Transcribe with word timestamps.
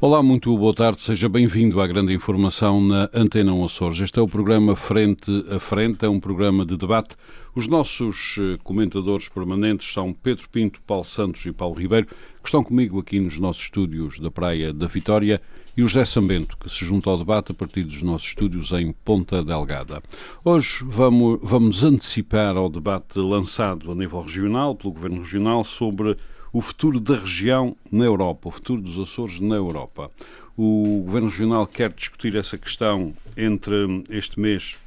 Olá, 0.00 0.22
muito 0.22 0.54
boa 0.58 0.74
tarde, 0.74 1.00
seja 1.00 1.28
bem-vindo 1.28 1.80
à 1.80 1.86
grande 1.86 2.12
informação 2.12 2.80
na 2.80 3.08
Antena 3.14 3.54
1 3.54 3.64
Açores. 3.64 4.00
Este 4.00 4.18
é 4.18 4.22
o 4.22 4.28
programa 4.28 4.74
Frente 4.74 5.30
a 5.48 5.58
Frente, 5.58 6.04
é 6.04 6.08
um 6.08 6.18
programa 6.18 6.66
de 6.66 6.76
debate. 6.76 7.16
Os 7.54 7.68
nossos 7.68 8.34
eh, 8.38 8.58
comentadores 8.62 9.28
permanentes 9.28 9.90
são 9.90 10.12
Pedro 10.12 10.48
Pinto, 10.50 10.80
Paulo 10.84 11.04
Santos 11.04 11.46
e 11.46 11.52
Paulo 11.52 11.76
Ribeiro, 11.76 12.08
que 12.08 12.48
estão 12.48 12.62
comigo 12.62 12.98
aqui 12.98 13.20
nos 13.20 13.38
nossos 13.38 13.62
estúdios 13.62 14.18
da 14.18 14.30
Praia 14.30 14.74
da 14.74 14.88
Vitória, 14.88 15.40
e 15.76 15.82
o 15.82 15.86
José 15.86 16.04
Sambento, 16.04 16.58
que 16.58 16.68
se 16.68 16.84
junta 16.84 17.08
ao 17.08 17.16
debate 17.16 17.52
a 17.52 17.54
partir 17.54 17.84
dos 17.84 18.02
nossos 18.02 18.28
estúdios 18.28 18.72
em 18.72 18.92
Ponta 18.92 19.42
Delgada. 19.42 20.02
Hoje 20.44 20.84
vamos, 20.84 21.38
vamos 21.40 21.84
antecipar 21.84 22.56
ao 22.56 22.68
debate 22.68 23.18
lançado 23.18 23.90
a 23.90 23.94
nível 23.94 24.20
regional, 24.20 24.74
pelo 24.74 24.92
Governo 24.92 25.18
Regional, 25.18 25.64
sobre 25.64 26.16
o 26.54 26.60
futuro 26.60 27.00
da 27.00 27.18
região 27.18 27.76
na 27.90 28.04
Europa, 28.04 28.48
o 28.48 28.52
futuro 28.52 28.80
dos 28.80 28.96
Açores 28.96 29.40
na 29.40 29.56
Europa. 29.56 30.08
O 30.56 31.02
Governo 31.04 31.28
Regional 31.28 31.66
quer 31.66 31.92
discutir 31.92 32.36
essa 32.36 32.56
questão 32.56 33.12
entre 33.36 34.04
este 34.08 34.38
mês 34.38 34.78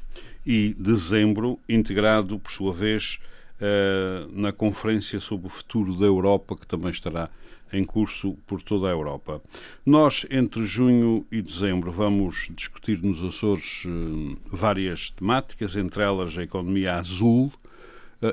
e 0.46 0.74
dezembro, 0.80 1.60
integrado, 1.68 2.40
por 2.40 2.54
sua 2.54 2.72
vez, 2.72 3.20
eh, 3.60 4.26
na 4.32 4.54
Conferência 4.54 5.20
sobre 5.20 5.48
o 5.48 5.50
Futuro 5.50 5.94
da 5.96 6.06
Europa, 6.06 6.56
que 6.56 6.66
também 6.66 6.90
estará 6.90 7.30
em 7.74 7.84
curso 7.84 8.38
por 8.48 8.62
toda 8.62 8.88
a 8.88 8.92
Europa. 8.92 9.42
Nós, 9.86 10.26
entre 10.32 10.66
junho 10.66 11.26
e 11.30 11.42
dezembro, 11.42 11.92
vamos 11.92 12.50
discutir 12.56 13.04
nos 13.04 13.22
Açores 13.22 13.84
eh, 13.86 14.38
várias 14.50 15.12
temáticas, 15.12 15.76
entre 15.76 16.02
elas 16.02 16.38
a 16.38 16.44
economia 16.44 16.96
azul, 16.96 17.52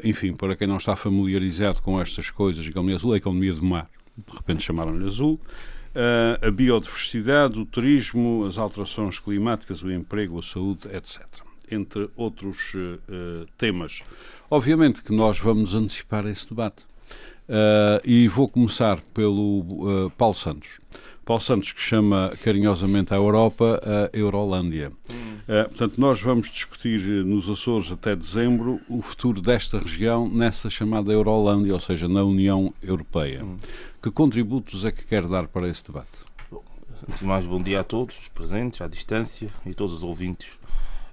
enfim, 0.02 0.34
para 0.34 0.56
quem 0.56 0.66
não 0.66 0.76
está 0.76 0.96
familiarizado 0.96 1.82
com 1.82 2.00
estas 2.00 2.30
coisas, 2.30 2.66
economia 2.66 2.96
azul, 2.96 3.12
a 3.12 3.16
economia 3.16 3.52
do 3.52 3.64
mar, 3.64 3.88
de 4.16 4.36
repente 4.36 4.62
chamaram-lhe 4.62 5.06
azul, 5.06 5.40
uh, 5.94 6.46
a 6.46 6.50
biodiversidade, 6.50 7.58
o 7.58 7.66
turismo, 7.66 8.44
as 8.46 8.58
alterações 8.58 9.18
climáticas, 9.18 9.82
o 9.82 9.90
emprego, 9.90 10.38
a 10.38 10.42
saúde, 10.42 10.88
etc. 10.88 11.20
Entre 11.70 12.08
outros 12.16 12.74
uh, 12.74 13.46
temas. 13.58 14.02
Obviamente 14.50 15.02
que 15.02 15.12
nós 15.12 15.38
vamos 15.38 15.74
antecipar 15.74 16.26
esse 16.26 16.48
debate. 16.48 16.86
e 18.04 18.28
vou 18.28 18.48
começar 18.48 19.00
pelo 19.12 20.10
Paulo 20.16 20.34
Santos. 20.34 20.80
Paulo 21.24 21.42
Santos, 21.42 21.72
que 21.72 21.80
chama 21.80 22.32
carinhosamente 22.42 23.14
a 23.14 23.16
Europa 23.16 23.80
a 23.82 24.16
Eurolândia. 24.16 24.92
Hum. 25.10 25.38
Uh, 25.48 25.68
portanto, 25.68 26.00
nós 26.00 26.20
vamos 26.20 26.50
discutir 26.50 27.00
nos 27.24 27.48
Açores 27.48 27.90
até 27.90 28.14
dezembro 28.14 28.80
o 28.88 29.00
futuro 29.00 29.40
desta 29.40 29.78
região 29.78 30.28
nessa 30.28 30.68
chamada 30.68 31.12
Eurolândia, 31.12 31.72
ou 31.72 31.80
seja, 31.80 32.08
na 32.08 32.22
União 32.22 32.72
Europeia. 32.82 33.44
Hum. 33.44 33.56
Que 34.02 34.10
contributos 34.10 34.84
é 34.84 34.92
que 34.92 35.04
quer 35.04 35.26
dar 35.26 35.48
para 35.48 35.66
esse 35.68 35.84
debate? 35.84 36.08
Bom, 36.50 36.62
antes 37.08 37.20
de 37.20 37.26
mais, 37.26 37.46
bom 37.46 37.62
dia 37.62 37.80
a 37.80 37.84
todos 37.84 38.18
os 38.18 38.28
presentes, 38.28 38.80
à 38.80 38.86
distância 38.86 39.48
e 39.64 39.72
todos 39.72 39.94
os 39.94 40.02
ouvintes. 40.02 40.58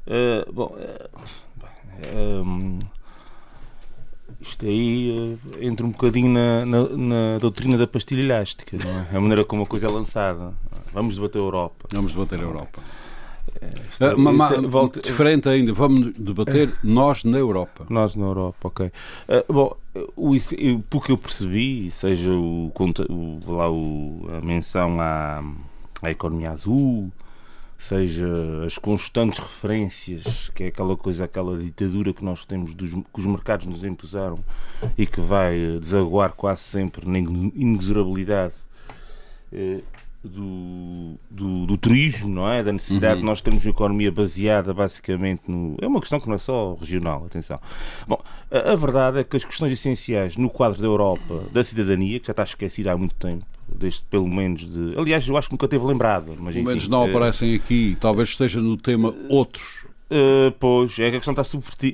Uh, 0.06 0.52
bom, 0.52 0.76
uh, 0.76 2.44
um, 2.46 2.80
isto 4.40 4.66
aí 4.66 5.12
uh, 5.12 5.64
entra 5.64 5.86
um 5.86 5.92
bocadinho 5.92 6.30
na, 6.30 6.66
na, 6.66 6.90
na, 6.90 7.38
doutrina 7.40 7.78
da 7.78 7.88
pastilha 7.88 8.22
elástica, 8.22 8.78
não 8.78 8.90
é? 8.90 9.18
A 9.18 9.20
maneira 9.20 9.44
como 9.44 9.64
a 9.64 9.66
coisa 9.66 9.88
é 9.88 9.90
lançada. 9.90 10.54
Vamos 10.94 11.16
debater 11.16 11.40
a 11.40 11.42
Europa. 11.42 11.88
Vamos 11.92 12.14
debater 12.14 12.40
a 12.40 12.44
Europa. 12.44 12.82
Uh, 14.00 14.18
ma, 14.18 14.50
volta... 14.68 15.02
Diferente 15.02 15.48
ainda, 15.48 15.74
vamos 15.74 16.14
debater 16.18 16.74
nós 16.84 17.24
na 17.24 17.38
Europa. 17.38 17.86
Nós 17.90 18.16
na 18.16 18.26
Europa, 18.26 18.68
ok. 18.68 18.88
Uh, 18.88 19.54
bom, 19.54 19.78
o, 20.16 20.36
pelo 20.90 21.04
que 21.04 21.12
eu 21.12 21.18
percebi, 21.18 21.92
seja 21.92 22.32
o, 22.32 22.72
o, 22.72 23.52
lá 23.52 23.70
o, 23.70 24.30
a 24.38 24.42
menção 24.46 25.00
à, 25.00 25.44
à 26.02 26.12
economia 26.12 26.52
azul, 26.52 27.12
seja 27.82 28.28
as 28.66 28.78
constantes 28.78 29.40
referências, 29.40 30.50
que 30.54 30.66
é 30.66 30.68
aquela 30.68 30.96
coisa, 30.96 31.26
aquela 31.26 31.58
ditadura 31.58 32.14
que 32.14 32.24
nós 32.24 32.46
temos, 32.46 32.76
dos, 32.76 32.92
que 32.92 33.20
os 33.20 33.26
mercados 33.26 33.66
nos 33.66 33.84
impuseram 33.84 34.40
e 34.96 35.08
que 35.08 35.20
vai 35.20 35.80
desaguar 35.80 36.34
quase 36.34 36.62
sempre 36.62 37.10
na 37.10 37.18
inexorabilidade 37.18 38.54
eh, 39.52 39.82
do, 40.24 41.16
do, 41.30 41.66
do, 41.66 41.78
turismo, 41.78 42.30
não 42.30 42.48
é? 42.48 42.64
Da 42.64 42.72
necessidade 42.72 43.16
uhum. 43.16 43.20
de 43.22 43.26
nós 43.26 43.42
termos 43.42 43.66
uma 43.66 43.72
economia 43.72 44.12
baseada 44.12 44.74
basicamente 44.74 45.42
no. 45.48 45.76
É 45.82 45.88
uma 45.88 46.00
questão 46.00 46.20
que 46.20 46.28
não 46.28 46.36
é 46.36 46.38
só 46.38 46.76
regional, 46.76 47.26
atenção. 47.26 47.60
Bom, 48.08 48.22
a, 48.52 48.72
a 48.72 48.76
verdade 48.76 49.20
é 49.20 49.24
que 49.24 49.36
as 49.36 49.44
questões 49.44 49.72
essenciais 49.72 50.38
no 50.38 50.50
quadro 50.50 50.80
da 50.80 50.88
Europa, 50.88 51.46
da 51.52 51.64
cidadania, 51.64 52.20
que 52.20 52.28
já 52.28 52.32
está 52.32 52.44
esquecida 52.44 52.92
há 52.92 52.98
muito 52.98 53.16
tempo, 53.16 53.46
desde 53.68 54.02
pelo 54.04 54.28
menos 54.28 54.62
de. 54.62 54.94
Aliás, 54.98 55.28
eu 55.28 55.36
acho 55.36 55.50
que 55.50 55.54
nunca 55.54 55.68
teve 55.68 55.86
lembrado. 55.86 56.36
Mas, 56.40 56.54
pelo 56.54 56.68
menos 56.68 56.88
não 56.88 57.06
é... 57.06 57.10
aparecem 57.10 57.56
aqui, 57.56 57.98
talvez 58.00 58.30
esteja 58.30 58.62
no 58.62 58.78
tema 58.78 59.16
outros. 59.28 59.91
Uh, 60.12 60.52
pois, 60.60 60.92
é 61.00 61.10
que 61.10 61.16
a 61.16 61.20
questão 61.22 61.32
está 61.32 61.44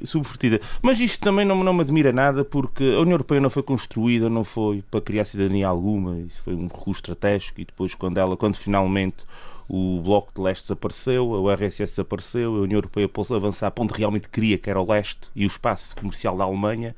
subvertida. 0.03 0.59
Mas 0.81 0.99
isto 0.99 1.23
também 1.23 1.45
não, 1.45 1.63
não 1.63 1.71
me 1.71 1.81
admira 1.81 2.11
nada, 2.11 2.43
porque 2.43 2.83
a 2.83 2.99
União 3.01 3.11
Europeia 3.11 3.39
não 3.39 3.51
foi 3.51 3.61
construída, 3.61 4.27
não 4.27 4.43
foi 4.43 4.83
para 4.89 5.01
criar 5.01 5.23
cidadania 5.23 5.67
alguma, 5.67 6.17
isso 6.21 6.41
foi 6.41 6.55
um 6.55 6.63
recurso 6.63 6.99
estratégico, 6.99 7.61
e 7.61 7.65
depois, 7.65 7.93
quando 7.93 8.17
ela, 8.17 8.35
quando 8.35 8.55
finalmente 8.55 9.23
o 9.69 10.01
Bloco 10.01 10.31
de 10.35 10.41
Leste 10.41 10.63
desapareceu, 10.63 11.35
a 11.35 11.39
URSS 11.41 11.91
desapareceu, 11.91 12.55
a 12.55 12.61
União 12.61 12.79
Europeia 12.79 13.07
pôs 13.07 13.31
a 13.31 13.35
avançar 13.35 13.71
onde 13.77 13.93
realmente 13.93 14.29
queria, 14.29 14.57
que 14.57 14.67
era 14.67 14.81
o 14.81 14.89
leste, 14.89 15.29
e 15.35 15.45
o 15.45 15.47
espaço 15.47 15.95
comercial 15.95 16.35
da 16.35 16.43
Alemanha, 16.43 16.95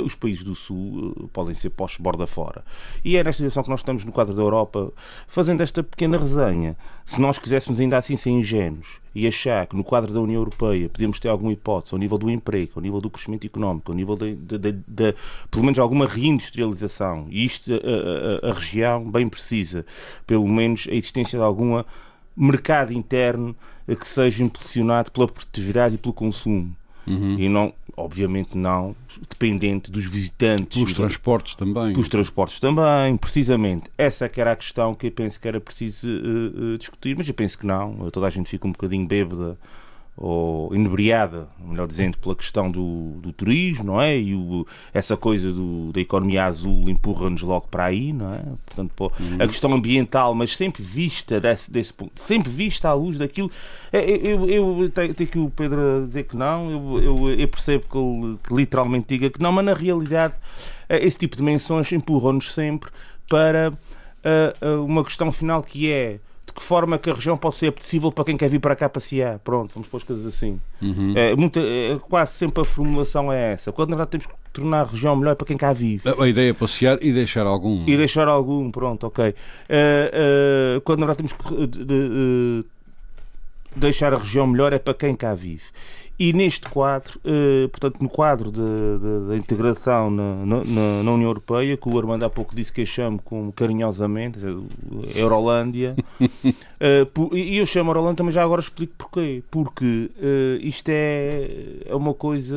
os 0.00 0.14
países 0.14 0.42
do 0.42 0.54
Sul 0.54 1.14
eh, 1.18 1.24
podem 1.32 1.54
ser 1.54 1.70
postos 1.70 2.00
borda 2.00 2.26
fora. 2.26 2.64
E 3.04 3.16
é 3.16 3.24
nesta 3.24 3.42
situação 3.42 3.62
que 3.62 3.70
nós 3.70 3.80
estamos 3.80 4.04
no 4.04 4.12
quadro 4.12 4.34
da 4.34 4.42
Europa, 4.42 4.92
fazendo 5.26 5.60
esta 5.60 5.82
pequena 5.82 6.18
resenha. 6.18 6.76
Se 7.04 7.20
nós 7.20 7.38
quiséssemos 7.38 7.80
ainda 7.80 7.98
assim 7.98 8.16
ser 8.16 8.30
ingênuos 8.30 8.86
e 9.14 9.26
achar 9.26 9.66
que 9.66 9.76
no 9.76 9.84
quadro 9.84 10.12
da 10.12 10.20
União 10.20 10.40
Europeia 10.40 10.88
podemos 10.88 11.18
ter 11.20 11.28
alguma 11.28 11.52
hipótese 11.52 11.94
ao 11.94 11.98
nível 11.98 12.16
do 12.16 12.30
emprego, 12.30 12.72
ao 12.76 12.82
nível 12.82 13.00
do 13.00 13.10
crescimento 13.10 13.46
económico, 13.46 13.92
ao 13.92 13.96
nível 13.96 14.16
de, 14.16 14.34
de, 14.34 15.14
pelo 15.50 15.64
menos 15.64 15.78
alguma 15.78 16.06
reindustrialização, 16.06 17.26
e 17.28 17.44
isto 17.44 17.72
a, 17.72 18.46
a, 18.46 18.50
a, 18.50 18.54
região 18.54 19.10
bem 19.10 19.28
precisa, 19.28 19.84
pelo 20.26 20.48
menos 20.48 20.86
a 20.88 20.94
existência 20.94 21.38
de 21.38 21.44
alguma 21.44 21.84
mercado 22.36 22.92
interno 22.92 23.54
que 23.86 24.08
seja 24.08 24.42
impulsionado 24.42 25.10
pela 25.10 25.28
produtividade 25.28 25.96
e 25.96 25.98
pelo 25.98 26.14
consumo. 26.14 26.74
Uhum. 27.06 27.36
E 27.38 27.48
não, 27.48 27.72
obviamente 27.96 28.56
não, 28.56 28.94
dependente 29.28 29.90
dos 29.90 30.04
visitantes. 30.04 30.74
Pelos 30.76 30.94
transportes 30.94 31.54
também. 31.54 31.92
Pelos 31.92 32.08
transportes 32.08 32.60
também, 32.60 33.16
precisamente. 33.16 33.90
Essa 33.98 34.28
que 34.28 34.40
era 34.40 34.52
a 34.52 34.56
questão 34.56 34.94
que 34.94 35.08
eu 35.08 35.12
penso 35.12 35.40
que 35.40 35.48
era 35.48 35.60
preciso 35.60 36.08
uh, 36.08 36.74
uh, 36.74 36.78
discutir, 36.78 37.16
mas 37.16 37.26
eu 37.26 37.34
penso 37.34 37.58
que 37.58 37.66
não. 37.66 38.10
Toda 38.10 38.26
a 38.26 38.30
gente 38.30 38.48
fica 38.48 38.66
um 38.66 38.72
bocadinho 38.72 39.06
bêbada 39.06 39.58
ou 40.16 40.74
inebriada, 40.74 41.48
melhor 41.58 41.86
dizendo, 41.86 42.18
pela 42.18 42.36
questão 42.36 42.70
do, 42.70 43.18
do 43.22 43.32
turismo, 43.32 43.84
não 43.84 44.00
é? 44.00 44.18
E 44.18 44.34
o, 44.34 44.66
essa 44.92 45.16
coisa 45.16 45.50
do, 45.50 45.90
da 45.92 46.00
economia 46.00 46.44
azul 46.44 46.88
empurra-nos 46.88 47.40
logo 47.42 47.66
para 47.68 47.86
aí, 47.86 48.12
não 48.12 48.34
é? 48.34 48.42
Portanto, 48.66 48.92
pô, 48.94 49.10
uhum. 49.18 49.38
a 49.40 49.46
questão 49.46 49.72
ambiental, 49.72 50.34
mas 50.34 50.54
sempre 50.54 50.82
vista 50.82 51.40
desse, 51.40 51.70
desse 51.70 51.94
ponto, 51.94 52.12
sempre 52.20 52.52
vista 52.52 52.88
à 52.88 52.92
luz 52.92 53.16
daquilo. 53.16 53.50
É, 53.90 54.08
eu, 54.10 54.48
eu, 54.48 54.82
eu 54.82 54.90
tenho 54.90 55.14
que 55.14 55.38
o 55.38 55.50
Pedro 55.50 56.04
dizer 56.06 56.24
que 56.24 56.36
não, 56.36 56.70
eu, 56.70 57.02
eu, 57.02 57.30
eu 57.30 57.48
percebo 57.48 57.84
que 57.88 57.98
ele 57.98 58.38
que 58.42 58.54
literalmente 58.54 59.06
diga 59.08 59.30
que 59.30 59.40
não, 59.40 59.50
mas 59.50 59.64
na 59.64 59.74
realidade 59.74 60.34
é, 60.88 61.04
esse 61.04 61.18
tipo 61.18 61.36
de 61.36 61.42
menções 61.42 61.90
empurram-nos 61.90 62.52
sempre 62.52 62.90
para 63.28 63.70
uh, 63.70 64.66
uh, 64.66 64.84
uma 64.84 65.02
questão 65.02 65.32
final 65.32 65.62
que 65.62 65.90
é 65.90 66.20
de 66.52 66.60
que 66.60 66.62
forma 66.62 66.98
que 66.98 67.08
a 67.08 67.14
região 67.14 67.36
pode 67.36 67.54
ser 67.54 67.68
apetecível 67.68 68.12
para 68.12 68.24
quem 68.24 68.36
quer 68.36 68.48
vir 68.48 68.60
para 68.60 68.76
cá 68.76 68.88
passear. 68.88 69.38
Pronto, 69.38 69.72
vamos 69.74 69.88
pôr 69.88 69.96
as 69.96 70.04
coisas 70.04 70.26
assim. 70.26 70.60
Uhum. 70.80 71.14
É, 71.16 71.34
muita, 71.34 71.60
é, 71.60 71.98
quase 72.08 72.32
sempre 72.32 72.62
a 72.62 72.64
formulação 72.64 73.32
é 73.32 73.54
essa. 73.54 73.72
Quando 73.72 73.90
na 73.90 73.96
verdade 73.96 74.10
temos 74.10 74.26
que 74.26 74.34
tornar 74.52 74.82
a 74.82 74.84
região 74.84 75.16
melhor 75.16 75.34
para 75.34 75.46
quem 75.46 75.56
cá 75.56 75.72
vive. 75.72 76.02
A 76.06 76.28
ideia 76.28 76.50
é 76.50 76.52
passear 76.52 76.98
e 77.00 77.10
deixar 77.12 77.46
algum. 77.46 77.84
E 77.88 77.96
deixar 77.96 78.28
algum, 78.28 78.70
pronto, 78.70 79.06
ok. 79.06 79.30
Uh, 79.30 79.34
uh, 80.76 80.80
quando 80.82 81.00
na 81.00 81.06
verdade 81.06 81.28
temos 81.28 81.32
que 81.32 81.54
uh, 81.54 82.64
deixar 83.74 84.12
a 84.12 84.18
região 84.18 84.46
melhor 84.46 84.72
é 84.74 84.78
para 84.78 84.94
quem 84.94 85.16
cá 85.16 85.34
vive. 85.34 85.64
E 86.18 86.32
neste 86.32 86.68
quadro, 86.68 87.18
eh, 87.24 87.68
portanto, 87.68 87.96
no 88.00 88.08
quadro 88.08 88.50
da 88.50 89.36
integração 89.36 90.10
na, 90.10 90.46
na, 90.46 91.02
na, 91.02 91.10
União 91.10 91.28
Europeia, 91.28 91.76
que 91.76 91.88
o 91.88 91.98
Armando 91.98 92.24
há 92.24 92.30
pouco 92.30 92.54
disse 92.54 92.72
que 92.72 92.82
eu 92.82 92.86
chamo 92.86 93.20
como 93.24 93.52
carinhosamente, 93.52 94.38
Eurolândia, 95.16 95.96
eh, 96.78 97.06
e 97.32 97.58
eu 97.58 97.66
chamo 97.66 97.90
Eurolândia 97.90 98.18
também 98.18 98.32
já 98.32 98.42
agora 98.42 98.60
explico 98.60 98.92
porquê. 98.96 99.42
Porque 99.50 100.10
eh, 100.20 100.58
isto 100.60 100.88
é, 100.90 101.80
é 101.86 101.94
uma 101.94 102.14
coisa, 102.14 102.56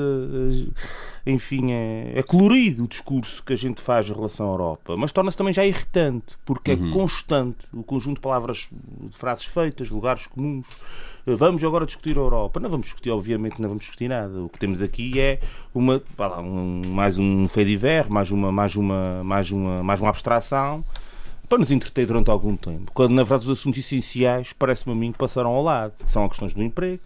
enfim, 1.26 1.72
é, 1.72 2.14
é, 2.16 2.24
colorido 2.24 2.84
o 2.84 2.88
discurso 2.88 3.44
que 3.44 3.54
a 3.54 3.56
gente 3.56 3.82
faz 3.82 4.08
em 4.08 4.14
relação 4.14 4.48
à 4.48 4.52
Europa, 4.52 4.96
mas 4.96 5.12
torna-se 5.12 5.38
também 5.38 5.54
já 5.54 5.66
irritante, 5.66 6.36
porque 6.46 6.72
é 6.72 6.76
uhum. 6.76 6.92
constante 6.92 7.66
o 7.74 7.84
conjunto 7.84 8.16
de 8.16 8.22
palavras, 8.22 8.68
de 8.72 9.18
frases 9.18 9.46
feitas, 9.46 9.90
lugares 9.90 10.28
comuns 10.28 10.68
vamos 11.26 11.64
agora 11.64 11.86
discutir 11.86 12.16
a 12.18 12.22
Europa. 12.22 12.60
Não 12.60 12.70
vamos 12.70 12.86
discutir, 12.86 13.10
obviamente, 13.10 13.60
não 13.60 13.70
vamos 13.70 13.84
discutir 13.84 14.08
nada. 14.08 14.44
O 14.44 14.50
que 14.50 14.60
temos 14.60 14.82
aqui 14.82 15.20
é 15.20 15.40
uma, 15.74 16.02
um, 16.40 16.82
mais 16.90 17.18
um 17.18 17.48
fediver, 17.48 18.10
mais 18.10 18.30
uma, 18.30 18.52
mais 18.52 18.76
uma, 18.76 19.24
mais 19.24 19.52
uma, 19.52 19.84
mais 19.84 20.00
uma 20.00 20.10
abstração 20.10 20.86
para 21.48 21.58
nos 21.58 21.72
entreter 21.72 22.06
durante 22.06 22.30
algum 22.30 22.56
tempo. 22.56 22.92
Quando, 22.94 23.14
na 23.14 23.24
verdade, 23.24 23.50
os 23.50 23.60
assuntos 23.60 23.80
essenciais, 23.80 24.54
parece-me 24.58 24.94
a 24.94 24.96
mim, 24.96 25.12
passaram 25.12 25.52
ao 25.52 25.64
lado, 25.64 25.94
que 26.04 26.12
são 26.12 26.24
as 26.24 26.30
questões 26.30 26.54
do 26.54 26.64
emprego, 26.64 27.02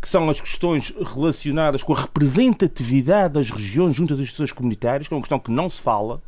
que 0.00 0.08
são 0.08 0.28
as 0.28 0.40
questões 0.40 0.92
relacionadas 1.14 1.82
com 1.82 1.94
a 1.94 2.00
representatividade 2.00 3.34
das 3.34 3.50
regiões 3.50 3.96
junto 3.96 4.14
às 4.14 4.20
instituições 4.20 4.52
comunitárias, 4.52 5.08
que 5.08 5.14
é 5.14 5.16
uma 5.16 5.22
questão 5.22 5.38
que 5.38 5.50
não 5.50 5.70
se 5.70 5.80
fala, 5.80 6.20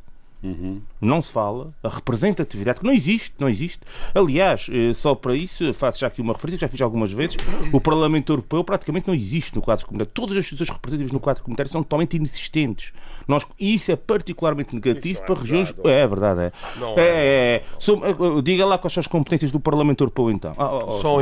Uhum. 0.43 0.81
Não 1.01 1.21
se 1.21 1.31
fala. 1.31 1.73
A 1.83 1.89
representatividade, 1.89 2.81
que 2.81 2.87
não 2.87 2.93
existe, 2.93 3.35
não 3.39 3.49
existe. 3.49 3.81
Aliás, 4.15 4.67
eh, 4.71 4.95
só 4.95 5.15
para 5.15 5.35
isso, 5.35 5.73
faço 5.75 6.01
já 6.01 6.07
aqui 6.07 6.23
uma 6.23 6.33
referência, 6.33 6.61
já 6.61 6.69
fiz 6.69 6.81
algumas 6.81 7.13
vezes, 7.13 7.37
o 7.73 7.81
Parlamento 7.81 8.33
Europeu 8.33 8.65
praticamente 8.65 9.07
não 9.07 9.15
existe 9.15 9.55
no 9.55 9.61
quadro 9.61 9.85
comunitário. 9.87 10.13
Todas 10.15 10.33
as 10.33 10.45
instituições 10.45 10.71
representativas 10.71 11.13
no 11.13 11.21
quadro 11.21 11.43
comunitário 11.43 11.71
são 11.71 11.83
totalmente 11.83 12.17
inexistentes. 12.17 12.93
Nós, 13.29 13.47
e 13.59 13.75
isso 13.75 13.93
é 13.93 13.97
particularmente 13.97 14.75
negativo 14.75 15.21
é 15.21 15.27
para 15.27 15.35
regiões. 15.35 15.75
É, 15.85 16.01
é 16.01 16.07
verdade, 16.07 16.41
é. 16.41 16.45
é. 16.45 17.01
é, 17.01 17.03
é. 17.03 17.63
é. 17.63 18.43
diga 18.43 18.65
lá 18.65 18.79
quais 18.79 18.95
são 18.95 19.01
as 19.01 19.07
competências 19.07 19.51
do 19.51 19.61
Parlamento 19.61 20.03
Europeu, 20.03 20.31
então. 20.31 20.55
Oh, 20.57 20.85
oh, 20.89 20.93
Só 20.93 21.17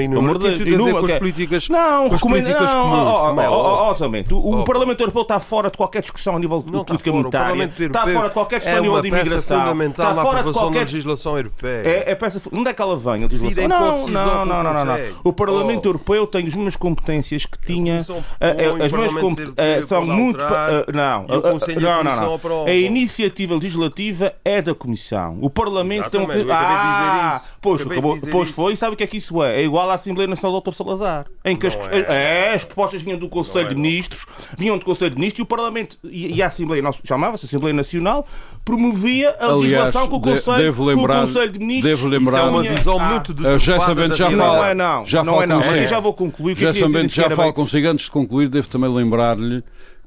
tudo 0.58 0.82
a 0.82 0.84
ver 0.84 0.92
com 0.92 1.06
as 1.06 1.18
políticas, 1.18 1.68
não, 1.68 2.08
com 2.08 2.14
as 2.14 2.20
políticas 2.20 2.74
não, 2.74 2.82
comuns. 2.82 3.48
Oh, 3.48 3.94
oh, 4.30 4.36
o, 4.36 4.60
o 4.60 4.64
Parlamento 4.64 5.00
Europeu 5.00 5.22
está 5.22 5.40
fora 5.40 5.70
de 5.70 5.76
qualquer 5.76 6.02
discussão 6.02 6.36
a 6.36 6.38
nível 6.38 6.62
de 6.62 6.70
política 6.70 7.12
monetária. 7.12 7.64
Está 7.64 8.06
fora 8.06 8.28
de 8.28 8.34
qualquer 8.34 8.58
discussão 8.58 8.78
a 8.78 8.82
nível 8.82 9.02
de 9.02 9.08
imigração 9.08 9.63
fundamental 9.64 10.10
está 10.10 10.22
fora 10.22 10.34
na 10.34 10.40
aprovação 10.40 10.62
qualquer... 10.62 10.78
da 10.78 10.84
legislação 10.84 11.36
europeia. 11.36 11.82
É, 11.84 12.10
é 12.10 12.14
peça... 12.14 12.40
Onde 12.52 12.70
é 12.70 12.74
que 12.74 12.82
ela 12.82 12.96
vem? 12.96 13.24
A 13.24 13.26
legislação? 13.26 13.68
Não, 13.68 14.06
não, 14.06 14.44
não, 14.46 14.62
não, 14.62 14.84
não. 14.84 14.96
O 15.24 15.32
Parlamento 15.32 15.86
oh. 15.86 15.88
Europeu 15.88 16.26
tem 16.26 16.46
as 16.46 16.54
mesmas 16.54 16.76
competências 16.76 17.46
que 17.46 17.58
tinha. 17.58 17.98
As 17.98 18.92
mesmas 18.92 19.14
competências 19.14 19.86
são 19.86 20.06
muito. 20.06 20.38
Não, 20.38 21.26
não, 21.26 21.32
não, 21.32 22.38
não. 22.38 22.64
A 22.66 22.72
iniciativa 22.72 23.54
legislativa 23.54 24.34
é 24.44 24.60
da 24.62 24.74
Comissão. 24.74 25.38
O 25.40 25.50
Parlamento 25.50 26.10
tem 26.10 26.20
um. 26.20 26.26
Ah, 26.50 27.40
pois, 27.64 28.20
pois 28.30 28.50
foi. 28.50 28.72
E 28.74 28.76
sabe 28.76 28.94
o 28.94 28.96
que 28.96 29.02
é 29.02 29.06
que 29.06 29.16
isso 29.16 29.42
é? 29.42 29.60
É 29.60 29.64
igual 29.64 29.90
à 29.90 29.94
Assembleia 29.94 30.28
Nacional 30.28 30.60
do 30.60 30.70
Dr. 30.70 30.74
Salazar. 30.76 31.26
Em 31.44 31.56
que 31.56 31.66
as, 31.66 31.74
é. 31.74 32.50
é, 32.50 32.54
as 32.54 32.62
propostas 32.64 33.02
vinham 33.02 33.18
do 33.18 33.28
Conselho 33.28 33.68
de 33.68 33.74
Ministros, 33.74 34.26
vinham 34.58 34.76
do 34.76 34.84
Conselho 34.84 35.10
de 35.10 35.16
Ministros 35.16 35.38
e 35.38 35.42
o 35.42 35.46
Parlamento 35.46 35.98
e 36.04 36.42
a 36.42 36.46
Assembleia, 36.46 36.82
chamava-se 37.02 37.46
Assembleia 37.46 37.74
Nacional, 37.74 38.26
promovia 38.64 39.34
a 39.40 39.54
legislação 39.54 40.06
com 40.06 40.16
o 40.16 40.20
Conselho, 40.20 40.58
devo 40.58 40.84
lembrar, 40.84 41.16
com 41.16 41.22
o 41.22 41.26
Conselho 41.26 41.52
de 41.52 41.58
Ministros. 41.58 42.00
Devo 42.00 42.08
lembrar, 42.08 42.40
é 42.40 42.50
uma 42.50 42.62
visão 42.62 43.00
ah, 43.00 43.08
muito 43.08 43.32
de 43.32 43.58
já 43.58 43.80
sabendo, 43.80 44.14
já 44.14 44.30
fala, 44.30 44.56
não 44.56 44.64
é 44.64 44.74
não, 44.74 45.06
já 45.06 45.24
não 45.24 45.42
é 45.42 45.46
não. 45.46 45.62
Consigo, 45.62 45.86
já 45.86 46.00
vou 46.00 46.14
concluir. 46.14 46.56
Já 46.56 46.74
sabendo, 46.74 47.08
já 47.08 47.30
falo 47.30 47.52
consigo. 47.52 47.88
Antes 47.88 48.06
de 48.06 48.10
concluir, 48.10 48.48
devo 48.48 48.68
também 48.68 48.92
lembrar-lhe 48.92 49.62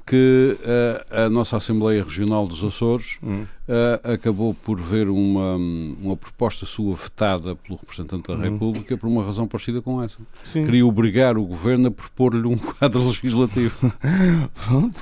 que 0.06 0.56
uh, 0.60 1.24
a 1.26 1.28
nossa 1.28 1.56
Assembleia 1.56 2.02
Regional 2.02 2.46
dos 2.46 2.64
Açores 2.64 3.18
hum 3.22 3.44
uh, 3.68 4.12
acabou 4.12 4.54
por 4.54 4.80
ver 4.80 5.08
uma, 5.08 5.56
uma 5.56 6.16
proposta 6.16 6.64
sua 6.66 6.94
vetada 6.96 7.54
pelo 7.54 7.78
representante 7.78 8.28
da 8.28 8.34
uhum. 8.34 8.40
República 8.40 8.96
por 8.96 9.06
uma 9.06 9.24
razão 9.24 9.46
parecida 9.46 9.82
com 9.82 10.02
essa. 10.02 10.18
Sim. 10.44 10.64
Queria 10.64 10.86
obrigar 10.86 11.36
o 11.36 11.44
governo 11.44 11.88
a 11.88 11.90
propor-lhe 11.90 12.46
um 12.46 12.56
quadro 12.56 13.04
legislativo. 13.06 13.92
Pronto. 14.64 15.00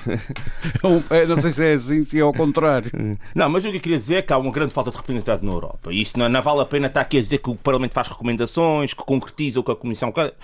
É, 1.10 1.22
é, 1.22 1.26
não 1.26 1.36
sei 1.36 1.52
se 1.52 1.64
é 1.64 1.72
assim, 1.74 2.02
se 2.04 2.18
é 2.18 2.22
ao 2.22 2.32
contrário. 2.32 2.90
Não, 3.34 3.48
mas 3.48 3.64
o 3.64 3.70
que 3.70 3.76
eu 3.76 3.80
queria 3.80 3.98
dizer 3.98 4.14
é 4.16 4.22
que 4.22 4.32
há 4.32 4.38
uma 4.38 4.50
grande 4.50 4.74
falta 4.74 4.90
de 4.90 4.96
representatividade 4.96 5.44
na 5.44 5.52
Europa. 5.52 5.92
E 5.92 6.00
isso 6.02 6.18
não, 6.18 6.28
não, 6.28 6.42
vale 6.42 6.60
a 6.60 6.64
pena 6.64 6.86
estar 6.88 7.00
aqui 7.00 7.18
a 7.18 7.20
dizer 7.20 7.38
que 7.38 7.50
o 7.50 7.54
Parlamento 7.54 7.92
faz 7.92 8.08
recomendações, 8.08 8.92
que 8.92 9.04
concretiza 9.04 9.60
o 9.60 9.64
que 9.64 9.70
a 9.70 9.76
Comissão 9.76 10.10
quer. 10.10 10.34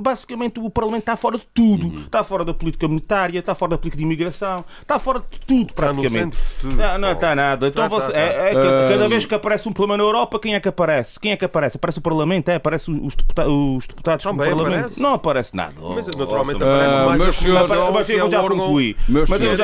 Basicamente, 0.00 0.60
o 0.60 0.70
Parlamento 0.70 1.02
está 1.02 1.16
fora 1.16 1.38
de 1.38 1.46
tudo. 1.52 1.86
Uhum. 1.86 2.00
Está 2.00 2.22
fora 2.22 2.44
da 2.44 2.54
política 2.54 2.86
monetária, 2.86 3.38
está 3.38 3.54
fora 3.54 3.70
da 3.70 3.78
política 3.78 3.98
de 3.98 4.04
imigração, 4.04 4.64
está 4.80 4.98
fora 4.98 5.20
de 5.20 5.40
tudo, 5.40 5.72
praticamente. 5.72 6.08
Está 6.08 6.24
no 6.24 6.32
centro 6.32 6.40
de 6.40 6.56
tudo. 6.60 6.76
Não, 6.76 6.98
não 6.98 7.12
está 7.12 7.34
nada. 7.40 7.68
Então 7.68 7.82
tá, 7.82 7.88
você, 7.88 8.06
tá, 8.06 8.12
tá. 8.12 8.18
É, 8.18 8.50
é, 8.50 8.88
cada 8.90 9.08
vez 9.08 9.24
que 9.24 9.34
aparece 9.34 9.68
um 9.68 9.72
problema 9.72 9.96
na 9.96 10.04
Europa, 10.04 10.38
quem 10.38 10.54
é 10.54 10.60
que 10.60 10.68
aparece? 10.68 11.18
Quem 11.18 11.32
é 11.32 11.36
que 11.36 11.44
aparece? 11.44 11.76
Aparece 11.76 11.98
o 11.98 12.02
Parlamento, 12.02 12.48
é? 12.48 12.56
Aparece 12.56 12.90
os, 12.90 13.14
deputados, 13.16 13.52
os 13.52 13.86
deputados 13.86 14.24
do 14.24 14.36
Parlamento. 14.36 14.66
Aparece. 14.66 15.00
Não 15.00 15.14
aparece 15.14 15.56
nada. 15.56 15.74
Mas 15.80 16.06
naturalmente 16.06 16.62
oh, 16.62 16.66
aparece 16.66 16.94
uh, 16.94 17.06
mais 17.06 17.20
a 17.22 17.32
senhor, 17.32 17.92
Mas 17.92 18.10
eu 18.10 18.30
já 18.30 18.42
concluí. 18.42 18.96
Meus 19.08 19.28
senhores, 19.28 19.60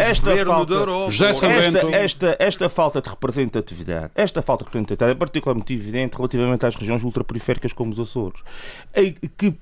esta, 0.00 0.30
esta 0.30 0.44
falta, 0.44 0.74
esta, 1.10 1.96
esta, 1.96 2.36
esta 2.38 2.68
falta 2.68 3.02
de 3.02 3.08
representatividade, 3.08 4.10
esta 4.14 4.42
falta 4.42 4.64
de 4.64 4.68
representatividade 4.68 5.12
é 5.12 5.14
particularmente 5.14 5.72
evidente 5.72 6.16
relativamente 6.16 6.66
às 6.66 6.74
regiões 6.74 7.02
ultraperiféricas 7.02 7.72
como 7.72 7.92
os 7.92 8.00
Açores, 8.00 8.40
que 9.36 9.54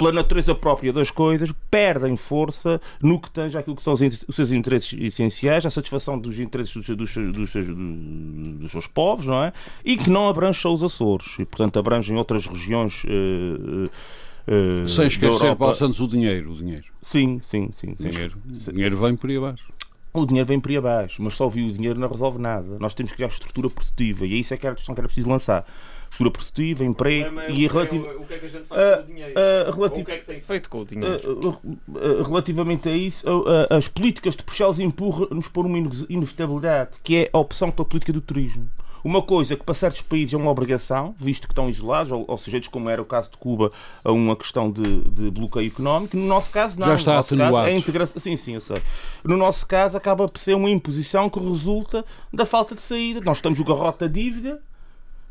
pela 0.00 0.12
natureza 0.12 0.54
própria 0.54 0.94
das 0.94 1.10
coisas, 1.10 1.52
perdem 1.70 2.16
força 2.16 2.80
no 3.02 3.20
que 3.20 3.30
tange 3.30 3.58
aquilo 3.58 3.76
que 3.76 3.82
são 3.82 3.92
os, 3.92 4.00
seus 4.00 4.50
interesses 4.50 4.98
essenciais, 4.98 5.66
a 5.66 5.70
satisfação 5.70 6.18
dos 6.18 6.40
interesses 6.40 6.72
dos, 6.72 6.86
dos, 6.96 7.14
dos, 7.14 7.52
dos, 7.52 8.72
seus 8.72 8.86
povos, 8.86 9.26
não 9.26 9.44
é? 9.44 9.52
E 9.84 9.98
que 9.98 10.08
não 10.08 10.26
abrange 10.26 10.58
só 10.58 10.72
os 10.72 10.82
Açores, 10.82 11.38
e 11.38 11.44
portanto 11.44 11.78
abrangem 11.78 12.16
outras 12.16 12.46
regiões. 12.46 13.04
Uh, 13.04 13.90
uh, 14.48 14.88
Sem 14.88 15.06
esquecer, 15.06 15.54
Paulo 15.54 15.74
Santos, 15.74 16.00
o 16.00 16.08
dinheiro, 16.08 16.52
o 16.52 16.56
dinheiro. 16.56 16.86
Sim, 17.02 17.38
sim, 17.44 17.68
sim. 17.76 17.94
sim. 17.98 18.08
Dinheiro, 18.08 18.38
dinheiro 18.72 18.96
vem 18.96 19.14
por 19.14 19.28
aí 19.28 19.36
abaixo. 19.36 19.70
O 20.14 20.24
dinheiro 20.24 20.48
vem 20.48 20.58
por 20.58 20.70
aí 20.70 20.78
abaixo, 20.78 21.22
mas 21.22 21.34
só 21.34 21.44
ouvir 21.44 21.68
o 21.68 21.72
dinheiro 21.72 22.00
não 22.00 22.08
resolve 22.08 22.38
nada. 22.38 22.78
Nós 22.80 22.94
temos 22.94 23.12
que 23.12 23.16
criar 23.16 23.28
estrutura 23.28 23.68
produtiva 23.68 24.26
e 24.26 24.32
é 24.32 24.36
isso 24.36 24.54
é 24.54 24.56
que 24.56 24.66
era 24.66 24.72
a 24.72 24.76
questão 24.76 24.94
que 24.94 25.00
era 25.02 25.08
preciso 25.08 25.28
lançar 25.28 25.66
estrutura 26.10 26.30
produtiva, 26.30 26.84
emprego 26.84 27.40
é 27.40 27.50
e 27.52 27.66
relativo. 27.66 28.06
O 28.18 28.26
que 28.26 28.34
é 28.34 28.38
que 28.38 28.46
a 28.46 28.48
gente 28.48 28.64
faz 28.66 28.80
uh, 28.82 28.96
com 28.96 29.02
o 29.02 29.06
dinheiro? 29.06 29.32
Uh, 29.32 29.70
relativo, 29.72 30.02
o 30.02 30.04
que 30.04 30.12
é 30.12 30.18
que 30.18 30.26
tem 30.26 30.40
feito 30.40 30.68
com 30.68 30.78
o 30.80 30.84
dinheiro? 30.84 31.58
Uh, 31.88 32.22
relativamente 32.22 32.88
a 32.88 32.92
isso, 32.92 33.26
as 33.70 33.88
políticas 33.88 34.36
de 34.36 34.42
Bruxelas 34.42 34.80
empurram-nos 34.80 35.48
por 35.48 35.64
uma 35.64 35.78
inevitabilidade, 35.78 36.90
que 37.02 37.16
é 37.16 37.30
a 37.32 37.38
opção 37.38 37.70
pela 37.70 37.88
política 37.88 38.12
do 38.12 38.20
turismo. 38.20 38.68
Uma 39.02 39.22
coisa 39.22 39.56
que 39.56 39.64
para 39.64 39.74
certos 39.74 40.02
países 40.02 40.34
é 40.34 40.36
uma 40.36 40.50
obrigação, 40.50 41.14
visto 41.18 41.48
que 41.48 41.52
estão 41.52 41.70
isolados, 41.70 42.12
ou, 42.12 42.22
ou 42.28 42.36
sujeitos, 42.36 42.68
como 42.68 42.90
era 42.90 43.00
o 43.00 43.04
caso 43.06 43.30
de 43.30 43.38
Cuba, 43.38 43.72
a 44.04 44.12
uma 44.12 44.36
questão 44.36 44.70
de, 44.70 45.04
de 45.04 45.30
bloqueio 45.30 45.68
económico. 45.68 46.18
No 46.18 46.26
nosso 46.26 46.50
caso, 46.50 46.78
não. 46.78 46.86
Já 46.86 46.96
está 46.96 47.18
atenuado. 47.18 47.54
Caso, 47.54 47.68
é 47.68 47.74
integração. 47.74 48.20
Sim, 48.20 48.36
sim, 48.36 48.54
eu 48.56 48.60
sei. 48.60 48.76
No 49.24 49.38
nosso 49.38 49.66
caso, 49.66 49.96
acaba 49.96 50.28
por 50.28 50.38
ser 50.38 50.54
uma 50.54 50.68
imposição 50.68 51.30
que 51.30 51.40
resulta 51.40 52.04
da 52.30 52.44
falta 52.44 52.74
de 52.74 52.82
saída. 52.82 53.22
Nós 53.24 53.38
estamos 53.38 53.58
o 53.58 53.64
garrote 53.64 54.00
da 54.00 54.06
dívida, 54.06 54.60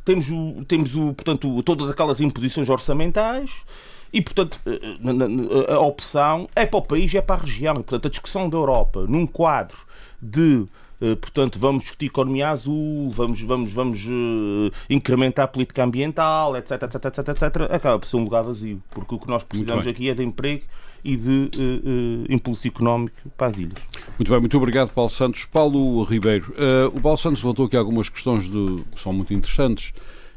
temos, 0.09 0.27
o, 0.31 0.65
temos 0.65 0.95
o, 0.95 1.13
portanto, 1.13 1.61
todas 1.61 1.87
aquelas 1.87 2.19
imposições 2.19 2.67
orçamentais 2.67 3.51
e, 4.11 4.19
portanto, 4.19 4.59
eh, 4.65 4.79
eh, 4.81 5.73
a 5.73 5.79
opção 5.79 6.49
é 6.55 6.65
para 6.65 6.79
o 6.79 6.81
país, 6.81 7.13
é 7.13 7.21
para 7.21 7.35
a 7.35 7.45
região. 7.45 7.73
E, 7.73 7.83
portanto, 7.83 8.07
a 8.07 8.09
discussão 8.09 8.49
da 8.49 8.57
Europa 8.57 9.05
num 9.07 9.27
quadro 9.27 9.77
de 10.19 10.65
portanto, 11.21 11.57
vamos 11.57 11.83
discutir 11.83 12.07
economia 12.07 12.49
azul, 12.49 13.09
vamos, 13.11 13.41
vamos, 13.41 13.71
vamos 13.71 14.05
uh, 14.05 14.71
incrementar 14.89 15.45
a 15.45 15.47
política 15.47 15.83
ambiental, 15.83 16.55
etc, 16.57 16.83
etc, 16.83 16.95
etc, 17.05 17.27
etc, 17.29 17.43
acaba 17.71 17.99
por 17.99 18.05
ser 18.05 18.17
um 18.17 18.23
lugar 18.23 18.43
vazio, 18.43 18.81
porque 18.89 19.15
o 19.15 19.19
que 19.19 19.27
nós 19.27 19.43
precisamos 19.43 19.87
aqui 19.87 20.09
é 20.09 20.13
de 20.13 20.23
emprego 20.23 20.63
e 21.03 21.15
de 21.15 21.29
uh, 21.29 22.25
uh, 22.27 22.33
impulso 22.33 22.67
económico 22.67 23.29
para 23.37 23.47
as 23.47 23.57
ilhas. 23.57 23.81
Muito 24.17 24.29
bem, 24.29 24.39
muito 24.39 24.57
obrigado, 24.57 24.91
Paulo 24.91 25.09
Santos. 25.09 25.45
Paulo 25.45 26.03
Ribeiro, 26.03 26.53
o 26.93 26.99
Paulo 26.99 27.17
Santos 27.17 27.41
voltou 27.41 27.65
aqui 27.65 27.77
algumas 27.77 28.09
questões 28.09 28.49
de, 28.49 28.83
que 28.91 29.01
são 29.01 29.13
muito 29.13 29.33
interessantes 29.33 29.93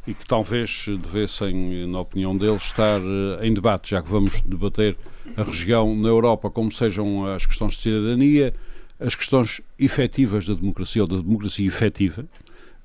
e 0.06 0.14
que 0.14 0.26
talvez 0.26 0.86
devessem, 0.86 1.86
na 1.88 2.00
opinião 2.00 2.36
dele, 2.36 2.56
estar 2.56 3.00
em 3.40 3.52
debate, 3.52 3.90
já 3.90 4.02
que 4.02 4.10
vamos 4.10 4.40
debater 4.42 4.96
a 5.36 5.42
região 5.42 5.96
na 5.96 6.08
Europa, 6.08 6.50
como 6.50 6.70
sejam 6.70 7.26
as 7.26 7.46
questões 7.46 7.74
de 7.74 7.82
cidadania, 7.82 8.54
as 9.04 9.14
questões 9.14 9.60
efetivas 9.78 10.46
da 10.46 10.54
democracia 10.54 11.02
ou 11.02 11.08
da 11.08 11.16
democracia 11.16 11.66
efetiva 11.66 12.24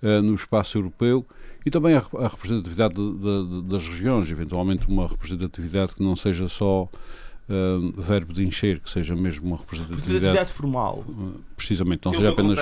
uh, 0.01 0.21
no 0.21 0.33
espaço 0.35 0.77
europeu 0.77 1.25
e 1.65 1.69
também 1.69 1.95
a, 1.95 2.03
a 2.19 2.27
representatividade 2.27 2.93
de, 2.93 3.13
de, 3.13 3.61
das 3.63 3.87
regiões, 3.87 4.29
eventualmente 4.29 4.87
uma 4.87 5.07
representatividade 5.07 5.95
que 5.95 6.03
não 6.03 6.15
seja 6.15 6.47
só 6.47 6.83
uh, 6.83 8.01
verbo 8.01 8.33
de 8.33 8.45
encher, 8.45 8.79
que 8.79 8.89
seja 8.89 9.15
mesmo 9.15 9.47
uma 9.47 9.57
representatividade, 9.57 10.13
representatividade 10.13 10.53
formal. 10.53 11.03
Uh, 11.07 11.39
precisamente, 11.55 12.05
não 12.05 12.13
seja 12.13 12.29
apenas. 12.29 12.57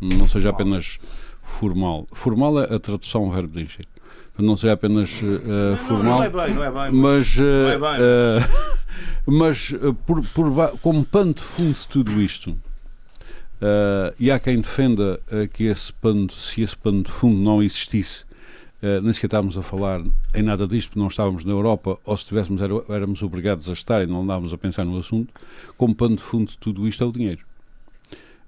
Não 0.00 0.28
seja 0.28 0.50
apenas 0.50 0.98
formal. 1.42 2.06
Formal 2.12 2.60
é 2.60 2.74
a 2.74 2.78
tradução 2.78 3.30
verbo 3.30 3.54
de 3.54 3.62
encher. 3.62 3.86
Não 4.38 4.56
seja 4.56 4.72
apenas 4.74 5.20
uh, 5.20 5.76
formal. 5.88 6.18
Não, 6.18 6.22
é 6.22 6.30
bem, 6.30 6.54
não 6.54 6.64
é 6.64 6.70
bem. 6.70 7.00
Mas. 7.00 7.36
não 7.36 7.68
é 7.68 7.78
bem. 7.78 8.48
Mas, 9.26 9.70
uh, 9.72 9.92
por, 10.06 10.24
por, 10.28 10.78
como 10.78 11.04
pano 11.04 11.34
de 11.34 11.42
fundo 11.42 11.74
de 11.74 11.86
tudo 11.88 12.22
isto, 12.22 12.52
uh, 12.52 14.14
e 14.18 14.30
há 14.30 14.38
quem 14.38 14.60
defenda 14.60 15.20
que 15.52 15.64
esse 15.64 15.92
pano, 15.92 16.30
se 16.30 16.62
esse 16.62 16.76
pano 16.76 17.02
de 17.02 17.10
fundo 17.10 17.38
não 17.38 17.62
existisse, 17.62 18.24
Uh, 18.80 19.02
nem 19.02 19.12
sequer 19.12 19.26
estávamos 19.26 19.58
a 19.58 19.62
falar 19.62 20.00
em 20.32 20.42
nada 20.42 20.64
disto, 20.66 20.90
porque 20.90 21.00
não 21.00 21.08
estávamos 21.08 21.44
na 21.44 21.50
Europa, 21.50 21.98
ou 22.04 22.16
se 22.16 22.22
estivéssemos, 22.22 22.62
era, 22.62 22.72
éramos 22.88 23.22
obrigados 23.22 23.68
a 23.68 23.72
estar 23.72 24.02
e 24.02 24.06
não 24.06 24.22
andávamos 24.22 24.52
a 24.52 24.58
pensar 24.58 24.84
no 24.84 24.96
assunto. 24.96 25.34
Como 25.76 25.94
pano 25.94 26.14
de 26.14 26.22
fundo 26.22 26.52
de 26.52 26.58
tudo 26.58 26.86
isto 26.86 27.02
é 27.02 27.06
o 27.06 27.10
dinheiro. 27.12 27.44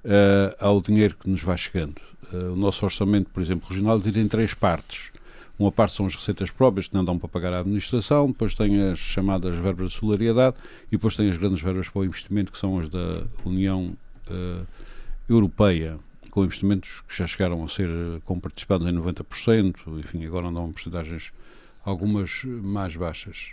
Uh, 0.05 0.55
há 0.61 0.71
o 0.71 0.81
dinheiro 0.81 1.17
que 1.19 1.29
nos 1.29 1.43
vai 1.43 1.59
chegando. 1.59 2.01
Uh, 2.33 2.53
o 2.53 2.57
nosso 2.57 2.85
orçamento, 2.85 3.29
por 3.31 3.43
exemplo, 3.43 3.69
regional, 3.69 3.99
divide 3.99 4.21
em 4.21 4.29
três 4.29 4.55
partes. 4.55 5.11
Uma 5.61 5.71
parte 5.71 5.95
são 5.95 6.07
as 6.07 6.14
receitas 6.14 6.50
próprias 6.50 6.88
que 6.88 6.95
não 6.95 7.05
dão 7.05 7.19
para 7.19 7.29
pagar 7.29 7.52
a 7.52 7.61
administração, 7.61 8.29
depois 8.29 8.55
tem 8.55 8.81
as 8.81 8.99
chamadas 8.99 9.55
verbas 9.57 9.90
de 9.90 9.99
solidariedade 9.99 10.57
e 10.88 10.93
depois 10.93 11.14
tem 11.14 11.29
as 11.29 11.37
grandes 11.37 11.61
verbas 11.61 11.87
para 11.87 12.00
o 12.00 12.05
investimento, 12.07 12.50
que 12.50 12.57
são 12.57 12.79
as 12.79 12.88
da 12.88 13.25
União 13.45 13.95
uh, 14.31 14.67
Europeia, 15.29 15.99
com 16.31 16.45
investimentos 16.45 17.02
que 17.07 17.14
já 17.14 17.26
chegaram 17.26 17.62
a 17.62 17.69
ser 17.69 17.90
com 18.25 18.40
participados 18.40 18.88
em 18.88 18.93
90%, 18.95 19.99
enfim, 19.99 20.25
agora 20.25 20.47
andam 20.47 20.73
porcentagens 20.73 21.31
algumas 21.85 22.43
mais 22.45 22.97
baixas. 22.97 23.50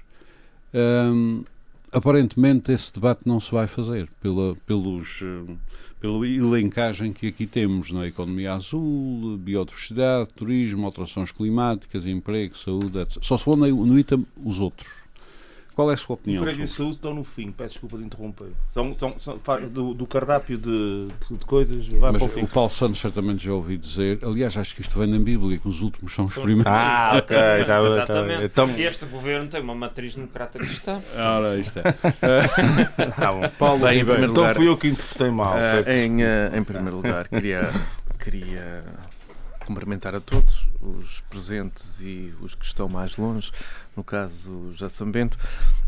Um, 0.74 1.44
aparentemente 1.92 2.72
esse 2.72 2.94
debate 2.94 3.24
não 3.26 3.42
se 3.42 3.52
vai 3.52 3.68
fazer 3.68 4.08
pela, 4.22 4.56
pelos 4.66 5.22
pela 6.00 6.28
elencagem 6.28 7.12
que 7.12 7.28
aqui 7.28 7.48
temos 7.48 7.92
na 7.92 8.08
economia 8.08 8.54
azul, 8.54 9.38
biodiversidade, 9.38 10.30
turismo, 10.36 10.86
alterações 10.86 11.32
climáticas, 11.32 12.06
emprego, 12.06 12.58
saúde, 12.58 13.00
etc. 13.00 13.18
Só 13.22 13.38
se 13.38 13.44
for 13.44 13.58
no, 13.58 13.98
item 13.98 14.26
os 14.44 14.60
outros. 14.60 14.88
Qual 15.78 15.92
é 15.92 15.94
a 15.94 15.98
sua 15.98 16.16
opinião? 16.16 16.42
Emprego 16.42 16.64
e 16.64 16.68
saúde 16.68 16.96
estão 16.96 17.14
no 17.14 17.24
fim, 17.24 17.52
peço 17.52 17.74
desculpa 17.74 18.00
de 18.00 18.04
interromper. 18.06 18.48
São, 18.72 18.96
são, 18.96 19.20
são 19.20 19.40
do, 19.70 19.94
do, 19.94 20.08
cardápio 20.08 20.58
de, 20.58 21.08
de, 21.30 21.38
de, 21.38 21.46
coisas, 21.46 21.88
vai 21.88 22.14
Mas 22.14 22.24
para 22.24 22.32
o 22.32 22.34
fim. 22.34 22.42
O 22.42 22.48
Paulo 22.48 22.72
Santos 22.72 23.00
certamente 23.00 23.46
já 23.46 23.54
ouvi 23.54 23.78
dizer, 23.78 24.18
aliás, 24.24 24.58
acho 24.58 24.74
que 24.74 24.82
isto 24.82 24.98
vem 24.98 25.08
na 25.08 25.20
Bíblia, 25.20 25.60
que 25.60 25.68
os 25.68 25.84
últimos 25.84 26.16
são 26.16 26.26
os 26.26 26.34
primeiros. 26.34 26.66
Ah, 26.66 27.18
ok, 27.18 27.38
está 27.62 27.80
bem. 27.80 27.92
Exatamente. 27.92 28.44
Então... 28.46 28.76
Este 28.76 29.06
governo 29.06 29.48
tem 29.50 29.62
uma 29.62 29.76
matriz 29.76 30.16
democrata 30.16 30.58
cristã. 30.58 31.00
Ora, 31.16 31.60
isto 31.60 31.78
é. 31.78 31.84
tá 33.16 33.32
bom. 33.34 33.48
Paulo, 33.60 33.86
Bem, 33.86 34.00
em 34.00 34.04
primeiro 34.04 34.32
então 34.32 34.44
lugar, 34.46 34.56
fui 34.56 34.68
eu 34.68 34.78
que 34.78 34.88
interpretei 34.88 35.30
mal. 35.30 35.54
Uh, 35.58 35.92
em, 35.92 36.24
uh, 36.24 36.58
em 36.58 36.64
primeiro 36.64 36.96
lugar, 36.96 37.28
queria, 37.28 37.70
queria 38.18 38.84
cumprimentar 39.68 40.16
a 40.16 40.20
todos, 40.20 40.67
os 40.82 41.22
presentes 41.30 42.00
e 42.02 42.34
os 42.42 42.56
que 42.56 42.66
estão 42.66 42.88
mais 42.88 43.18
longe 43.18 43.52
no 43.96 44.04
caso 44.04 44.72
já 44.74 44.90
Sambento. 44.90 45.38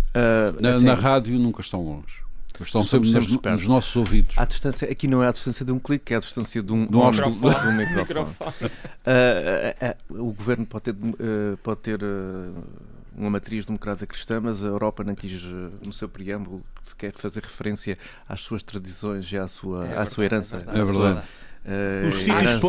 Uh, 0.09 0.61
na, 0.61 0.75
assim, 0.75 0.85
na, 0.85 0.93
rádio 0.95 1.37
nunca 1.37 1.61
estão 1.61 1.83
longe. 1.83 2.23
Estão 2.59 2.83
sempre, 2.83 3.09
sempre 3.09 3.31
nos, 3.31 3.41
nos, 3.41 3.67
nossos 3.67 3.95
ouvidos. 3.95 4.37
A 4.37 4.43
distância, 4.43 4.91
aqui 4.91 5.07
não 5.07 5.23
é 5.23 5.29
a 5.29 5.31
distância 5.31 5.63
de 5.63 5.71
um 5.71 5.79
clique, 5.79 6.13
é 6.13 6.17
a 6.17 6.19
distância 6.19 6.61
de 6.61 6.73
um, 6.73 6.85
de 6.85 6.97
um, 6.97 7.09
microfone. 7.09 7.55
De 7.55 7.67
um 7.67 7.77
microfone. 7.77 8.49
uh, 10.11 10.17
uh, 10.17 10.27
o 10.27 10.33
governo 10.33 10.65
pode 10.65 10.85
ter, 10.85 10.95
pode 11.63 11.79
ter 11.79 11.99
uma 13.15 13.29
matriz 13.29 13.65
democrata 13.65 14.05
cristã, 14.05 14.41
mas 14.41 14.63
a 14.63 14.67
Europa 14.67 15.05
não 15.05 15.15
quis, 15.15 15.41
no 15.85 15.93
seu 15.93 16.09
preâmbulo, 16.09 16.61
sequer 16.83 17.13
fazer 17.13 17.43
referência 17.43 17.97
às 18.27 18.41
suas 18.41 18.61
tradições 18.61 19.31
e 19.31 19.37
à 19.37 19.47
sua, 19.47 19.87
é 19.87 19.97
à 19.97 20.05
sua 20.05 20.25
herança. 20.25 20.57
É 20.57 20.59
verdade. 20.59 20.79
É 20.79 20.83
verdade. 20.83 21.27
Uh, 21.65 22.07
os 22.07 22.15
sítios, 22.15 22.59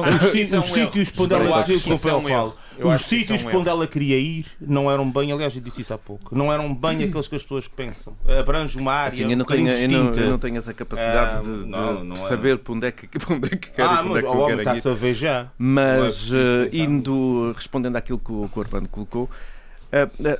para 1.11 1.29
onde 1.29 1.33
ela 1.33 2.55
os 2.83 3.03
sítios 3.03 3.43
para 3.43 3.59
onde 3.59 3.69
ela 3.69 3.87
queria 3.87 4.19
ir 4.19 4.47
não 4.61 4.91
eram 4.91 5.11
bem, 5.11 5.31
aliás, 5.31 5.55
eu 5.55 5.63
disse 5.63 5.83
isso 5.83 5.95
há 5.95 5.99
pouco, 5.99 6.37
não 6.37 6.53
eram 6.53 6.75
bem 6.75 7.05
aqueles 7.05 7.29
que 7.29 7.37
as 7.37 7.43
pessoas 7.43 7.69
pensam. 7.69 8.17
Abrange 8.39 8.77
uma 8.77 8.93
área 8.93 9.09
assim, 9.09 9.31
eu, 9.31 9.37
não 9.37 9.45
um 9.45 9.47
tenho, 9.47 9.69
eu, 9.71 9.89
não, 9.89 10.13
eu 10.13 10.31
não 10.31 10.39
tenho 10.39 10.59
essa 10.59 10.75
capacidade 10.75 11.49
uh, 11.49 11.63
de, 11.63 11.71
não, 11.71 12.05
não 12.05 12.17
saber 12.17 12.59
para 12.59 12.73
onde 12.75 12.87
é 12.89 12.93
que, 12.93 13.07
para 13.19 13.35
onde 13.35 13.47
é 13.47 13.57
que 13.57 13.71
quero 13.71 13.89
ah, 13.89 14.03
mas, 14.03 14.17
é 14.17 14.21
que 14.21 14.27
o 14.27 14.39
homem 14.39 14.59
está-se 14.59 14.89
a 14.89 14.93
ver 14.93 15.15
já. 15.15 15.49
Mas 15.57 16.31
é 16.33 16.77
indo, 16.77 17.53
respondendo 17.55 17.95
àquilo 17.97 18.19
que 18.19 18.33
o, 18.33 18.49
que 18.49 18.59
o 18.59 18.89
colocou, 18.89 19.31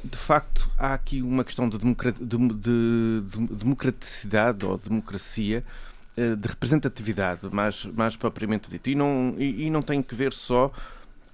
de 0.05 0.19
facto, 0.19 0.69
há 0.77 0.93
aqui 0.95 1.23
uma 1.23 1.45
questão 1.45 1.69
de, 1.69 1.79
democraticidade 3.53 4.67
ou 4.67 4.77
democracia 4.77 5.59
eh, 5.59 5.90
de 6.37 6.49
representatividade, 6.49 7.49
mais, 7.51 7.85
mais 7.87 8.17
propriamente 8.17 8.71
dito. 8.71 8.91
E 8.91 8.95
não, 8.95 9.35
e, 9.39 9.67
e 9.67 9.71
não 9.71 9.83
tem 9.83 10.03
que 10.03 10.15
ver 10.15 10.33
só 10.33 10.73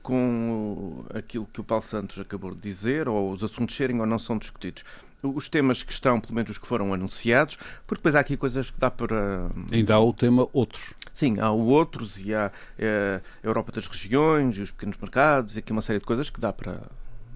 com 0.06 1.04
aquilo 1.12 1.48
que 1.52 1.60
o 1.60 1.64
Paulo 1.64 1.82
Santos 1.82 2.16
acabou 2.20 2.54
de 2.54 2.60
dizer, 2.60 3.08
ou 3.08 3.32
os 3.32 3.42
assuntos 3.42 3.74
serem 3.74 3.98
ou 3.98 4.06
não 4.06 4.20
são 4.20 4.38
discutidos. 4.38 4.84
Os 5.20 5.48
temas 5.48 5.82
que 5.82 5.92
estão, 5.92 6.20
pelo 6.20 6.32
menos 6.32 6.50
os 6.52 6.58
que 6.58 6.66
foram 6.66 6.94
anunciados, 6.94 7.58
porque 7.84 7.98
depois 7.98 8.14
há 8.14 8.20
aqui 8.20 8.36
coisas 8.36 8.70
que 8.70 8.78
dá 8.78 8.88
para. 8.88 9.50
Ainda 9.72 9.94
há 9.94 9.98
o 9.98 10.12
tema 10.12 10.46
outros. 10.52 10.94
Sim, 11.12 11.40
há 11.40 11.50
outros 11.50 12.20
e 12.20 12.32
há 12.32 12.52
é, 12.78 13.20
a 13.42 13.46
Europa 13.46 13.72
das 13.72 13.88
regiões 13.88 14.56
e 14.58 14.62
os 14.62 14.70
pequenos 14.70 14.96
mercados 14.96 15.56
e 15.56 15.58
aqui 15.58 15.72
uma 15.72 15.82
série 15.82 15.98
de 15.98 16.04
coisas 16.04 16.30
que 16.30 16.40
dá 16.40 16.52
para. 16.52 16.82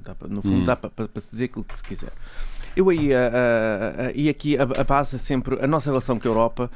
Dá 0.04 0.14
para 0.14 0.28
no 0.28 0.40
fundo, 0.40 0.62
hum. 0.62 0.64
dá 0.64 0.76
para, 0.76 0.90
para, 0.90 1.08
para, 1.08 1.20
se 1.20 1.28
dizer 1.28 1.46
aquilo 1.46 1.64
que 1.64 1.76
se 1.76 1.82
quiser. 1.82 2.12
Eu 2.76 2.88
aí, 2.88 3.12
a, 3.12 3.18
a, 3.18 4.06
a, 4.06 4.12
e 4.14 4.28
aqui 4.28 4.56
a, 4.56 4.62
a 4.62 4.84
base 4.84 5.16
é 5.16 5.18
sempre 5.18 5.58
a 5.60 5.66
nossa 5.66 5.90
relação 5.90 6.20
com 6.20 6.28
a 6.28 6.30
Europa 6.30 6.70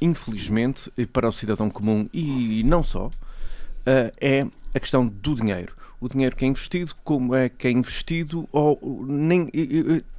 infelizmente, 0.00 0.90
para 1.12 1.28
o 1.28 1.32
cidadão 1.32 1.68
comum 1.68 2.08
e 2.12 2.62
não 2.64 2.82
só, 2.82 3.10
eh, 3.84 4.12
é 4.20 4.46
a 4.74 4.80
questão 4.80 5.06
do 5.06 5.34
dinheiro. 5.34 5.74
O 6.00 6.08
dinheiro 6.08 6.34
que 6.34 6.44
é 6.44 6.48
investido, 6.48 6.94
como 7.04 7.34
é 7.34 7.48
que 7.48 7.68
é 7.68 7.70
investido, 7.70 8.48
ou 8.50 9.04
nem, 9.06 9.50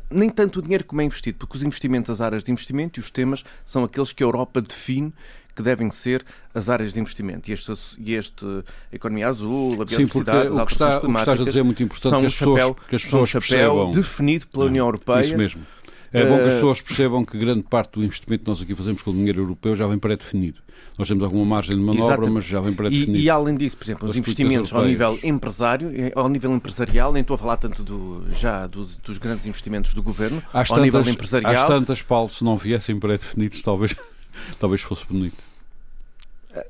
nem 0.10 0.30
tanto 0.30 0.60
o 0.60 0.62
dinheiro 0.62 0.84
como 0.84 1.02
é 1.02 1.04
investido, 1.04 1.40
porque 1.40 1.58
os 1.58 1.64
investimentos, 1.64 2.10
as 2.12 2.22
áreas 2.22 2.44
de 2.44 2.52
investimento 2.52 3.00
e 3.00 3.02
os 3.02 3.10
temas 3.10 3.44
são 3.66 3.84
aqueles 3.84 4.12
que 4.12 4.24
a 4.24 4.26
Europa 4.26 4.62
define 4.62 5.12
que 5.56 5.62
devem 5.62 5.92
ser 5.92 6.24
as 6.54 6.70
áreas 6.70 6.94
de 6.94 7.00
investimento. 7.00 7.50
E 7.50 7.54
este, 7.54 7.74
e 8.00 8.14
este 8.14 8.46
a 8.46 8.96
economia 8.96 9.28
azul, 9.28 9.82
a 9.82 9.86
biodiversidade, 9.86 10.48
Sim, 10.48 10.60
o 10.60 10.66
que, 10.66 10.72
está, 10.72 10.98
o 11.00 11.02
que 11.02 11.20
estás 11.20 11.42
a 11.42 11.44
dizer 11.44 11.60
é 11.60 11.64
muito 11.64 11.84
importante 11.84 12.20
que 12.20 12.26
as 12.26 12.36
pessoas, 12.36 12.76
que 12.88 12.96
as 12.96 13.04
pessoas 13.04 13.30
são 13.30 13.40
um 13.40 13.42
chapéu 13.42 13.76
percebam. 13.76 13.92
definido 13.92 14.48
pela 14.48 14.66
União 14.66 14.86
Europeia. 14.86 15.22
Isso 15.22 15.38
mesmo 15.38 15.66
é 16.13 16.25
bom 16.25 16.38
que 16.38 16.44
as 16.44 16.53
eh, 16.53 16.56
pessoas 16.56 16.82
percebam 16.82 17.25
que 17.25 17.38
grande 17.38 17.63
parte 17.63 17.94
do 17.94 18.03
investimento 18.03 18.44
que 18.44 18.50
nós 18.50 18.62
aqui 18.62 18.75
fazemos 18.75 19.01
com 19.01 19.12
o 19.12 19.13
dinheiro 19.13 19.41
europeu 19.41 19.75
já 19.75 19.88
vem 19.88 19.98
pré-definido. 19.98 20.60
Nós 20.98 21.08
temos 21.08 21.24
alguma 21.24 21.46
margem 21.46 21.75
de 21.75 21.82
manobra, 21.82 22.06
Exatamente. 22.06 22.34
mas 22.34 22.46
já 22.46 22.60
vem 22.60 22.74
pré-definido. 22.74 23.18
E, 23.18 23.24
e, 23.24 23.30
além 23.30 23.56
disso, 23.56 23.77
por 23.77 23.86
exemplo, 23.86 24.10
os 24.10 24.18
investimentos 24.18 24.74
ao 24.74 24.86
nível 24.86 25.18
empresário, 25.24 25.91
eh, 25.96 26.12
ao 26.13 26.27
nível 26.27 26.53
empresarial, 26.53 27.13
nem 27.13 27.22
estou 27.22 27.36
a 27.36 27.38
falar 27.38 27.58
tanto 27.58 27.82
do, 27.82 28.25
já 28.34 28.68
dos, 28.68 28.98
dos 28.98 29.18
grandes 29.18 29.46
investimentos 29.46 29.94
do 29.94 30.03
governo, 30.03 30.44
às 30.53 30.70
ao 30.70 30.77
tantas, 30.77 30.84
nível 30.84 31.13
empresarial. 31.13 31.53
Às 31.53 31.65
tantas, 31.65 32.01
Paulo, 32.01 32.30
se 32.30 32.44
não 32.44 32.58
viessem 32.58 33.00
pré-definidos, 33.00 33.62
talvez, 33.62 33.96
talvez 34.60 34.82
fosse 34.82 35.06
bonito. 35.06 35.50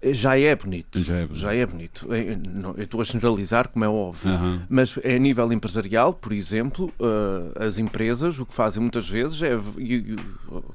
Eh, 0.01 0.13
já 0.13 0.37
é 0.37 0.55
bonito. 0.55 1.01
Já 1.03 1.15
é 1.15 1.25
bonito. 1.25 1.39
Já 1.39 1.55
é 1.55 1.65
bonito. 1.65 2.07
Eu 2.13 2.83
estou 2.83 3.01
a 3.01 3.03
generalizar, 3.03 3.67
como 3.69 3.85
é 3.85 3.89
óbvio. 3.89 4.31
Uhum. 4.31 4.61
Mas 4.69 4.97
a 5.03 5.17
nível 5.17 5.51
empresarial, 5.51 6.13
por 6.13 6.31
exemplo, 6.31 6.91
uh, 6.99 7.63
as 7.63 7.77
empresas 7.77 8.39
o 8.39 8.45
que 8.45 8.53
fazem 8.53 8.81
muitas 8.81 9.07
vezes 9.09 9.41
é 9.41 9.51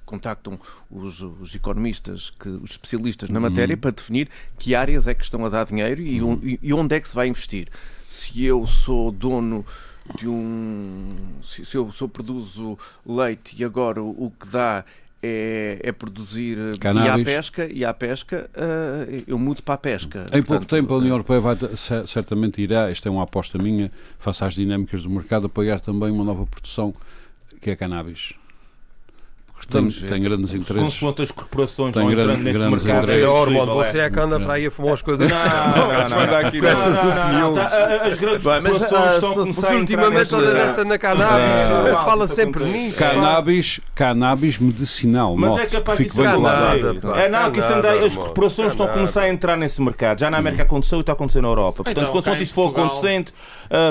contactam 0.04 0.58
os, 0.90 1.20
os, 1.20 1.54
economistas, 1.54 2.30
que, 2.30 2.48
os 2.48 2.70
especialistas 2.72 3.28
na 3.28 3.38
uhum. 3.38 3.48
matéria, 3.48 3.76
para 3.76 3.90
definir 3.90 4.28
que 4.58 4.75
áreas 4.75 5.06
é 5.06 5.14
que 5.14 5.25
estão 5.25 5.44
a 5.44 5.48
dar 5.48 5.66
dinheiro 5.66 6.00
e, 6.00 6.20
uhum. 6.20 6.40
e 6.62 6.72
onde 6.72 6.96
é 6.96 7.00
que 7.00 7.08
se 7.08 7.14
vai 7.14 7.28
investir. 7.28 7.68
Se 8.06 8.44
eu 8.44 8.66
sou 8.66 9.10
dono 9.10 9.64
de 10.14 10.28
um. 10.28 11.08
Se, 11.42 11.75
eu, 11.75 11.90
se 11.92 12.02
eu 12.02 12.08
produzo 12.08 12.78
leite 13.04 13.56
e 13.58 13.64
agora 13.64 14.02
o 14.02 14.32
que 14.38 14.46
dá 14.46 14.84
é, 15.26 15.88
é, 15.88 15.92
produzir 15.92 16.78
Cannabis. 16.78 17.09
e 17.09 17.21
à 17.21 17.25
pesca, 17.25 17.66
e 17.66 17.85
à 17.85 17.95
pesca 17.95 18.50
uh, 18.54 19.25
eu 19.26 19.38
mudo 19.38 19.62
para 19.62 19.75
a 19.75 19.78
pesca. 19.78 20.21
Em 20.21 20.42
Portanto, 20.42 20.47
pouco 20.47 20.66
tempo 20.66 20.95
a 20.95 20.97
União 20.99 21.12
Europeia 21.14 21.40
vai, 21.40 21.56
certamente 22.06 22.62
irá, 22.62 22.90
esta 22.90 23.09
é 23.09 23.12
uma 23.12 23.25
aposta 23.25 23.59
minha, 23.59 23.90
face 24.18 24.45
às 24.45 24.54
dinâmicas 24.54 25.02
do 25.02 25.11
mercado, 25.11 25.47
apoiar 25.47 25.80
também 25.80 26.11
uma 26.11 26.25
nova 26.25 26.47
produção 26.47 26.95
que 27.61 27.71
é 27.71 27.73
a 27.73 27.76
cannabis 27.76 28.35
tem, 29.68 29.88
tem 29.88 30.22
grandes 30.22 30.54
interesses. 30.54 30.94
Consoante 30.94 31.22
as 31.22 31.30
corporações 31.30 31.92
tem 31.92 32.02
vão 32.02 32.12
entrando 32.12 32.42
nesse 32.42 32.58
mercado. 32.58 33.06
Você 33.06 33.20
é 33.20 33.28
Ormond, 33.28 33.72
você 33.72 33.98
é 33.98 34.10
que 34.10 34.20
anda 34.20 34.38
para 34.38 34.54
aí 34.54 34.66
a 34.66 34.70
fumar 34.70 34.94
as 34.94 35.02
coisas. 35.02 35.30
Não, 35.30 35.38
não, 35.38 35.88
não. 35.88 36.50
Com 36.50 36.66
essas 36.66 36.98
opiniões. 36.98 37.58
As 38.12 38.18
grandes 38.18 38.44
corporações 38.44 39.14
estão 39.14 39.30
a 39.30 39.34
começar 39.34 39.72
a 39.72 39.76
ultimamente 39.76 40.34
anda 40.34 40.54
nessa 40.54 40.84
na 40.84 40.98
cannabis. 40.98 41.94
Fala 42.04 42.28
sempre 42.28 42.64
nisso. 42.64 42.98
Cannabis, 42.98 43.80
cannabis 43.94 44.58
medicinal. 44.58 45.36
Mas 45.36 45.58
é 45.58 45.66
capaz 45.66 45.98
de 45.98 46.08
ser 46.10 46.26
É 47.16 47.28
não, 47.28 47.50
que 47.50 47.60
as 47.60 48.16
corporações 48.16 48.68
estão 48.68 48.86
a 48.86 48.90
começar 48.90 49.22
a 49.22 49.28
entrar 49.28 49.56
nesse 49.56 49.80
mercado. 49.82 50.20
Já 50.20 50.30
na 50.30 50.38
América 50.38 50.62
aconteceu 50.62 50.98
e 50.98 51.00
está 51.00 51.12
a 51.12 51.14
acontecer 51.14 51.40
na 51.40 51.48
Europa. 51.48 51.82
Portanto, 51.82 52.02
então, 52.02 52.12
consoante 52.12 52.42
isto 52.42 52.54
for 52.54 52.70
acontecendo, 52.70 53.32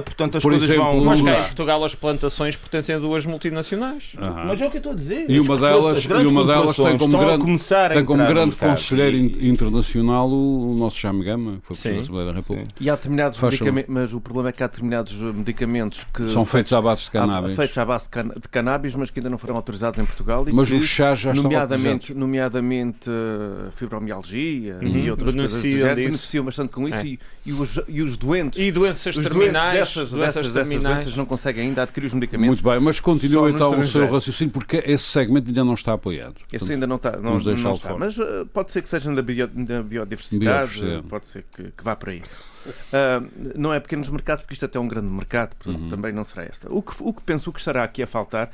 portanto 0.03 0.37
as 0.37 0.43
coisas 0.43 0.69
vão... 0.69 1.03
Mas 1.03 1.21
cá 1.21 1.31
em 1.31 1.43
Portugal 1.43 1.83
as 1.83 1.95
plantações 1.95 2.55
pertencem 2.55 2.95
a 2.95 2.99
duas 2.99 3.25
multinacionais. 3.25 4.13
Mas 4.45 4.61
é 4.61 4.67
o 4.67 4.69
que 4.69 4.77
eu 4.77 4.79
estou 4.79 4.93
a 4.93 4.95
dizer. 4.95 5.25
E 5.29 5.39
uma 5.39 5.54
uma 5.55 5.67
delas, 5.67 6.03
e 6.03 6.27
uma 6.27 6.45
delas 6.45 6.75
tem 6.75 6.97
como 6.97 7.17
grande, 7.17 7.59
tem 7.93 8.05
como 8.05 8.25
grande 8.25 8.55
conselheiro 8.55 9.17
e... 9.17 9.49
internacional 9.49 10.29
o, 10.29 10.71
o 10.71 10.75
nosso 10.75 10.99
Jaime 10.99 11.23
Gama, 11.23 11.57
que 11.67 11.67
foi 11.67 11.75
Presidente 11.75 11.95
da 11.95 12.01
Assembleia 12.01 12.27
da 12.27 12.39
República. 12.39 12.69
E 12.79 12.89
há 12.89 12.95
determinados 12.95 13.39
medicamentos, 13.41 13.93
mas 13.93 14.13
o 14.13 14.19
problema 14.19 14.49
é 14.49 14.51
que 14.51 14.63
há 14.63 14.67
determinados 14.67 15.13
medicamentos 15.13 16.05
que 16.13 16.29
são 16.29 16.45
feitos 16.45 16.73
à 16.73 16.81
base 16.81 17.05
de 17.05 17.11
cannabis. 17.11 17.55
Feitos 17.55 17.77
à 17.77 17.85
base 17.85 18.09
de 18.09 18.49
cannabis, 18.49 18.95
mas 18.95 19.09
que 19.09 19.19
ainda 19.19 19.29
não 19.29 19.37
foram 19.37 19.55
autorizados 19.55 19.99
em 19.99 20.05
Portugal. 20.05 20.45
mas 20.51 20.69
que, 20.69 20.75
os 20.75 20.85
chás 20.85 21.19
já 21.19 21.33
nomeadamente, 21.33 22.11
estão 22.11 22.25
Nomeadamente 22.25 23.09
uh, 23.09 23.71
fibromialgia 23.75 24.79
uhum. 24.81 24.87
e 24.87 25.11
outras 25.11 25.33
beneficiam 25.33 25.61
coisas 25.61 25.61
do 25.61 25.77
género, 25.77 25.95
beneficiam 25.95 26.45
bastante 26.45 26.71
com 26.71 26.87
isso 26.87 26.97
é. 26.97 27.05
e, 27.05 27.19
e, 27.45 27.53
os, 27.53 27.79
e 27.87 28.01
os 28.01 28.17
doentes... 28.17 28.59
E 28.59 28.71
doenças 28.71 29.15
terminais. 29.15 29.79
Dessas, 29.79 30.11
doenças, 30.11 30.47
dessas, 30.47 30.53
terminais. 30.53 30.97
doenças 30.97 31.17
não 31.17 31.25
conseguem 31.25 31.67
ainda 31.67 31.83
adquirir 31.83 32.07
os 32.07 32.13
medicamentos. 32.13 32.61
Muito 32.61 32.63
bem, 32.63 32.79
mas 32.79 32.99
continua 32.99 33.49
então 33.49 33.79
o 33.79 33.83
seu 33.83 34.09
raciocínio, 34.09 34.51
porque 34.51 34.83
esse 34.85 35.03
segmento 35.03 35.44
ainda 35.47 35.63
não 35.63 35.73
está 35.73 35.93
apoiado. 35.93 36.35
Esse 36.51 36.73
ainda 36.73 36.87
não 36.87 36.95
está. 36.95 37.11
Não, 37.17 37.37
não 37.37 37.73
está. 37.73 37.97
Mas 37.97 38.17
uh, 38.17 38.45
pode 38.53 38.71
ser 38.71 38.81
que 38.81 38.89
seja 38.89 39.13
da, 39.13 39.21
bio, 39.21 39.47
da 39.47 39.83
biodiversidade, 39.83 40.69
biodiversidade, 40.69 41.07
pode 41.07 41.27
ser 41.27 41.45
que, 41.55 41.71
que 41.71 41.83
vá 41.83 41.95
por 41.95 42.09
aí. 42.09 42.21
Uh, 42.21 43.53
não 43.55 43.73
é 43.73 43.79
pequenos 43.79 44.09
mercados, 44.09 44.43
porque 44.43 44.53
isto 44.53 44.65
até 44.65 44.77
é 44.77 44.81
um 44.81 44.87
grande 44.87 45.07
mercado, 45.07 45.55
portanto 45.55 45.83
uhum. 45.83 45.89
também 45.89 46.11
não 46.11 46.23
será 46.23 46.43
esta. 46.43 46.71
O 46.71 46.81
que, 46.81 46.93
o 46.99 47.13
que 47.13 47.21
penso 47.21 47.51
que 47.51 47.59
estará 47.59 47.83
aqui 47.83 48.01
a 48.03 48.07
faltar 48.07 48.51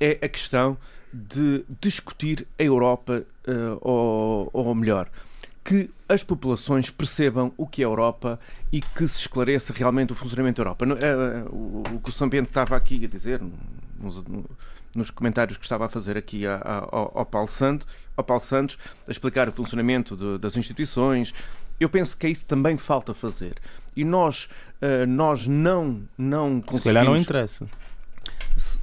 é 0.00 0.18
a 0.22 0.28
questão 0.28 0.76
de 1.12 1.64
discutir 1.80 2.46
a 2.58 2.62
Europa, 2.62 3.24
uh, 3.46 3.78
ou, 3.80 4.50
ou 4.52 4.74
melhor, 4.74 5.08
que 5.64 5.88
as 6.06 6.22
populações 6.22 6.90
percebam 6.90 7.52
o 7.56 7.66
que 7.66 7.82
é 7.82 7.86
a 7.86 7.88
Europa 7.88 8.38
e 8.70 8.82
que 8.82 9.08
se 9.08 9.20
esclareça 9.20 9.72
realmente 9.72 10.12
o 10.12 10.14
funcionamento 10.14 10.62
da 10.62 10.68
Europa. 10.68 10.84
Eh, 10.84 11.44
o 11.48 12.00
que 12.00 12.10
o 12.10 12.12
Sambiente 12.12 12.48
estava 12.48 12.76
aqui 12.76 13.02
a 13.02 13.08
dizer, 13.08 13.40
nos, 13.98 14.22
nos 14.94 15.10
comentários 15.10 15.56
que 15.56 15.64
estava 15.64 15.86
a 15.86 15.88
fazer 15.88 16.16
aqui 16.16 16.46
ao, 16.46 17.12
ao, 17.14 17.26
Paulo 17.26 17.48
Santos, 17.48 17.86
ao 18.16 18.24
Paulo 18.24 18.42
Santos, 18.42 18.78
a 19.06 19.10
explicar 19.10 19.48
o 19.48 19.52
funcionamento 19.52 20.16
de, 20.16 20.38
das 20.38 20.56
instituições, 20.56 21.34
eu 21.78 21.88
penso 21.88 22.16
que 22.16 22.26
é 22.26 22.30
isso 22.30 22.44
também 22.44 22.76
falta 22.76 23.12
fazer. 23.12 23.54
E 23.96 24.04
nós, 24.04 24.48
uh, 24.80 25.06
nós 25.06 25.46
não, 25.46 26.02
não 26.16 26.60
conseguimos... 26.60 26.82
Se 26.82 26.82
calhar 26.82 27.04
não 27.04 27.16
interessa. 27.16 27.66
Se, 28.56 28.78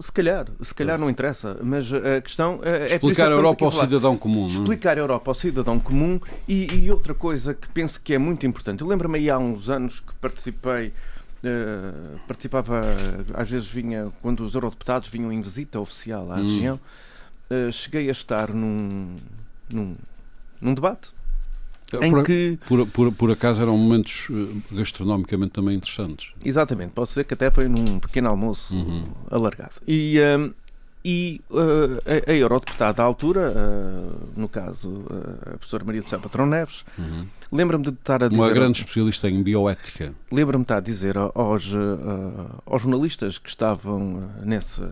se 0.00 0.12
calhar, 0.12 0.46
se 0.62 0.74
calhar 0.74 0.98
não 0.98 1.10
interessa, 1.10 1.58
mas 1.62 1.92
a 1.92 2.20
questão 2.20 2.60
é. 2.62 2.92
é 2.92 2.94
Explicar 2.94 3.30
a 3.30 3.34
Europa 3.34 3.64
ao 3.66 3.72
cidadão 3.72 4.16
comum. 4.16 4.46
Não? 4.46 4.54
É? 4.54 4.58
Explicar 4.58 4.96
a 4.96 5.00
Europa 5.00 5.30
ao 5.30 5.34
cidadão 5.34 5.78
comum 5.78 6.20
e, 6.48 6.66
e, 6.72 6.90
outra 6.90 7.14
coisa 7.14 7.52
que 7.52 7.68
penso 7.68 8.00
que 8.00 8.14
é 8.14 8.18
muito 8.18 8.46
importante. 8.46 8.80
Eu 8.80 8.86
lembro-me 8.86 9.18
aí 9.18 9.28
há 9.28 9.38
uns 9.38 9.68
anos 9.68 10.00
que 10.00 10.14
participei. 10.14 10.92
Uh, 11.44 12.18
participava, 12.26 12.80
às 13.34 13.50
vezes 13.50 13.68
vinha, 13.68 14.10
quando 14.22 14.42
os 14.42 14.54
eurodeputados 14.54 15.10
vinham 15.10 15.30
em 15.30 15.42
visita 15.42 15.78
oficial 15.78 16.32
à 16.32 16.36
hum. 16.36 16.42
região, 16.42 16.80
uh, 17.50 17.70
cheguei 17.70 18.08
a 18.08 18.12
estar 18.12 18.50
num, 18.50 19.16
num, 19.70 19.94
num 20.58 20.72
debate 20.72 21.12
em 22.02 22.10
por, 22.10 22.24
que... 22.24 22.58
Por, 22.66 22.86
por, 22.86 23.12
por, 23.12 23.30
acaso 23.30 23.60
eram 23.62 23.76
momentos 23.76 24.28
eh, 24.30 24.74
gastronomicamente 24.76 25.52
também 25.52 25.76
interessantes. 25.76 26.32
Exatamente, 26.44 26.92
posso 26.92 27.12
dizer 27.12 27.24
que 27.24 27.34
até 27.34 27.50
foi 27.50 27.68
num 27.68 27.98
pequeno 28.00 28.28
almoço 28.28 28.74
uhum. 28.74 29.04
alargado. 29.30 29.74
E, 29.86 30.18
um, 30.38 30.52
e 31.04 31.40
uh, 31.50 32.00
a, 32.06 32.30
a 32.30 32.34
eurodeputada 32.34 33.02
à 33.02 33.04
altura, 33.04 33.52
uh, 33.52 34.28
no 34.34 34.48
caso 34.48 34.88
uh, 34.88 35.54
a 35.54 35.58
professora 35.58 35.84
Maria 35.84 36.00
do 36.00 36.08
Céu 36.08 36.18
Patrão 36.18 36.46
Neves, 36.46 36.84
uhum. 36.98 37.26
lembra-me 37.52 37.84
de 37.84 37.90
estar 37.90 38.24
a 38.24 38.28
dizer... 38.28 38.40
Uma 38.40 38.50
grande 38.50 38.78
especialista 38.78 39.28
em 39.28 39.42
bioética. 39.42 40.14
Lembra-me 40.32 40.62
de 40.62 40.64
estar 40.64 40.78
a 40.78 40.80
dizer 40.80 41.18
aos, 41.18 41.72
aos 42.64 42.82
jornalistas 42.82 43.36
que 43.36 43.50
estavam 43.50 44.30
nesse, 44.42 44.82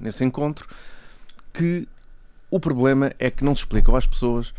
nesse 0.00 0.24
encontro 0.24 0.68
que 1.52 1.88
o 2.50 2.60
problema 2.60 3.12
é 3.18 3.30
que 3.30 3.42
não 3.42 3.54
se 3.54 3.62
explicam 3.62 3.96
às 3.96 4.06
pessoas 4.06 4.54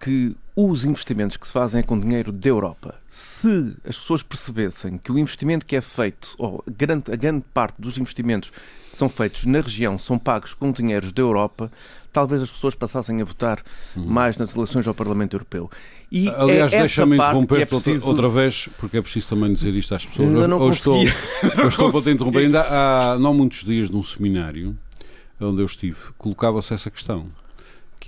que 0.00 0.34
os 0.60 0.84
investimentos 0.84 1.36
que 1.36 1.46
se 1.46 1.52
fazem 1.52 1.78
é 1.78 1.82
com 1.84 1.96
dinheiro 2.00 2.32
da 2.32 2.48
Europa. 2.48 2.96
Se 3.06 3.76
as 3.86 3.96
pessoas 3.96 4.24
percebessem 4.24 4.98
que 4.98 5.12
o 5.12 5.16
investimento 5.16 5.64
que 5.64 5.76
é 5.76 5.80
feito, 5.80 6.34
ou 6.36 6.64
a 6.66 6.70
grande, 6.70 7.12
a 7.12 7.14
grande 7.14 7.44
parte 7.54 7.80
dos 7.80 7.96
investimentos 7.96 8.50
que 8.90 8.98
são 8.98 9.08
feitos 9.08 9.44
na 9.44 9.60
região 9.60 9.96
são 10.00 10.18
pagos 10.18 10.54
com 10.54 10.72
dinheiros 10.72 11.12
da 11.12 11.22
Europa, 11.22 11.70
talvez 12.12 12.42
as 12.42 12.50
pessoas 12.50 12.74
passassem 12.74 13.22
a 13.22 13.24
votar 13.24 13.62
uhum. 13.94 14.04
mais 14.04 14.36
nas 14.36 14.56
eleições 14.56 14.84
ao 14.88 14.94
Parlamento 14.94 15.34
Europeu. 15.34 15.70
E 16.10 16.28
Aliás, 16.28 16.72
é 16.72 16.80
deixa-me 16.80 17.14
interromper 17.14 17.60
é 17.60 17.64
preciso... 17.64 18.08
outra 18.08 18.28
vez, 18.28 18.68
porque 18.78 18.96
é 18.96 19.00
preciso 19.00 19.28
também 19.28 19.54
dizer 19.54 19.72
isto 19.76 19.94
às 19.94 20.04
pessoas. 20.04 20.28
Ainda 20.28 20.48
não 20.48 20.60
eu, 20.60 20.70
estou, 20.70 21.04
eu 21.56 21.68
estou 21.68 21.92
para 21.92 22.02
te 22.02 22.10
interromper. 22.10 22.40
Ainda 22.40 22.62
há 22.62 23.16
não 23.16 23.32
muitos 23.32 23.62
dias 23.62 23.88
num 23.88 24.02
seminário 24.02 24.76
onde 25.40 25.62
eu 25.62 25.66
estive, 25.66 25.98
colocava-se 26.18 26.74
essa 26.74 26.90
questão 26.90 27.28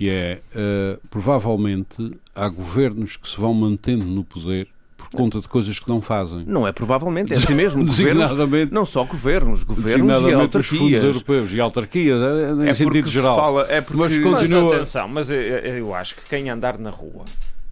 que 0.01 0.09
é 0.09 0.41
uh, 0.55 0.99
provavelmente 1.11 2.19
há 2.33 2.49
governos 2.49 3.17
que 3.17 3.29
se 3.29 3.39
vão 3.39 3.53
mantendo 3.53 4.03
no 4.05 4.23
poder 4.23 4.67
por 4.97 5.07
conta 5.09 5.39
de 5.39 5.47
coisas 5.47 5.77
que 5.77 5.87
não 5.87 6.01
fazem. 6.01 6.43
Não 6.47 6.67
é 6.67 6.71
provavelmente, 6.71 7.31
é 7.31 7.35
assim 7.35 7.53
mesmo. 7.53 7.85
Designadamente, 7.85 8.73
não 8.73 8.83
só 8.83 9.03
governos, 9.03 9.63
governos 9.63 10.23
e 10.23 10.33
autarquias. 10.33 10.71
os 10.71 10.79
fundos 10.79 11.03
europeus 11.03 11.53
e 11.53 11.61
autarquias, 11.61 12.19
em 12.63 12.67
é 12.67 12.73
sentido 12.73 13.09
geral. 13.09 13.35
Fala, 13.35 13.67
é 13.69 13.79
porque... 13.79 14.01
Mas 14.01 14.17
continua... 14.17 14.63
Mas 14.63 14.73
atenção, 14.73 15.07
mas 15.07 15.29
eu, 15.29 15.37
eu 15.39 15.93
acho 15.93 16.15
que 16.15 16.27
quem 16.27 16.49
andar 16.49 16.79
na 16.79 16.89
rua 16.89 17.25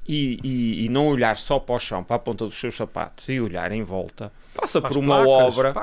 e, 0.08 0.40
e, 0.44 0.86
e, 0.86 0.90
não 0.90 1.08
olhar 1.08 1.36
só 1.36 1.58
para 1.58 1.74
o 1.74 1.80
chão, 1.80 2.04
para 2.04 2.18
a 2.18 2.20
ponta 2.20 2.46
dos 2.46 2.60
seus 2.60 2.76
sapatos 2.76 3.28
e 3.28 3.42
olhar 3.42 3.72
em 3.72 3.82
volta, 3.82 4.32
passa 4.60 4.82
por 4.82 4.98
uma 4.98 5.24
placas, 5.24 5.58
obra, 5.58 5.74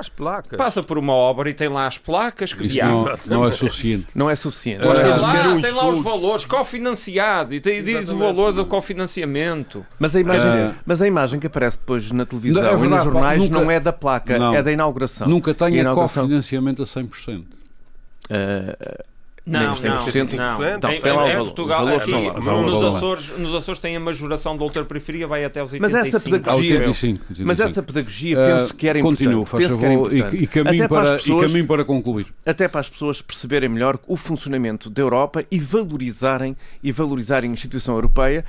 passa 0.57 0.83
por 0.83 0.97
uma 0.97 1.13
obra 1.13 1.49
e 1.49 1.53
tem 1.53 1.67
lá 1.67 1.87
as 1.87 1.97
placas 1.97 2.53
que 2.53 2.65
Isso 2.65 2.79
não, 2.79 3.05
não, 3.27 3.45
é 3.45 3.51
suficiente. 3.51 4.07
Não 4.13 4.29
é 4.29 4.35
suficiente. 4.35 4.85
Mas 4.85 4.99
tem, 4.99 5.07
lá, 5.07 5.47
um 5.49 5.61
tem 5.61 5.71
lá 5.71 5.89
os 5.89 6.03
valores, 6.03 6.45
cofinanciado 6.45 7.53
e 7.53 7.59
tem 7.59 7.83
diz 7.83 8.09
o 8.09 8.17
valor 8.17 8.51
do 8.51 8.65
cofinanciamento. 8.65 9.85
Mas 9.99 10.15
a 10.15 10.19
imagem, 10.19 10.67
uh, 10.67 10.75
mas 10.85 11.01
a 11.01 11.07
imagem 11.07 11.39
que 11.39 11.47
aparece 11.47 11.77
depois 11.77 12.11
na 12.11 12.25
televisão 12.25 12.61
não, 12.61 12.69
é 12.69 12.75
verdade, 12.75 12.93
e 12.93 13.05
nos 13.05 13.13
jornais 13.13 13.39
nunca, 13.41 13.59
não 13.59 13.71
é 13.71 13.79
da 13.79 13.93
placa, 13.93 14.37
não, 14.37 14.53
é 14.53 14.61
da 14.61 14.71
inauguração. 14.71 15.27
Nunca 15.27 15.53
tem 15.53 15.81
a 15.81 15.93
cofinanciamento 15.93 16.83
a 16.83 16.85
100%. 16.85 17.39
Uh, 17.39 19.03
não, 19.47 19.73
100%, 19.73 20.33
não. 20.33 20.59
não. 20.59 20.75
Então, 20.75 20.91
em, 20.91 21.31
em 21.31 21.37
Portugal, 21.37 21.87
aqui, 21.87 22.11
nos, 22.11 22.83
Açores, 22.83 23.29
nos 23.37 23.55
Açores 23.55 23.79
tem 23.79 23.95
a 23.95 23.99
majoração 23.99 24.57
da 24.57 24.63
ultraperiferia, 24.63 25.25
vai 25.25 25.45
até 25.45 25.63
os 25.63 25.71
85%. 25.71 25.79
Mas 25.79 25.93
essa 25.93 26.19
pedagogia, 26.19 26.73
85, 26.79 27.23
85. 27.29 27.47
Mas 27.47 27.59
essa 27.61 27.81
pedagogia 27.81 28.37
penso 28.37 28.75
que 28.75 28.87
era 28.89 28.99
importante. 28.99 29.23
Continua, 29.23 29.45
faz 29.45 29.67
favor, 29.67 30.13
e, 30.13 30.43
e, 30.43 30.47
caminho 30.47 30.89
para, 30.89 31.17
pessoas, 31.17 31.43
e 31.43 31.47
caminho 31.47 31.67
para 31.67 31.85
concluir. 31.85 32.27
Até 32.45 32.67
para 32.67 32.81
as 32.81 32.89
pessoas 32.89 33.21
perceberem 33.21 33.69
melhor 33.69 33.97
o 34.05 34.17
funcionamento 34.17 34.89
da 34.89 35.01
Europa 35.01 35.45
e 35.49 35.59
valorizarem, 35.59 36.55
e 36.83 36.91
valorizarem 36.91 37.49
a 37.49 37.53
instituição 37.53 37.95
europeia 37.95 38.43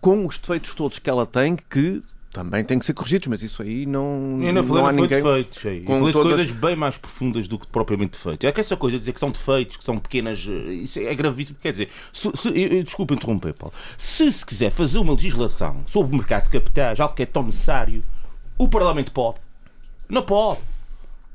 com 0.00 0.26
os 0.26 0.36
defeitos 0.36 0.74
todos 0.74 0.98
que 0.98 1.08
ela 1.08 1.26
tem, 1.26 1.56
que 1.56 2.02
também 2.32 2.64
têm 2.64 2.78
que 2.78 2.86
ser 2.86 2.94
corrigidos, 2.94 3.26
mas 3.26 3.42
isso 3.42 3.60
aí 3.60 3.84
não, 3.84 4.38
eu 4.40 4.52
não, 4.52 4.62
não 4.62 4.86
há 4.86 4.92
ninguém... 4.92 5.20
defeitos, 5.20 5.66
aí. 5.66 5.82
com 5.82 5.98
falei 5.98 6.12
todas... 6.12 6.28
de 6.28 6.34
coisas 6.36 6.56
bem 6.56 6.76
mais 6.76 6.96
profundas 6.96 7.48
do 7.48 7.58
que 7.58 7.66
propriamente 7.66 8.12
defeitos. 8.12 8.48
É 8.48 8.52
que 8.52 8.60
essa 8.60 8.76
coisa 8.76 8.96
de 8.96 9.00
dizer 9.00 9.12
que 9.12 9.20
são 9.20 9.30
defeitos, 9.30 9.76
que 9.76 9.82
são 9.82 9.98
pequenas, 9.98 10.46
eh, 10.48 10.74
isso 10.74 11.00
é 11.00 11.12
gravíssimo. 11.14 11.58
Quer 11.60 11.72
dizer, 11.72 11.88
se, 12.12 12.30
se, 12.34 12.48
eu, 12.48 12.84
desculpa 12.84 13.14
interromper, 13.14 13.52
Paulo. 13.54 13.74
Se 13.98 14.30
se 14.30 14.46
quiser 14.46 14.70
fazer 14.70 14.98
uma 14.98 15.12
legislação 15.12 15.82
sobre 15.86 16.14
o 16.14 16.18
mercado 16.18 16.44
de 16.44 16.50
capitais, 16.50 17.00
algo 17.00 17.14
que 17.14 17.24
é 17.24 17.26
tão 17.26 17.42
necessário, 17.42 18.04
o 18.56 18.68
Parlamento 18.68 19.10
pode. 19.10 19.38
Não 20.08 20.22
pode. 20.22 20.60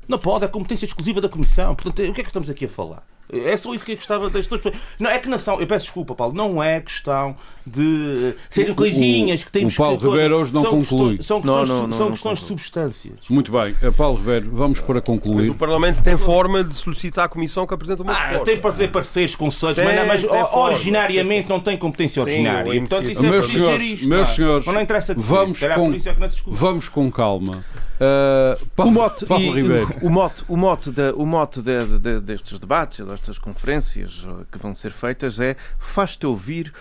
Não 0.08 0.18
pode, 0.18 0.44
é 0.44 0.48
competência 0.48 0.86
exclusiva 0.86 1.20
da 1.20 1.28
Comissão. 1.28 1.74
Portanto, 1.74 2.08
o 2.08 2.14
que 2.14 2.20
é 2.20 2.24
que 2.24 2.30
estamos 2.30 2.48
aqui 2.48 2.64
a 2.64 2.68
falar? 2.68 3.02
É 3.32 3.56
só 3.56 3.74
isso 3.74 3.84
que 3.84 3.92
eu 3.92 3.96
gostava 3.96 4.30
das 4.30 4.46
duas 4.46 4.60
Não 4.98 5.10
é 5.10 5.18
que 5.18 5.28
não 5.28 5.38
são, 5.38 5.60
eu 5.60 5.66
peço 5.66 5.86
desculpa, 5.86 6.14
Paulo, 6.14 6.32
não 6.34 6.62
é 6.62 6.80
questão 6.80 7.36
de 7.66 8.34
serem 8.48 8.74
coisinhas 8.74 9.42
que 9.42 9.50
temos 9.50 9.74
o 9.74 9.76
Paulo 9.76 9.98
que. 9.98 10.06
Ribeiro 10.06 10.36
hoje 10.36 10.54
não 10.54 10.62
são 10.62 10.70
conclui. 10.70 11.16
Questões, 11.16 11.26
são 11.26 11.40
questões, 11.42 11.68
não, 11.68 11.76
não, 11.82 11.86
não, 11.88 11.98
são 11.98 12.10
questões 12.10 12.38
de 12.38 12.46
substâncias. 12.46 13.18
Muito 13.28 13.50
bem, 13.50 13.74
eh, 13.82 13.90
Paulo 13.90 14.18
Ribeiro, 14.18 14.50
vamos 14.52 14.80
para 14.80 15.00
concluir. 15.00 15.46
Mas 15.46 15.48
o 15.48 15.54
Parlamento 15.54 16.02
tem 16.02 16.16
forma 16.16 16.62
de 16.62 16.74
solicitar 16.74 17.24
à 17.24 17.28
Comissão 17.28 17.66
que 17.66 17.74
apresente 17.74 18.02
uma 18.02 18.12
ah, 18.12 18.38
Tem 18.40 18.58
para 18.58 18.70
fazer 18.70 18.88
pareceres 18.88 19.34
com 19.34 19.46
mas, 19.46 19.76
não, 19.76 20.06
mas 20.06 20.24
originariamente 20.52 21.48
não 21.48 21.60
tem 21.60 21.76
competência 21.76 22.22
originária. 22.22 22.72
Sim, 22.72 22.80
Portanto, 22.80 23.10
isso 23.10 23.26
é 23.26 23.30
meus 23.30 23.46
senhores, 23.46 23.86
isto, 23.86 24.08
meus 24.08 24.28
senhores, 24.30 24.66
não 24.66 24.80
interessa 24.80 25.14
dizer, 25.14 25.26
vamos, 25.28 25.60
com, 25.60 25.92
é 25.92 26.30
vamos 26.46 26.88
com 26.88 27.10
calma. 27.10 27.64
Uh, 27.96 28.66
Paulo, 28.76 28.90
o 28.90 28.94
mote, 28.94 29.26
Paulo 29.26 29.58
e, 29.58 29.62
o 30.02 30.10
mote, 30.10 30.44
o 30.48 30.56
mote, 30.56 30.90
de, 30.90 31.10
o 31.12 31.24
mote 31.24 31.62
de, 31.62 31.98
de, 31.98 32.20
destes 32.20 32.58
debates, 32.58 33.04
destas 33.04 33.38
conferências 33.38 34.26
que 34.52 34.58
vão 34.58 34.74
ser 34.74 34.92
feitas 34.92 35.40
é 35.40 35.56
faz-te 35.78 36.26
ouvir 36.26 36.72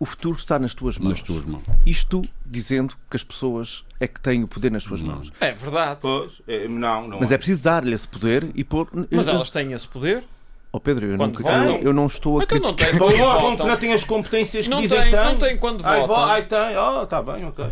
o 0.00 0.06
futuro 0.06 0.34
está 0.34 0.58
nas 0.58 0.72
tuas 0.72 0.96
mãos. 0.96 1.10
Nas 1.10 1.22
tuas 1.22 1.44
mãos. 1.44 1.62
Isto 1.84 2.22
dizendo 2.44 2.94
que 3.10 3.16
as 3.16 3.22
pessoas 3.22 3.84
é 4.00 4.08
que 4.08 4.18
têm 4.18 4.42
o 4.42 4.48
poder 4.48 4.72
nas 4.72 4.82
suas 4.82 5.02
mãos. 5.02 5.30
É 5.38 5.52
verdade. 5.52 5.98
Pois, 6.00 6.32
é, 6.48 6.66
não, 6.66 7.06
não 7.06 7.20
Mas 7.20 7.30
é, 7.30 7.34
é 7.34 7.36
preciso 7.36 7.62
dar-lhe 7.62 7.94
esse 7.94 8.08
poder 8.08 8.50
e 8.54 8.64
pôr. 8.64 8.88
Mas 9.10 9.28
elas 9.28 9.50
têm 9.50 9.72
esse 9.72 9.86
poder? 9.86 10.24
Oh 10.72 10.78
Pedro, 10.78 11.04
eu, 11.04 11.16
não, 11.18 11.26
eu, 11.26 11.82
eu 11.82 11.92
não 11.92 12.06
estou 12.06 12.38
a 12.38 12.44
então 12.44 12.58
criticar. 12.60 12.94
Não, 12.94 13.08
tem, 13.08 13.18
não, 13.18 13.66
não 13.66 13.76
tem 13.76 13.92
as 13.92 14.04
competências 14.04 14.66
que 14.66 14.70
não 14.70 14.80
dizem 14.80 15.00
tem, 15.00 15.10
que 15.10 15.16
tem. 15.16 15.24
Não 15.24 15.36
tem 15.36 15.56
quando 15.56 15.84
ai, 15.84 16.06
vota. 16.06 16.32
Ai, 16.32 16.42
tem. 16.42 16.76
Oh, 16.78 17.02
está 17.02 17.20
bem, 17.20 17.44
ok. 17.44 17.66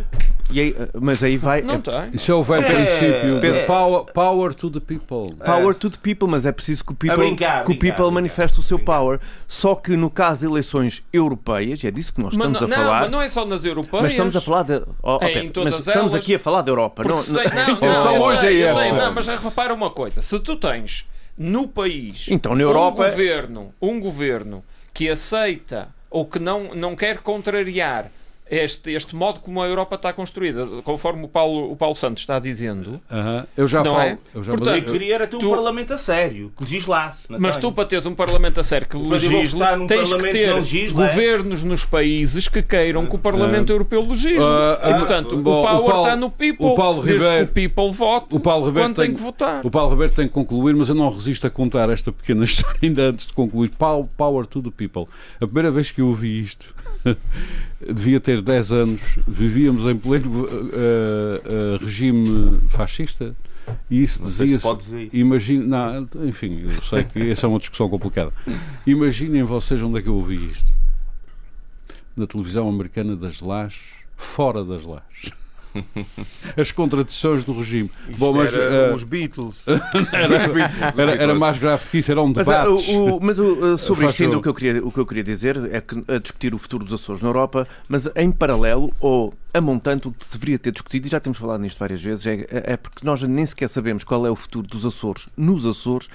Aí, 0.50 0.74
mas 1.00 1.22
aí 1.22 1.36
vai. 1.36 1.62
Não 1.62 1.80
tem. 1.80 2.10
Isso 2.12 2.32
é 2.32 2.34
o 2.34 2.42
velho 2.42 2.64
é, 2.64 2.74
princípio. 2.74 3.38
É, 3.44 3.64
power, 3.66 4.04
power 4.12 4.52
to 4.52 4.68
the 4.68 4.80
people. 4.80 5.32
Power 5.44 5.74
to 5.76 5.90
the 5.90 5.98
people, 6.02 6.26
mas 6.26 6.44
é 6.44 6.50
preciso 6.50 6.84
que 6.84 6.90
o 6.90 6.96
people, 6.96 7.18
brincar, 7.18 7.64
que 7.64 7.70
o 7.70 7.78
people 7.78 7.92
brincar, 7.92 8.10
manifeste 8.10 8.56
brincar, 8.56 8.66
o 8.66 8.68
seu 8.68 8.78
power. 8.80 9.20
Só 9.46 9.76
que 9.76 9.96
no 9.96 10.10
caso 10.10 10.40
de 10.40 10.46
eleições 10.46 11.04
europeias, 11.12 11.84
é 11.84 11.92
disso 11.92 12.12
que 12.12 12.20
nós 12.20 12.32
estamos 12.32 12.60
mas, 12.60 12.72
a 12.72 12.74
falar. 12.74 13.00
Mas 13.02 13.10
não 13.12 13.22
é 13.22 13.28
só 13.28 13.46
nas 13.46 13.64
europeias. 13.64 14.02
Mas 14.02 14.12
estamos 14.12 14.34
a 14.34 14.40
falar 14.40 14.62
de. 14.64 14.82
Oh, 15.00 15.14
okay, 15.16 15.38
em 15.38 15.50
todas 15.50 15.74
mas 15.74 15.86
estamos 15.86 16.12
aqui 16.14 16.34
a 16.34 16.38
falar 16.40 16.62
da 16.62 16.72
Europa. 16.72 17.04
Não, 17.06 17.18
sei, 17.18 17.44
não, 17.44 17.80
não, 17.80 18.04
não, 18.04 18.22
hoje 18.22 18.40
sei, 18.40 18.62
é. 18.62 18.72
Sei, 18.72 18.90
não, 18.90 19.12
mas 19.12 19.28
repara 19.28 19.72
uma 19.72 19.90
coisa: 19.90 20.20
se 20.20 20.36
tu 20.40 20.56
tens 20.56 21.06
no 21.38 21.68
país 21.68 22.26
então, 22.28 22.54
na 22.54 22.62
Europa... 22.62 23.06
um 23.06 23.10
governo, 23.10 23.74
um 23.80 24.00
governo 24.00 24.64
que 24.92 25.08
aceita 25.08 25.88
ou 26.10 26.26
que 26.26 26.38
não, 26.38 26.74
não 26.74 26.96
quer 26.96 27.18
contrariar 27.18 28.10
este, 28.50 28.92
este 28.92 29.14
modo 29.14 29.40
como 29.40 29.62
a 29.62 29.66
Europa 29.66 29.96
está 29.96 30.12
construída, 30.12 30.66
conforme 30.82 31.24
o 31.24 31.28
Paulo, 31.28 31.70
o 31.70 31.76
Paulo 31.76 31.94
Santos 31.94 32.22
está 32.22 32.38
dizendo. 32.38 33.00
Uh 33.10 33.16
-huh. 33.16 33.46
Eu 33.56 33.68
já 33.68 33.84
falo. 33.84 33.98
É? 34.00 34.18
Eu 34.34 34.42
já 34.42 34.52
Portanto, 34.52 34.84
eu 34.86 34.92
queria 34.92 35.14
era 35.14 35.26
ter 35.26 35.36
um 35.36 35.40
tu, 35.40 35.50
Parlamento 35.50 35.94
a 35.94 35.98
sério, 35.98 36.52
que 36.56 36.62
legislasse. 36.64 37.24
Mas 37.28 37.56
tu, 37.56 37.72
para 37.72 37.84
teres 37.84 38.06
um 38.06 38.14
Parlamento 38.14 38.60
a 38.60 38.64
sério 38.64 38.86
que 38.86 38.96
legisle, 38.96 39.60
tens 39.86 40.12
que 40.12 40.30
ter 40.30 40.54
legisla, 40.54 41.04
é? 41.04 41.08
governos 41.08 41.62
é? 41.62 41.66
nos 41.66 41.84
países 41.84 42.48
que 42.48 42.62
queiram 42.62 43.06
que 43.06 43.16
o 43.16 43.18
Parlamento 43.18 43.70
uh, 43.70 43.72
Europeu 43.74 44.06
legisle. 44.06 44.38
Uh, 44.38 44.90
e, 44.90 44.94
portanto, 44.94 45.36
uh, 45.36 45.40
o 45.40 45.42
power 45.42 45.80
o 45.80 45.84
Paulo, 45.84 46.02
está 46.02 46.16
no 46.16 46.30
people. 46.30 46.66
O 46.66 46.74
Paulo 46.74 47.00
Ribeiro, 47.00 47.44
o 47.44 47.48
people 47.48 47.92
vote 47.92 48.36
o 48.36 48.40
Paulo 48.40 48.66
Ribeiro 48.66 48.94
tem, 48.94 49.06
tem, 49.06 49.14
que 49.14 49.20
votar. 49.20 49.64
O 49.64 49.70
Paulo 49.70 49.90
Ribeiro 49.90 50.12
tem 50.12 50.26
que 50.26 50.34
concluir, 50.34 50.74
mas 50.74 50.88
eu 50.88 50.94
não 50.94 51.10
resisto 51.10 51.46
a 51.46 51.50
contar 51.50 51.90
esta 51.90 52.12
pequena 52.12 52.44
história 52.44 52.78
ainda 52.82 53.10
antes 53.10 53.26
de 53.26 53.32
concluir. 53.32 53.70
Power 54.16 54.46
to 54.46 54.62
the 54.62 54.70
people. 54.70 55.06
A 55.40 55.46
primeira 55.46 55.70
vez 55.70 55.90
que 55.90 56.00
eu 56.00 56.08
ouvi 56.08 56.40
isto 56.42 56.74
devia 57.80 58.20
ter 58.20 58.42
10 58.42 58.72
anos, 58.72 59.00
vivíamos 59.26 59.84
em 59.84 59.96
pleno 59.96 60.44
uh, 60.44 60.46
uh, 60.46 61.76
regime 61.80 62.60
fascista 62.70 63.36
e 63.90 64.02
isso 64.02 64.22
dizia-se. 64.22 65.10
Imagina, 65.12 66.00
não, 66.00 66.28
enfim, 66.28 66.62
eu 66.64 66.82
sei 66.82 67.04
que 67.04 67.30
essa 67.30 67.46
é 67.46 67.48
uma 67.48 67.58
discussão 67.58 67.88
complicada. 67.88 68.32
Imaginem 68.86 69.42
vocês 69.42 69.80
onde 69.82 69.98
é 69.98 70.02
que 70.02 70.08
eu 70.08 70.14
ouvi 70.14 70.46
isto: 70.46 70.72
na 72.16 72.26
televisão 72.26 72.68
americana 72.68 73.14
das 73.14 73.40
lajes, 73.40 73.80
fora 74.16 74.64
das 74.64 74.84
lajes. 74.84 75.32
as 76.56 76.70
contradições 76.70 77.44
do 77.44 77.52
regime. 77.52 77.90
Isto 78.08 78.18
Bom, 78.18 78.32
mas, 78.32 78.52
era 78.52 78.92
uh, 78.92 78.94
os 78.96 79.04
Beatles. 79.04 79.64
era, 80.12 81.02
era, 81.02 81.22
era, 81.22 81.34
mais 81.34 81.58
grave 81.58 81.88
que 81.88 81.98
isso, 81.98 82.10
era 82.10 82.22
um 82.22 82.32
debate. 82.32 82.70
Mas, 82.70 82.88
uh, 82.88 83.04
o, 83.04 83.20
mas 83.20 83.38
uh, 83.38 83.78
sobre 83.78 84.06
isto 84.06 84.22
ainda 84.22 84.38
o 84.38 84.42
que, 84.42 84.48
eu 84.48 84.54
queria, 84.54 84.84
o 84.84 84.90
que 84.90 84.98
eu 84.98 85.06
queria 85.06 85.24
dizer 85.24 85.56
é 85.72 85.80
que 85.80 86.02
a 86.08 86.18
discutir 86.18 86.54
o 86.54 86.58
futuro 86.58 86.84
dos 86.84 86.94
Açores 86.94 87.22
na 87.22 87.28
Europa, 87.28 87.66
mas 87.88 88.08
em 88.16 88.30
paralelo, 88.30 88.92
ou 89.00 89.34
a 89.58 89.60
montante, 89.60 90.08
o 90.08 90.12
que 90.12 90.26
deveria 90.30 90.58
ter 90.58 90.72
discutido, 90.72 91.06
e 91.06 91.10
já 91.10 91.20
temos 91.20 91.38
falado 91.38 91.60
nisto 91.60 91.78
várias 91.78 92.02
vezes, 92.02 92.26
é, 92.26 92.46
é 92.50 92.76
porque 92.76 93.04
nós 93.04 93.22
nem 93.22 93.44
sequer 93.44 93.68
sabemos 93.68 94.04
qual 94.04 94.26
é 94.26 94.30
o 94.30 94.36
futuro 94.36 94.66
dos 94.66 94.86
Açores 94.86 95.28
nos 95.36 95.66
Açores 95.66 96.08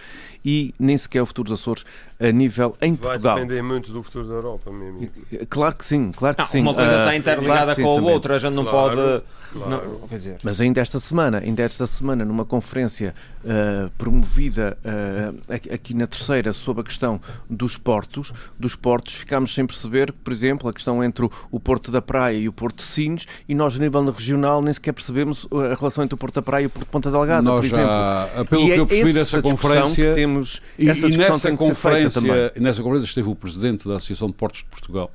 e 0.45 0.73
nem 0.77 0.97
sequer 0.97 1.21
o 1.21 1.25
futuro 1.25 1.49
dos 1.49 1.59
Açores 1.59 1.85
a 2.19 2.31
nível 2.31 2.75
em 2.81 2.93
Vai 2.93 3.11
Portugal. 3.11 3.35
Vai 3.35 3.43
depender 3.43 3.61
muito 3.61 3.91
do 3.93 4.03
futuro 4.03 4.27
da 4.27 4.33
Europa, 4.33 4.71
meu 4.71 4.89
amigo. 4.89 5.11
Claro 5.49 5.75
que 5.75 5.85
sim, 5.85 6.11
claro 6.11 6.35
que 6.35 6.41
não, 6.41 6.49
sim. 6.49 6.61
Uma 6.61 6.73
coisa 6.73 6.97
está 6.99 7.15
interligada 7.15 7.75
claro 7.75 7.81
com 7.81 8.09
a 8.09 8.11
outra, 8.11 8.35
a 8.35 8.39
gente 8.39 8.53
não 8.53 8.63
claro, 8.63 8.95
pode... 8.95 9.23
Claro. 9.53 9.69
Não, 9.69 10.07
quer 10.07 10.17
dizer... 10.17 10.37
Mas 10.41 10.59
ainda 10.59 10.81
esta 10.81 10.99
semana, 10.99 11.37
ainda 11.37 11.61
esta 11.61 11.85
semana, 11.85 12.25
numa 12.25 12.43
conferência 12.43 13.13
uh, 13.43 13.89
promovida 13.99 14.75
uh, 14.83 15.53
aqui 15.71 15.93
na 15.93 16.07
terceira 16.07 16.53
sobre 16.53 16.81
a 16.81 16.83
questão 16.83 17.21
dos 17.47 17.77
portos, 17.77 18.33
dos 18.57 18.75
portos 18.75 19.13
ficámos 19.13 19.53
sem 19.53 19.65
perceber, 19.65 20.11
por 20.11 20.33
exemplo, 20.33 20.67
a 20.67 20.73
questão 20.73 21.03
entre 21.03 21.29
o 21.51 21.59
Porto 21.59 21.91
da 21.91 22.01
Praia 22.01 22.37
e 22.37 22.49
o 22.49 22.53
Porto 22.53 22.77
de 22.77 22.83
Sines, 22.83 23.27
e 23.47 23.55
nós 23.55 23.75
a 23.75 23.79
nível 23.79 24.03
regional 24.11 24.61
nem 24.61 24.73
sequer 24.73 24.93
percebemos 24.93 25.47
a 25.51 25.75
relação 25.75 26.03
entre 26.03 26.15
o 26.15 26.17
Porto 26.17 26.35
da 26.35 26.41
Praia 26.41 26.63
e 26.63 26.67
o 26.67 26.69
Porto 26.69 26.85
de 26.85 26.91
Ponta 26.91 27.11
Delgada, 27.11 27.49
por 27.49 27.65
exemplo. 27.65 28.45
Pelo 28.49 28.63
e 28.63 28.73
que 28.73 28.79
eu 28.79 28.87
percebi 28.87 29.09
é 29.09 29.13
dessa 29.13 29.41
conferência... 29.41 30.13
temos, 30.13 30.61
e, 30.77 30.89
essa 30.89 31.07
e 31.07 31.17
nessa 31.17 31.51
conferência, 31.55 32.21
nessa 32.55 32.81
conferência 32.81 33.07
esteve 33.07 33.29
o 33.29 33.35
Presidente 33.35 33.87
da 33.87 33.97
Associação 33.97 34.27
de 34.27 34.33
Portos 34.33 34.59
de 34.59 34.65
Portugal, 34.65 35.11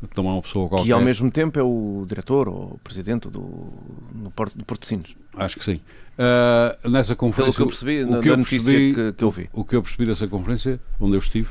que 0.00 0.16
não 0.16 0.28
é 0.28 0.32
uma 0.32 0.42
pessoa 0.42 0.68
qualquer. 0.68 0.86
Que 0.86 0.92
ao 0.92 1.00
mesmo 1.00 1.30
tempo 1.30 1.58
é 1.58 1.62
o 1.62 2.04
diretor 2.08 2.48
ou 2.48 2.74
o 2.74 2.80
presidente 2.82 3.28
do, 3.28 3.40
do 4.12 4.30
Porto, 4.34 4.56
do 4.56 4.78
de 4.78 4.86
Sines. 4.86 5.14
Acho 5.36 5.58
que 5.58 5.64
sim. 5.64 5.80
Uh, 6.18 6.88
nessa 6.88 7.14
conferência. 7.14 7.52
Pelo 7.52 7.54
que 7.54 7.62
eu 7.62 7.66
percebi, 7.66 8.04
o, 8.04 8.18
o 8.18 8.22
que 8.22 8.28
eu 8.28 8.36
percebi, 8.36 8.94
que, 8.94 9.12
que 9.12 9.24
eu 9.24 9.30
vi. 9.30 9.50
O 9.52 9.64
que 9.64 9.76
eu 9.76 9.82
percebi 9.82 10.06
dessa 10.06 10.26
conferência, 10.26 10.80
onde 11.00 11.14
eu 11.14 11.18
estive, 11.18 11.48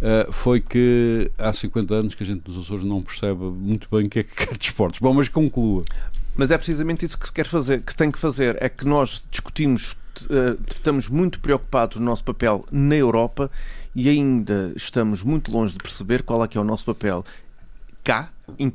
uh, 0.00 0.32
foi 0.32 0.60
que 0.60 1.30
há 1.38 1.52
50 1.52 1.94
anos 1.94 2.14
que 2.14 2.22
a 2.22 2.26
gente 2.26 2.40
dos 2.40 2.58
Açores 2.64 2.84
não 2.84 3.02
percebe 3.02 3.42
muito 3.42 3.88
bem 3.90 4.06
o 4.06 4.10
que 4.10 4.20
é 4.20 4.22
que 4.22 4.34
quer 4.46 4.56
de 4.56 4.64
esportes. 4.64 5.00
Bom, 5.00 5.12
mas 5.12 5.28
conclua. 5.28 5.82
Mas 6.36 6.50
é 6.50 6.58
precisamente 6.58 7.04
isso 7.04 7.18
que 7.18 7.26
se 7.26 7.32
quer 7.32 7.46
fazer, 7.46 7.82
que 7.82 7.94
tem 7.94 8.10
que 8.10 8.18
fazer, 8.18 8.56
é 8.62 8.68
que 8.68 8.84
nós 8.84 9.22
discutimos, 9.30 9.92
uh, 10.22 10.58
estamos 10.68 11.08
muito 11.08 11.40
preocupados 11.40 11.98
no 11.98 12.04
nosso 12.04 12.24
papel 12.24 12.64
na 12.70 12.94
Europa 12.94 13.50
e 13.94 14.08
ainda 14.08 14.72
estamos 14.76 15.22
muito 15.22 15.50
longe 15.50 15.72
de 15.72 15.78
perceber 15.78 16.22
qual 16.22 16.44
é 16.44 16.48
que 16.48 16.56
é 16.56 16.60
o 16.60 16.64
nosso 16.64 16.84
papel 16.84 17.24
cá, 18.02 18.30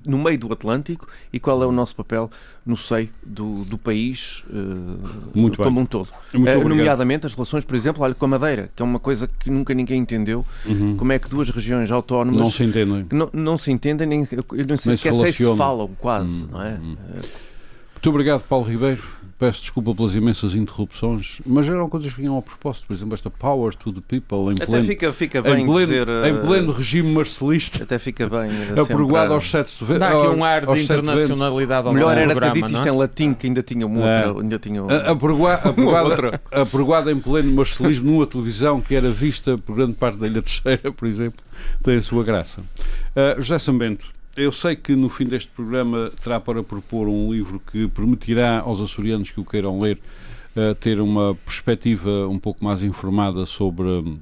no 0.06 0.18
meio 0.18 0.38
do 0.38 0.52
Atlântico, 0.52 1.08
e 1.34 1.40
qual 1.40 1.62
é 1.62 1.66
o 1.66 1.72
nosso 1.72 1.96
papel 1.96 2.30
no 2.66 2.78
seio 2.78 3.10
do, 3.24 3.64
do 3.66 3.78
país 3.78 4.44
uh, 4.50 5.34
Muito 5.34 5.58
como 5.58 5.80
um 5.80 5.86
todo. 5.86 6.10
Uh, 6.34 6.68
nomeadamente 6.68 7.26
as 7.26 7.34
relações, 7.34 7.64
por 7.64 7.76
exemplo, 7.76 8.04
olha, 8.04 8.16
com 8.16 8.26
a 8.26 8.28
Madeira, 8.28 8.70
que 8.76 8.82
é 8.82 8.86
uma 8.86 9.00
coisa 9.00 9.30
que 9.40 9.50
nunca 9.50 9.74
ninguém 9.74 10.00
entendeu, 10.00 10.46
uhum. 10.66 10.98
como 10.98 11.12
é 11.12 11.20
que 11.20 11.30
duas 11.30 11.50
regiões 11.50 11.92
autónomas 11.92 12.42
não 12.42 12.50
se 12.50 12.64
entendem, 12.64 13.06
não, 13.12 13.30
não 13.32 13.58
se 13.58 13.72
entendem 13.72 14.08
nem, 14.08 14.28
eu 14.32 14.66
não 14.68 14.78
sei, 14.78 14.92
nem 14.92 14.98
se, 14.98 15.34
se, 15.34 15.44
se 15.44 15.56
falam 15.56 15.90
quase, 16.00 16.44
uhum. 16.44 16.50
não 16.52 16.62
é? 16.64 16.74
Uhum. 16.74 16.98
Muito 17.94 18.10
obrigado, 18.10 18.44
Paulo 18.44 18.66
Ribeiro 18.66 19.15
peço 19.38 19.62
desculpa 19.62 19.94
pelas 19.94 20.16
imensas 20.16 20.56
interrupções, 20.56 21.42
mas 21.46 21.68
eram 21.68 21.90
coisas 21.90 22.12
que 22.12 22.22
vinham 22.22 22.36
ao 22.36 22.42
propósito. 22.42 22.88
Por 22.88 22.94
exemplo, 22.94 23.14
esta 23.14 23.30
Power 23.30 23.76
to 23.76 23.92
the 23.92 24.02
People 24.08 24.54
em 24.54 24.56
pleno, 24.56 24.86
fica, 24.86 25.12
fica 25.12 25.42
bem 25.42 25.64
em, 25.64 25.66
pleno, 25.66 25.80
dizer, 25.82 26.08
em 26.08 26.40
pleno 26.40 26.72
regime 26.72 27.12
marcelista. 27.12 27.84
Até 27.84 27.98
fica 27.98 28.28
bem. 28.28 28.50
Apregoado 28.80 29.34
aos 29.34 29.50
sete 29.50 29.86
de 29.86 29.98
Dá 30.00 30.08
aqui 30.08 30.28
um 30.28 30.44
ar 30.44 30.66
de 30.66 30.82
internacionalidade 30.82 31.88
ao 31.88 31.94
Melhor 31.94 32.18
era 32.18 32.34
ter 32.40 32.52
dito 32.54 32.72
isto 32.72 32.88
é? 32.88 32.92
em 32.92 32.96
latim, 32.96 33.34
que 33.34 33.48
ainda 33.48 33.62
tinha 33.62 33.86
uma 33.86 33.98
outra. 33.98 34.40
É. 34.40 34.42
Ainda 34.42 34.60
tinha 34.60 34.82
em 37.12 37.20
pleno 37.20 37.52
marcelismo 37.54 38.12
numa 38.12 38.26
televisão 38.26 38.80
que 38.80 38.96
era 38.96 39.10
vista 39.10 39.58
por 39.58 39.76
grande 39.76 39.94
parte 39.94 40.18
da 40.18 40.28
Ilha 40.28 40.42
Terceira, 40.42 40.92
por 40.92 41.08
exemplo, 41.08 41.44
tem 41.84 41.98
a 41.98 42.02
sua 42.02 42.24
graça. 42.24 42.62
Uh, 42.62 43.42
José 43.42 43.60
Sambento, 43.60 44.06
eu 44.36 44.52
sei 44.52 44.76
que 44.76 44.96
no 44.96 45.10
fim 45.10 45.26
deste 45.26 45.50
programa 45.50 46.12
terá 46.24 46.40
para 46.40 46.62
propor 46.62 47.08
um 47.08 47.32
livro 47.32 47.62
que 47.72 47.88
permitirá 47.88 48.60
aos 48.60 48.82
açorianos 48.82 49.32
que 49.32 49.40
o 49.40 49.46
queiram 49.46 49.80
ler 49.80 50.00
uh, 50.56 50.76
ter 50.76 51.00
uma 51.00 51.36
perspectiva 51.46 52.28
um 52.28 52.38
pouco 52.38 52.64
mais 52.64 52.84
informada 52.84 53.46
sobre 53.46 53.88
hum, 53.88 54.20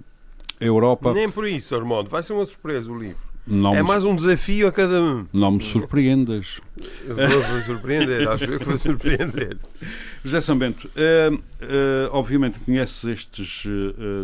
a 0.60 0.64
Europa. 0.64 1.14
Nem 1.14 1.30
por 1.30 1.48
isso, 1.48 1.76
Armando. 1.76 2.10
Vai 2.10 2.22
ser 2.22 2.34
uma 2.34 2.46
surpresa 2.46 2.92
o 2.92 2.98
livro. 2.98 3.34
Não 3.46 3.76
é 3.76 3.82
me... 3.82 3.88
mais 3.88 4.06
um 4.06 4.16
desafio 4.16 4.68
a 4.68 4.72
cada 4.72 5.02
um. 5.02 5.26
Não 5.34 5.52
me 5.52 5.64
surpreendas. 5.64 6.62
Eu 7.06 7.16
vou, 7.16 7.62
surpreender, 7.62 8.28
acho 8.30 8.48
que 8.48 8.64
vou 8.64 8.78
surpreender. 8.78 9.58
José 10.24 10.40
Sambento, 10.40 10.88
uh, 10.88 11.36
uh, 11.36 11.40
obviamente 12.12 12.60
conheces 12.60 13.04
estes 13.04 13.66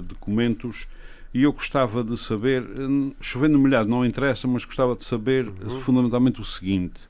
documentos 0.03 0.87
e 1.33 1.43
eu 1.43 1.53
gostava 1.53 2.03
de 2.03 2.17
saber, 2.17 2.63
hum, 2.63 3.13
chovendo 3.21 3.59
molhado 3.59 3.87
não 3.87 4.05
interessa, 4.05 4.47
mas 4.47 4.65
gostava 4.65 4.95
de 4.95 5.05
saber 5.05 5.47
uhum. 5.47 5.81
fundamentalmente 5.81 6.41
o 6.41 6.45
seguinte: 6.45 7.01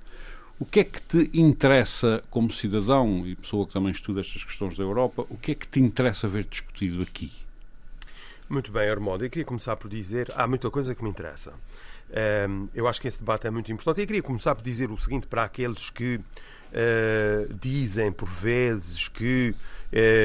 o 0.60 0.65
que 0.65 0.82
é 0.82 0.84
que 0.84 1.01
te 1.01 1.29
interessa 1.34 2.21
como 2.29 2.51
cidadão 2.51 3.25
e 3.25 3.36
pessoa 3.36 3.65
que 3.65 3.73
também 3.73 3.91
estuda 3.91 4.19
estas 4.19 4.43
questões 4.43 4.77
da 4.77 4.84
Europa, 4.84 5.25
o 5.29 5.38
que 5.38 5.53
é 5.53 5.55
que 5.55 5.67
te 5.67 5.79
interessa 5.79 6.27
ver 6.27 6.43
discutido 6.43 7.01
aqui? 7.01 7.32
Muito 8.49 8.71
bem, 8.71 8.89
Armando. 8.89 9.23
Eu 9.23 9.29
queria 9.29 9.45
começar 9.45 9.75
por 9.75 9.89
dizer, 9.89 10.32
há 10.36 10.47
muita 10.47 10.69
coisa 10.71 10.93
que 10.95 11.03
me 11.03 11.10
interessa. 11.10 11.53
Um, 12.49 12.67
eu 12.73 12.88
acho 12.88 12.99
que 12.99 13.08
esse 13.08 13.19
debate 13.19 13.45
é 13.45 13.51
muito 13.51 13.71
importante. 13.71 14.01
Eu 14.01 14.08
queria 14.08 14.23
começar 14.23 14.55
por 14.55 14.63
dizer 14.63 14.91
o 14.91 14.97
seguinte 14.97 15.27
para 15.27 15.43
aqueles 15.43 15.91
que 15.91 16.15
uh, 16.15 17.53
dizem 17.62 18.12
por 18.12 18.27
vezes 18.27 19.08
que 19.08 19.53
eh, 19.53 19.78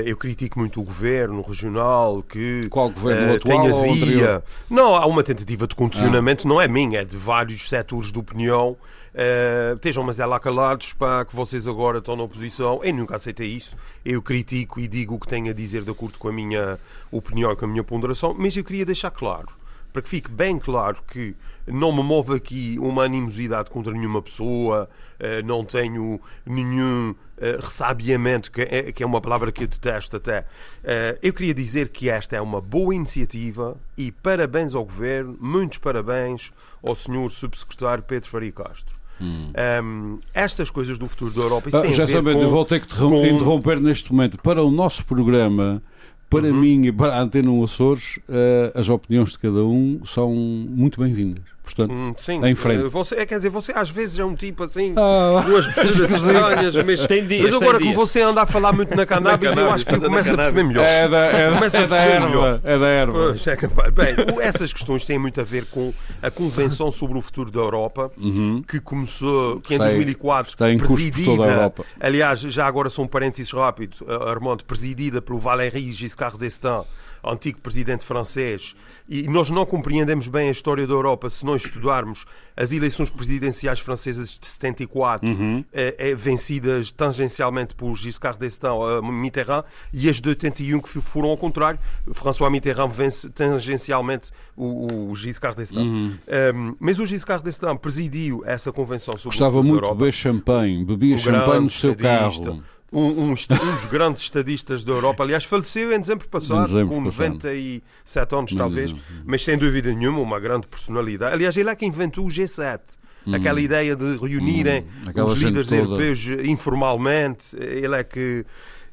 eu 0.05 0.17
critico 0.17 0.59
muito 0.59 0.81
o 0.81 0.85
governo 0.85 1.41
regional 1.43 2.23
que 2.23 2.69
Qual 2.69 2.91
governo 2.91 3.33
uh, 3.33 3.37
atual. 3.37 4.43
Não, 4.69 4.95
há 4.95 5.07
uma 5.07 5.23
tentativa 5.23 5.67
de 5.67 5.75
condicionamento, 5.75 6.47
ah. 6.47 6.49
não 6.49 6.61
é 6.61 6.69
minha, 6.69 7.01
é 7.01 7.05
de 7.05 7.17
vários 7.17 7.69
setores 7.69 8.13
de 8.13 8.19
opinião. 8.19 8.77
Uh, 9.15 9.75
estejam, 9.77 10.03
mas 10.03 10.19
é 10.19 10.27
lá 10.27 10.41
calados 10.41 10.93
para 10.93 11.25
que 11.25 11.37
vocês 11.37 11.69
agora 11.69 11.99
estão 11.99 12.17
na 12.17 12.25
oposição. 12.25 12.81
Eu 12.83 12.93
nunca 12.93 13.17
aceitei 13.17 13.49
isso. 13.49 13.77
Eu 14.05 14.21
critico 14.21 14.81
e 14.81 14.89
digo 14.89 15.15
o 15.15 15.21
que 15.21 15.29
tenho 15.29 15.51
a 15.51 15.55
dizer 15.55 15.83
de 15.83 15.91
acordo 15.91 16.19
com 16.19 16.29
a 16.29 16.33
minha 16.33 16.79
opinião 17.13 17.53
e 17.53 17.57
com 17.57 17.65
a 17.65 17.69
minha 17.69 17.85
ponderação, 17.85 18.35
mas 18.37 18.57
eu 18.57 18.65
queria 18.65 18.85
deixar 18.85 19.11
claro 19.11 19.64
para 19.95 20.03
que 20.03 20.09
fique 20.09 20.29
bem 20.29 20.59
claro 20.59 20.99
que 21.07 21.37
não 21.69 21.93
me 21.95 22.03
move 22.03 22.35
aqui 22.35 22.77
uma 22.81 23.05
animosidade 23.05 23.71
contra 23.71 23.93
nenhuma 23.93 24.21
pessoa, 24.21 24.91
eh, 25.21 25.41
não 25.43 25.65
tenho 25.65 26.21
nenhum 26.45 27.15
eh, 27.39 27.57
ressabiamento, 27.61 28.51
é, 28.57 28.91
que 28.91 29.05
é 29.05 29.07
uma 29.07 29.21
palavra 29.21 29.53
que 29.53 29.63
eu 29.63 29.69
detesto 29.69 30.17
até. 30.17 30.45
Eh, 30.83 31.17
eu 31.23 31.33
queria 31.33 31.55
dizer 31.55 31.91
que 31.91 32.11
esta 32.11 32.35
é 32.35 32.41
uma 32.41 32.61
boa 32.61 32.93
iniciativa 32.93 33.77
e 33.97 34.11
parabéns 34.11 34.75
ao 34.75 34.85
Governo, 34.85 35.39
muitos 35.41 35.79
parabéns 35.79 36.53
ao 36.83 36.97
Sr. 36.97 37.31
Subsecretário 37.31 38.03
Pedro 38.03 38.29
Faria 38.29 38.51
Castro. 38.51 38.97
Hum. 39.21 39.53
Um, 39.81 40.19
estas 40.35 40.71
coisas 40.71 40.99
do 40.99 41.09
futuro 41.09 41.33
da 41.33 41.43
Europa, 41.43 41.71
ah, 41.73 41.87
já 41.93 42.09
sabendo, 42.09 42.41
eu 42.41 42.51
vou 42.51 42.65
ter 42.65 42.81
que 42.81 42.93
com... 42.97 43.25
interromper 43.25 43.81
neste 43.81 44.13
momento. 44.13 44.39
Para 44.39 44.61
o 44.61 44.73
nosso 44.73 45.05
programa, 45.05 45.81
para 46.29 46.49
uhum. 46.49 46.61
mim 46.61 46.87
e 46.87 46.93
para 46.93 47.15
a 47.15 47.23
Antena 47.23 47.51
Açores, 47.63 48.19
uh, 48.29 48.79
as 48.79 48.89
opiniões 48.89 49.31
de 49.31 49.39
cada 49.39 49.65
um 49.65 50.01
são 50.05 50.33
muito 50.33 51.01
bem-vindas. 51.01 51.54
Portanto, 51.65 51.91
hum, 51.91 52.15
sim, 52.17 52.45
em 52.45 52.55
frente. 52.55 52.83
Você, 52.89 53.15
é, 53.15 53.25
quer 53.27 53.39
dizer, 53.39 53.49
você 53.49 53.73
às 53.73 53.89
vezes 53.89 54.19
é 54.19 54.25
um 54.25 54.35
tipo 54.35 54.65
assim, 54.65 54.95
ah, 54.97 55.43
duas 55.47 55.67
posturas 55.67 56.11
estranhas, 56.13 56.77
mas, 56.77 57.27
dias, 57.27 57.51
mas 57.51 57.55
agora 57.55 57.79
como 57.79 57.95
você 57.95 58.21
anda 58.21 58.43
a 58.43 58.47
falar 58.47 58.73
muito 58.73 58.95
na 58.95 59.05
cannabis, 59.07 59.57
eu 59.57 59.71
acho 59.71 59.87
que 59.87 59.95
eu 59.95 60.03
começo 60.03 60.35
a 60.35 60.37
perceber 60.37 60.63
melhor. 60.63 60.85
É 60.85 61.09
da, 61.09 61.19
é, 61.25 61.51
começo 61.55 61.77
é 61.77 61.85
a 61.85 61.89
perceber 61.89 62.11
erva, 62.13 62.29
melhor. 62.29 62.61
É 62.63 62.79
da 62.79 62.87
erva. 62.87 63.13
Pois, 63.13 63.47
é 63.47 63.57
Bem, 63.57 64.15
essas 64.43 64.73
questões 64.73 65.07
têm 65.07 65.19
muito 65.19 65.41
a 65.41 65.45
ver 65.45 65.65
com 65.67 65.93
a 66.21 66.31
Convenção 66.31 66.91
sobre 66.91 67.17
o 67.17 67.23
Futuro 67.23 67.51
da 67.51 67.61
Europa, 67.61 68.13
uhum. 68.19 68.63
que 68.63 68.79
começou, 68.79 69.59
que 69.61 69.75
em 69.75 69.79
2004, 69.79 70.57
presidida, 70.57 71.73
aliás, 71.99 72.41
já 72.41 72.67
agora 72.67 72.91
são 72.91 73.05
um 73.05 73.09
parênteses 73.09 73.51
rápido, 73.53 73.97
Armando, 74.27 74.65
presidida 74.65 75.23
pelo 75.23 75.39
Valéry 75.39 75.91
Giscard 75.93 76.37
d'Estaing, 76.37 76.85
antigo 77.25 77.59
presidente 77.61 78.05
francês, 78.05 78.77
e 79.09 79.27
nós 79.29 79.51
não 79.51 79.65
compreendemos 79.65 80.29
bem 80.29 80.49
a 80.49 80.51
história 80.51 80.87
da 80.87 80.93
Europa 80.93 81.31
se 81.31 81.45
não 81.45 81.54
estudarmos 81.63 82.25
as 82.57 82.73
eleições 82.73 83.11
presidenciais 83.11 83.81
francesas 83.81 84.39
de 84.39 84.47
74, 84.47 85.29
uhum. 85.29 85.65
eh, 85.73 85.95
eh, 85.99 86.15
vencidas 86.15 86.93
tangencialmente 86.93 87.75
por 87.75 87.97
Giscard 87.97 88.39
d'Estaing, 88.39 89.01
uh, 89.01 89.03
Mitterrand, 89.03 89.65
e 89.93 90.09
as 90.09 90.21
de 90.21 90.29
81 90.29 90.81
que 90.81 90.89
foram 91.01 91.31
ao 91.31 91.37
contrário. 91.37 91.81
François 92.13 92.51
Mitterrand 92.51 92.89
vence 92.89 93.29
tangencialmente 93.31 94.31
o, 94.57 95.11
o 95.11 95.15
Giscard 95.15 95.57
d'Estaing. 95.57 95.85
Uhum. 95.85 96.07
Um, 96.07 96.19
ehm, 96.29 96.77
mas 96.79 97.01
o 97.01 97.07
Giscard 97.07 97.43
d'Estaing 97.43 97.77
presidiu 97.77 98.43
essa 98.47 98.71
convenção 98.73 99.17
sobre 99.17 99.37
Gostava 99.37 99.59
o 99.59 99.65
muito 99.65 99.85
de 99.85 99.95
beber 99.95 100.13
champanhe, 100.13 100.85
bebia 100.85 101.19
champanhe 101.19 101.65
no 101.65 101.71
seu 101.71 101.95
carro 101.97 102.63
um, 102.95 103.01
um, 103.01 103.31
um, 103.31 103.35
dos 103.35 103.87
grandes 103.87 104.23
estadistas 104.23 104.85
da 104.85 104.93
Europa. 104.93 105.25
Aliás, 105.25 105.45
faleceu 105.45 105.93
em 105.93 106.01
dezembro 106.01 106.29
passado, 106.29 106.69
dezembro 106.69 106.95
com 106.95 107.01
97 107.01 108.35
anos, 108.35 108.55
talvez, 108.55 108.95
mas 109.25 109.43
sem 109.43 109.59
dúvida 109.59 109.93
nenhuma, 109.93 110.21
uma 110.21 110.39
grande 110.39 110.67
personalidade. 110.67 111.35
Aliás, 111.35 111.57
ele 111.57 111.69
é 111.69 111.75
que 111.75 111.85
inventou 111.85 112.27
o 112.27 112.29
G7. 112.29 112.81
Hum. 113.27 113.35
Aquela 113.35 113.61
ideia 113.61 113.97
de 113.97 114.17
reunirem 114.17 114.87
hum. 115.07 115.25
os 115.25 115.33
líderes 115.35 115.69
toda. 115.69 115.81
europeus 115.81 116.27
informalmente. 116.45 117.57
Ele 117.57 117.97
é 117.97 118.05
que. 118.05 118.45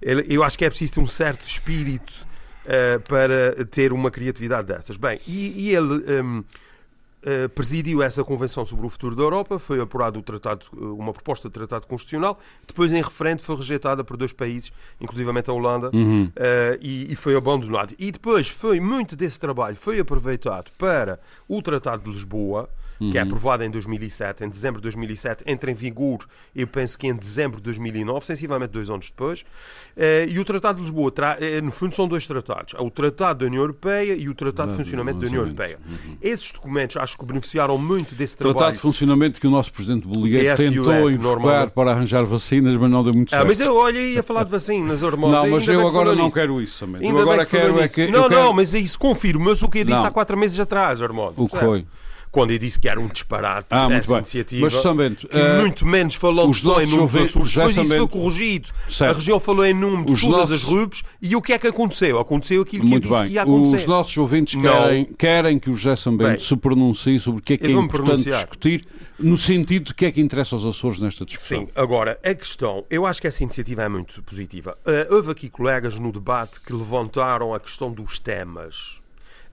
Ele, 0.01 0.25
eu 0.29 0.43
acho 0.43 0.57
que 0.57 0.65
é 0.65 0.69
preciso 0.69 0.93
ter 0.93 0.99
um 0.99 1.07
certo 1.07 1.45
espírito 1.45 2.25
uh, 2.65 2.99
para 3.07 3.65
ter 3.65 3.93
uma 3.93 4.09
criatividade 4.09 4.67
dessas. 4.67 4.97
Bem, 4.97 5.19
e, 5.27 5.67
e 5.67 5.75
ele. 5.75 6.21
Um, 6.21 6.43
presidiu 7.53 8.01
essa 8.01 8.23
convenção 8.23 8.65
sobre 8.65 8.85
o 8.85 8.89
futuro 8.89 9.15
da 9.15 9.21
Europa, 9.21 9.59
foi 9.59 9.79
apurado 9.79 10.19
o 10.19 10.23
tratado, 10.23 10.65
eh, 10.73 10.79
uma 10.79 11.13
proposta 11.13 11.47
de 11.49 11.53
tratado 11.53 11.85
constitucional, 11.85 12.39
depois 12.67 12.91
em 12.91 13.01
referendo 13.01 13.41
foi 13.41 13.55
rejeitada 13.55 14.03
por 14.03 14.17
dois 14.17 14.33
países, 14.33 14.71
inclusivamente 14.99 15.49
a 15.49 15.53
Holanda, 15.53 15.91
uhum. 15.93 16.25
uh, 16.25 16.77
e, 16.81 17.11
e, 17.11 17.15
foi 17.15 17.35
abandonado. 17.35 17.93
E 17.99 18.11
depois 18.11 18.47
foi 18.47 18.79
muito 18.79 19.15
desse 19.15 19.39
trabalho 19.39 19.75
foi 19.75 19.99
aproveitado 19.99 20.71
para 20.77 21.19
o 21.47 21.61
Tratado 21.61 22.03
de 22.03 22.09
Lisboa, 22.09 22.69
que 23.09 23.17
é 23.17 23.21
uhum. 23.21 23.27
aprovada 23.27 23.65
em 23.65 23.69
2007, 23.71 24.43
em 24.43 24.49
dezembro 24.49 24.79
de 24.79 24.83
2007, 24.83 25.43
entra 25.47 25.71
em 25.71 25.73
vigor, 25.73 26.25
eu 26.55 26.67
penso 26.67 26.97
que 26.97 27.07
em 27.07 27.15
dezembro 27.15 27.57
de 27.57 27.63
2009, 27.63 28.25
sensivelmente 28.25 28.71
dois 28.71 28.89
anos 28.89 29.09
depois. 29.09 29.43
Eh, 29.97 30.27
e 30.29 30.39
o 30.39 30.45
Tratado 30.45 30.77
de 30.77 30.83
Lisboa, 30.83 31.11
eh, 31.39 31.61
no 31.61 31.71
fundo, 31.71 31.95
são 31.95 32.07
dois 32.07 32.27
tratados: 32.27 32.73
o 32.77 32.91
Tratado 32.91 33.39
da 33.39 33.45
União 33.45 33.61
Europeia 33.61 34.13
e 34.13 34.29
o 34.29 34.35
Tratado 34.35 34.71
de 34.71 34.77
Funcionamento 34.77 35.19
da 35.19 35.27
União 35.27 35.41
Europeia. 35.41 35.79
Uhum. 35.87 36.17
Esses 36.21 36.51
documentos 36.51 36.97
acho 36.97 37.17
que 37.17 37.25
beneficiaram 37.25 37.77
muito 37.77 38.13
desse 38.13 38.37
trabalho. 38.37 38.57
Tratado 38.57 38.75
de 38.75 38.81
Funcionamento 38.81 39.39
que 39.39 39.47
o 39.47 39.51
nosso 39.51 39.71
Presidente 39.71 40.07
Bolívar 40.07 40.57
tentou 40.57 41.09
invocar 41.09 41.71
para 41.71 41.91
arranjar 41.91 42.23
vacinas, 42.25 42.75
mas 42.75 42.91
não 42.91 43.03
deu 43.03 43.13
muito 43.13 43.29
certo. 43.29 43.43
Ah, 43.43 43.45
mas 43.45 43.59
eu, 43.59 43.75
olha, 43.75 43.99
ia 43.99 44.23
falar 44.23 44.43
de 44.43 44.51
vacinas, 44.51 45.03
Armando. 45.03 45.31
Não, 45.33 45.49
mas 45.49 45.67
eu 45.67 45.87
agora 45.87 46.15
não 46.15 46.29
quero 46.29 46.61
isso, 46.61 46.77
somente. 46.77 47.05
Eu 47.05 47.17
agora 47.17 47.45
quero 47.45 47.79
é 47.79 47.87
que. 47.87 48.07
Não, 48.07 48.29
não, 48.29 48.53
mas 48.53 48.73
isso 48.73 48.99
confirma-se 48.99 49.63
o 49.65 49.69
que 49.69 49.79
eu 49.79 49.85
disse 49.85 50.05
há 50.05 50.11
quatro 50.11 50.37
meses 50.37 50.59
atrás, 50.59 51.01
Armando. 51.01 51.33
O 51.37 51.47
que 51.47 51.57
foi? 51.57 51.85
Quando 52.31 52.51
eu 52.51 52.57
disse 52.57 52.79
que 52.79 52.87
era 52.87 52.99
um 52.99 53.07
disparate 53.07 53.67
ah, 53.69 53.87
essa 53.91 54.07
bem. 54.07 54.17
iniciativa. 54.19 54.61
Mas, 54.63 54.73
justamente, 54.73 55.27
que 55.27 55.37
uh, 55.37 55.57
muito 55.57 55.85
menos 55.85 56.15
falou 56.15 56.53
só 56.53 56.81
em 56.81 56.85
número 56.85 57.07
dos 57.07 57.17
Açores. 57.17 57.77
Isso 57.77 57.87
foi 57.87 58.07
corrigido. 58.07 58.69
Certo. 58.89 59.11
A 59.11 59.13
região 59.15 59.39
falou 59.39 59.65
em 59.65 59.73
número 59.73 60.05
de 60.05 60.13
os 60.13 60.21
todas 60.21 60.49
nossos... 60.49 60.55
as 60.55 60.63
RUBs 60.63 61.03
e 61.21 61.35
o 61.35 61.41
que 61.41 61.53
é 61.53 61.59
que 61.59 61.67
aconteceu? 61.67 62.19
Aconteceu 62.19 62.61
aquilo 62.61 62.85
que 62.85 62.89
muito 62.89 63.07
eu 63.07 63.11
disse 63.11 63.21
bem. 63.21 63.29
que 63.29 63.35
ia 63.35 63.43
acontecer. 63.43 63.75
Os 63.75 63.85
nossos 63.85 64.17
ouvintes 64.17 64.61
querem, 64.61 65.05
querem 65.17 65.59
que 65.59 65.69
o 65.69 65.75
José 65.75 65.95
Sambento 65.95 66.41
se 66.41 66.55
pronuncie 66.55 67.19
sobre 67.19 67.41
o 67.41 67.43
que 67.43 67.53
é 67.53 67.57
que 67.57 67.67
é 67.67 67.71
importante 67.71 67.89
pronunciar. 67.89 68.39
discutir 68.39 68.87
no 69.19 69.37
sentido 69.37 69.87
de 69.87 69.93
que 69.93 70.05
é 70.05 70.11
que 70.11 70.21
interessa 70.21 70.55
aos 70.55 70.65
Açores 70.65 70.99
nesta 70.99 71.25
discussão. 71.25 71.65
Sim, 71.65 71.67
agora, 71.75 72.19
a 72.23 72.33
questão, 72.33 72.85
eu 72.89 73.05
acho 73.05 73.21
que 73.21 73.27
essa 73.27 73.43
iniciativa 73.43 73.83
é 73.83 73.89
muito 73.89 74.23
positiva. 74.23 74.77
Uh, 74.85 75.13
houve 75.13 75.31
aqui 75.31 75.49
colegas 75.49 75.99
no 75.99 76.11
debate 76.11 76.59
que 76.61 76.73
levantaram 76.73 77.53
a 77.53 77.59
questão 77.59 77.91
dos 77.91 78.19
temas 78.19 79.00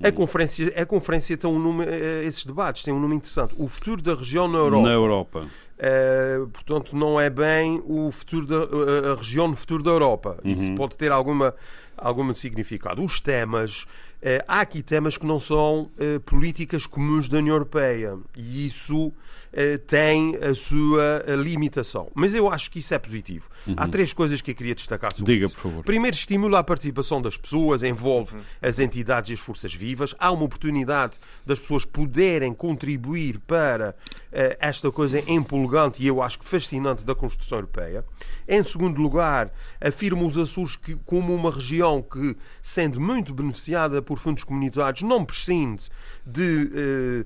a 0.02 0.12
conferência, 0.12 0.72
a 0.76 0.87
conferência 0.87 1.37
tem 1.37 1.50
um 1.50 1.58
nome, 1.58 1.84
eh, 1.84 2.24
esses 2.24 2.44
debates 2.44 2.82
têm 2.82 2.94
um 2.94 3.00
nome 3.00 3.16
interessante. 3.16 3.54
O 3.58 3.66
futuro 3.66 4.00
da 4.00 4.14
região 4.14 4.46
na 4.46 4.58
Europa. 4.58 4.88
Na 4.88 4.92
Europa. 4.92 5.46
Uh, 5.78 6.48
portanto, 6.48 6.96
não 6.96 7.20
é 7.20 7.30
bem 7.30 7.80
o 7.84 8.11
futuro 8.11 8.46
da 8.46 9.12
a 9.12 9.14
região 9.14 9.46
no 9.46 9.54
futuro 9.54 9.82
da 9.82 9.90
Europa. 9.90 10.37
Uhum. 10.44 10.52
Isso 10.52 10.74
pode 10.74 10.96
ter 10.96 11.12
alguma, 11.12 11.54
algum 11.96 12.34
significado. 12.34 13.02
Os 13.02 13.20
temas, 13.20 13.82
uh, 13.82 14.42
há 14.48 14.61
aqui 14.61 14.82
temas 14.82 15.16
que 15.16 15.24
não 15.24 15.38
são 15.38 15.90
uh, 15.98 16.20
políticas 16.20 16.84
comuns 16.84 17.28
da 17.28 17.38
União 17.38 17.54
Europeia. 17.54 18.18
E 18.37 18.66
isso 18.66 19.06
eh, 19.06 19.27
tem 19.87 20.37
a 20.37 20.54
sua 20.54 21.24
limitação. 21.37 22.11
Mas 22.14 22.34
eu 22.34 22.48
acho 22.50 22.70
que 22.70 22.78
isso 22.78 22.94
é 22.94 22.98
positivo. 22.98 23.48
Uhum. 23.66 23.74
Há 23.76 23.88
três 23.88 24.12
coisas 24.12 24.40
que 24.40 24.50
eu 24.50 24.54
queria 24.54 24.74
destacar 24.74 25.12
sobre 25.14 25.34
Diga, 25.34 25.46
isso. 25.46 25.54
por 25.56 25.62
favor. 25.62 25.84
Primeiro, 25.84 26.16
estimula 26.16 26.58
a 26.58 26.64
participação 26.64 27.20
das 27.20 27.37
pessoas, 27.37 27.82
envolve 27.82 28.37
uhum. 28.37 28.42
as 28.62 28.78
entidades 28.78 29.30
e 29.30 29.34
as 29.34 29.40
forças 29.40 29.74
vivas. 29.74 30.14
Há 30.18 30.30
uma 30.30 30.44
oportunidade 30.44 31.18
das 31.44 31.58
pessoas 31.58 31.84
poderem 31.84 32.52
contribuir 32.52 33.38
para 33.40 33.90
uh, 33.90 34.56
esta 34.61 34.90
coisa 34.90 35.22
empolgante 35.30 36.02
e 36.02 36.06
eu 36.06 36.22
acho 36.22 36.38
que 36.38 36.44
fascinante 36.44 37.04
da 37.04 37.14
construção 37.14 37.58
europeia. 37.58 38.04
Em 38.46 38.62
segundo 38.62 39.00
lugar, 39.00 39.52
afirma 39.80 40.24
os 40.24 40.38
Açores 40.38 40.76
que, 40.76 40.96
como 41.04 41.34
uma 41.34 41.50
região 41.50 42.02
que, 42.02 42.37
sendo 42.62 43.00
muito 43.00 43.34
beneficiada 43.34 44.00
por 44.00 44.18
fundos 44.18 44.44
comunitários, 44.44 45.02
não 45.02 45.24
prescinde 45.24 45.88
de. 46.24 47.24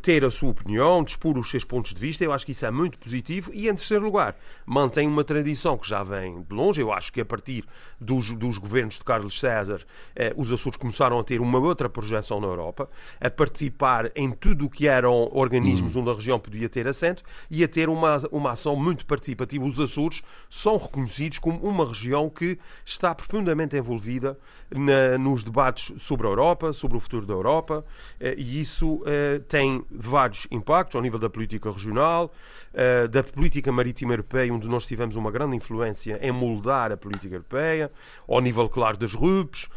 Ter 0.00 0.24
a 0.24 0.30
sua 0.30 0.50
opinião, 0.50 1.02
dispor 1.02 1.38
os 1.38 1.50
seus 1.50 1.64
pontos 1.64 1.92
de 1.92 2.00
vista, 2.00 2.24
eu 2.24 2.32
acho 2.32 2.46
que 2.46 2.52
isso 2.52 2.64
é 2.64 2.70
muito 2.70 2.98
positivo. 2.98 3.50
E 3.52 3.68
em 3.68 3.74
terceiro 3.74 4.04
lugar, 4.04 4.36
mantém 4.64 5.06
uma 5.06 5.24
tradição 5.24 5.76
que 5.76 5.88
já 5.88 6.02
vem 6.02 6.42
de 6.42 6.54
longe. 6.54 6.80
Eu 6.80 6.92
acho 6.92 7.12
que 7.12 7.20
a 7.20 7.24
partir 7.24 7.64
dos, 8.00 8.32
dos 8.32 8.58
governos 8.58 8.94
de 8.94 9.04
Carlos 9.04 9.38
César, 9.38 9.82
eh, 10.14 10.32
os 10.36 10.52
Açores 10.52 10.76
começaram 10.76 11.18
a 11.18 11.24
ter 11.24 11.40
uma 11.40 11.58
outra 11.58 11.88
projeção 11.88 12.40
na 12.40 12.46
Europa, 12.46 12.88
a 13.20 13.30
participar 13.30 14.10
em 14.14 14.30
tudo 14.30 14.66
o 14.66 14.70
que 14.70 14.86
eram 14.86 15.28
organismos 15.32 15.96
hum. 15.96 16.00
onde 16.00 16.10
a 16.10 16.14
região 16.14 16.38
podia 16.38 16.68
ter 16.68 16.86
assento 16.86 17.22
e 17.50 17.62
a 17.64 17.68
ter 17.68 17.88
uma, 17.88 18.18
uma 18.30 18.52
ação 18.52 18.76
muito 18.76 19.04
participativa. 19.06 19.64
Os 19.64 19.80
Açores 19.80 20.22
são 20.48 20.76
reconhecidos 20.76 21.38
como 21.38 21.58
uma 21.58 21.86
região 21.86 22.28
que 22.28 22.58
está 22.84 23.14
profundamente 23.14 23.76
envolvida 23.76 24.38
na, 24.70 25.18
nos 25.18 25.44
debates 25.44 25.92
sobre 26.02 26.26
a 26.26 26.30
Europa, 26.30 26.72
sobre 26.72 26.96
o 26.96 27.00
futuro 27.00 27.26
da 27.26 27.34
Europa, 27.34 27.84
eh, 28.20 28.34
e 28.36 28.60
isso 28.60 29.02
eh, 29.06 29.40
tem 29.48 29.73
tem 29.74 29.84
vários 29.90 30.46
impactos 30.50 30.96
ao 30.96 31.02
nível 31.02 31.18
da 31.18 31.28
política 31.28 31.70
regional, 31.70 32.32
uh, 32.72 33.08
da 33.08 33.22
política 33.22 33.72
marítima 33.72 34.12
europeia, 34.12 34.52
onde 34.52 34.68
nós 34.68 34.86
tivemos 34.86 35.16
uma 35.16 35.30
grande 35.30 35.56
influência 35.56 36.18
em 36.22 36.30
moldar 36.30 36.92
a 36.92 36.96
política 36.96 37.34
europeia, 37.34 37.90
ao 38.28 38.40
nível, 38.40 38.68
claro, 38.68 38.96
das 38.96 39.14
RUPs, 39.14 39.68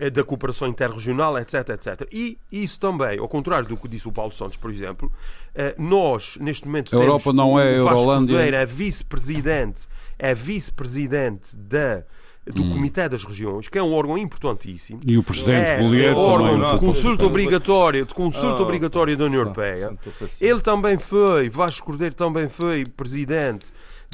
uh, 0.00 0.10
da 0.10 0.22
cooperação 0.24 0.68
interregional, 0.68 1.38
etc, 1.38 1.70
etc. 1.70 2.08
E 2.12 2.38
isso 2.50 2.78
também, 2.78 3.18
ao 3.18 3.28
contrário 3.28 3.68
do 3.68 3.76
que 3.76 3.88
disse 3.88 4.08
o 4.08 4.12
Paulo 4.12 4.32
Santos, 4.32 4.56
por 4.56 4.70
exemplo, 4.70 5.10
uh, 5.54 5.82
nós, 5.82 6.36
neste 6.40 6.66
momento, 6.66 6.94
a 6.96 7.00
Europa 7.00 7.24
temos 7.24 7.36
não 7.36 7.58
é 7.58 7.80
o 7.80 7.84
Vasco 7.84 8.04
Cordeiro, 8.04 8.56
é 8.56 8.66
vice-presidente, 8.66 9.86
é 10.18 10.34
vice-presidente 10.34 11.56
da 11.56 12.04
do 12.52 12.62
hum. 12.62 12.70
Comitê 12.70 13.08
das 13.08 13.24
Regiões, 13.24 13.68
que 13.68 13.78
é 13.78 13.82
um 13.82 13.92
órgão 13.92 14.16
importantíssimo. 14.16 15.00
E 15.04 15.18
o 15.18 15.22
Presidente 15.22 15.56
é, 15.56 16.06
é 16.06 16.12
um 16.12 16.16
órgão 16.16 16.74
de 16.74 16.78
consulta 16.78 17.26
obrigatória, 17.26 18.04
de 18.04 18.14
consulta 18.14 18.62
ah, 18.62 18.62
obrigatória 18.62 19.16
da 19.16 19.24
União 19.24 19.40
Europeia. 19.40 19.96
Ele 20.40 20.60
também 20.60 20.98
foi, 20.98 21.48
Vasco 21.48 21.86
Cordeiro 21.86 22.14
também 22.14 22.48
foi 22.48 22.84
Presidente 22.84 23.66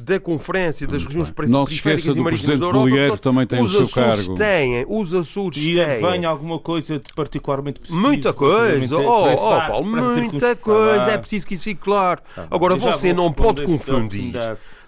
da 0.03 0.19
Conferência 0.19 0.87
das 0.87 1.05
Regiões 1.05 1.31
Periféricas 1.31 2.17
e 2.17 2.21
Marítimas 2.21 2.59
da 2.59 2.67
Europa. 2.67 2.89
Portanto, 2.89 3.21
também 3.21 3.47
tem 3.47 3.63
os 3.63 3.75
o 3.75 3.87
seu 3.87 4.03
Açores 4.03 4.27
cargo. 4.27 4.35
têm, 4.35 4.85
os 4.89 5.15
Açores 5.15 5.59
e 5.59 5.75
têm. 5.75 6.01
vem 6.01 6.25
alguma 6.25 6.59
coisa 6.59 6.99
de 6.99 7.13
particularmente 7.15 7.81
positivo. 7.81 8.01
Muita 8.01 8.33
coisa, 8.33 8.97
oh, 8.97 9.33
oh, 9.33 9.37
Paulo, 9.37 9.87
muita 9.87 10.57
coisa, 10.57 11.11
é 11.11 11.19
preciso 11.19 11.47
que 11.47 11.55
isso 11.55 11.65
fique 11.65 11.83
claro. 11.83 12.21
Tá 12.35 12.47
Agora, 12.51 12.75
você 12.77 13.13
não 13.13 13.31
pode 13.33 13.63
confundir 13.65 14.33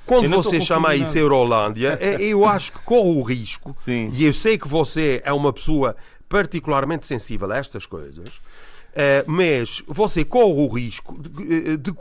quando 0.06 0.28
você 0.28 0.60
chama 0.60 0.94
isso 0.94 1.18
Eurolândia, 1.18 1.98
é, 2.00 2.20
eu 2.22 2.44
acho 2.48 2.72
que 2.72 2.78
corre 2.80 3.18
o 3.18 3.22
risco, 3.22 3.74
Sim. 3.84 4.10
e 4.12 4.24
eu 4.24 4.32
sei 4.32 4.58
que 4.58 4.68
você 4.68 5.22
é 5.24 5.32
uma 5.32 5.52
pessoa 5.52 5.96
particularmente 6.28 7.06
sensível 7.06 7.50
a 7.52 7.56
estas 7.56 7.86
coisas, 7.86 8.28
Uh, 8.94 9.26
mas 9.26 9.82
você 9.88 10.24
corre 10.24 10.52
o 10.52 10.68
risco 10.68 11.20
de, 11.20 11.76
de, 11.76 11.92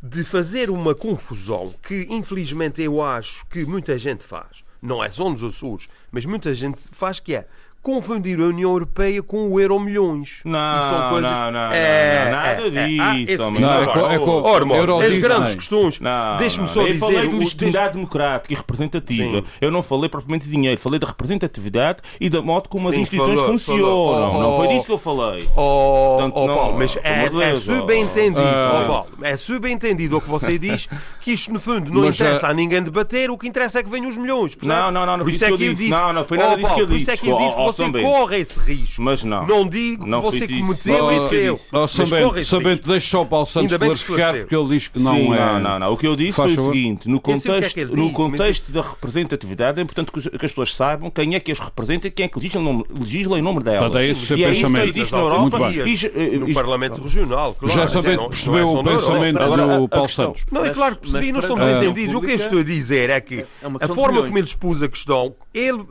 de, 0.00 0.22
fazer 0.22 0.70
uma 0.70 0.94
confusão 0.94 1.74
que, 1.82 2.06
infelizmente, 2.08 2.80
eu 2.80 3.02
acho 3.02 3.44
que 3.48 3.66
muita 3.66 3.98
gente 3.98 4.24
faz. 4.24 4.62
Não 4.80 5.02
é 5.02 5.10
só 5.10 5.28
nos 5.28 5.42
Açores, 5.42 5.88
mas 6.12 6.24
muita 6.24 6.54
gente 6.54 6.80
faz 6.92 7.18
que 7.18 7.34
é 7.34 7.48
confundir 7.82 8.38
a 8.40 8.44
União 8.44 8.70
Europeia 8.70 9.22
com 9.22 9.50
o 9.50 9.60
euro 9.60 9.78
milhões. 9.80 10.40
Não, 10.44 10.88
são 10.88 11.10
coisas... 11.10 11.30
não, 11.30 11.50
não, 11.50 11.72
é, 11.72 12.24
não, 12.24 12.30
nada 12.30 12.50
é, 12.50 12.70
disso. 12.70 13.42
É, 13.42 13.50
não, 13.50 13.72
é, 14.10 14.14
é, 14.14 14.18
Ora, 14.18 15.06
as 15.06 15.18
grandes 15.18 15.54
questões. 15.54 16.00
Deixe-me 16.38 16.66
só 16.66 16.82
eu 16.82 16.92
dizer. 16.92 17.04
Eu 17.04 17.08
falei 17.08 17.28
de 17.28 17.36
legitimidade 17.36 17.94
democrática 17.94 18.52
e 18.52 18.56
representativa. 18.56 19.38
Sim. 19.38 19.44
Eu 19.60 19.70
não 19.70 19.82
falei 19.82 20.08
propriamente 20.08 20.44
de 20.44 20.50
dinheiro, 20.50 20.80
falei 20.80 20.98
da 20.98 21.06
representatividade 21.06 22.00
e 22.20 22.28
da 22.28 22.42
modo 22.42 22.68
como 22.68 22.88
Sim, 22.88 22.94
as 22.94 23.00
instituições 23.02 23.38
falou, 23.38 23.52
funcionam. 23.52 23.84
Falou. 23.84 24.36
Oh, 24.36 24.42
não 24.42 24.56
foi 24.56 24.68
disso 24.68 24.86
que 24.86 24.92
eu 24.92 24.98
falei. 24.98 25.48
Oh, 25.56 26.16
Portanto, 26.18 26.32
oh 26.36 26.46
Paulo, 26.46 26.78
mas 26.78 26.96
é, 27.02 27.26
é 27.26 27.58
subentendido. 27.58 28.40
Oh, 28.40 28.86
Paulo, 28.86 29.08
é 29.22 29.36
subentendido 29.36 30.16
o 30.16 30.20
que 30.20 30.28
você 30.28 30.58
diz 30.58 30.88
que 31.20 31.32
isto, 31.32 31.52
no 31.52 31.60
fundo, 31.60 31.92
não 31.92 32.06
interessa 32.08 32.48
a 32.48 32.54
ninguém 32.54 32.82
debater, 32.82 33.30
o 33.30 33.38
que 33.38 33.48
interessa 33.48 33.80
é 33.80 33.82
que 33.82 33.88
venham 33.88 34.08
os 34.08 34.16
milhões. 34.16 34.56
Não, 34.62 34.90
não, 34.90 35.06
não. 35.06 35.18
Por 35.20 35.30
isso 35.30 35.44
é 35.44 35.48
que 35.48 35.64
eu 35.64 35.74
disse. 35.74 35.90
Não, 35.90 36.12
não 36.12 36.24
foi 36.24 36.38
nada 36.38 36.56
disso 36.56 36.74
que 36.74 36.80
eu 36.80 36.86
disse. 36.86 36.88
Por 36.88 37.00
isso 37.00 37.10
é 37.10 37.16
que 37.16 37.28
eu 37.28 37.36
disse 37.36 37.67
que 37.72 37.82
você 37.82 38.02
corre 38.02 38.38
esse 38.38 38.60
risco. 38.60 39.02
Mas 39.02 39.24
não. 39.24 39.46
Não 39.46 39.68
digo 39.68 40.06
não 40.06 40.20
que 40.20 40.38
você 40.38 40.48
cometeu 40.48 41.12
e 41.12 41.28
fez. 41.28 41.68
Oh, 41.72 41.88
Sabente, 41.88 42.44
Sabente 42.44 42.82
deixa 42.86 43.08
só 43.10 43.22
o 43.22 43.26
Paulo 43.26 43.46
Santos 43.46 43.76
clarificar 43.76 44.34
porque 44.34 44.56
ele 44.56 44.68
diz 44.68 44.88
que 44.88 45.00
não 45.00 45.14
Sim, 45.14 45.32
é. 45.32 45.38
Não, 45.38 45.60
não, 45.60 45.78
não. 45.78 45.92
O 45.92 45.96
que 45.96 46.06
eu 46.06 46.16
disse 46.16 46.32
Faz 46.32 46.50
foi 46.50 46.56
favor. 46.56 46.70
o 46.70 46.74
seguinte: 46.74 47.08
no 47.08 47.20
contexto, 47.20 47.78
é 47.78 47.84
diz, 47.84 47.90
no 47.90 48.12
contexto 48.12 48.72
da 48.72 48.82
representatividade 48.82 49.80
é 49.80 49.82
importante 49.82 50.12
que 50.12 50.18
as 50.18 50.52
pessoas 50.52 50.74
saibam 50.74 51.10
quem 51.10 51.34
é 51.34 51.40
que 51.40 51.52
as 51.52 51.58
representa 51.58 52.06
e 52.08 52.10
quem 52.10 52.26
é 52.26 52.28
que 52.28 52.38
legisla, 52.38 52.84
legisla 52.90 53.38
em 53.38 53.42
nome 53.42 53.62
delas. 53.62 53.94
É 53.94 54.06
esse 54.06 54.34
e 54.34 54.44
é 54.44 54.52
isso 54.52 54.70
que 54.70 54.78
existe 54.78 55.12
na 55.12 55.18
Europa 55.18 55.70
e, 55.72 56.38
no 56.38 56.54
Parlamento 56.54 57.00
Regional. 57.00 57.56
Já 57.64 57.86
Sabente 57.86 58.28
percebeu 58.28 58.68
o 58.68 58.84
pensamento 58.84 59.38
do 59.38 59.88
Paulo 59.88 60.08
Santos. 60.08 60.44
Não, 60.50 60.64
é 60.64 60.70
claro 60.70 60.96
que 60.96 61.02
percebi, 61.02 61.32
nós 61.32 61.44
estamos 61.44 61.66
entendidos. 61.66 62.14
O 62.14 62.20
que 62.20 62.30
eu 62.30 62.36
estou 62.36 62.60
a 62.60 62.64
dizer 62.64 63.10
é 63.10 63.20
que 63.20 63.44
a 63.80 63.88
forma 63.88 64.22
como 64.22 64.38
ele 64.38 64.46
expôs 64.46 64.82
a 64.82 64.88
questão, 64.88 65.34
ele 65.52 65.84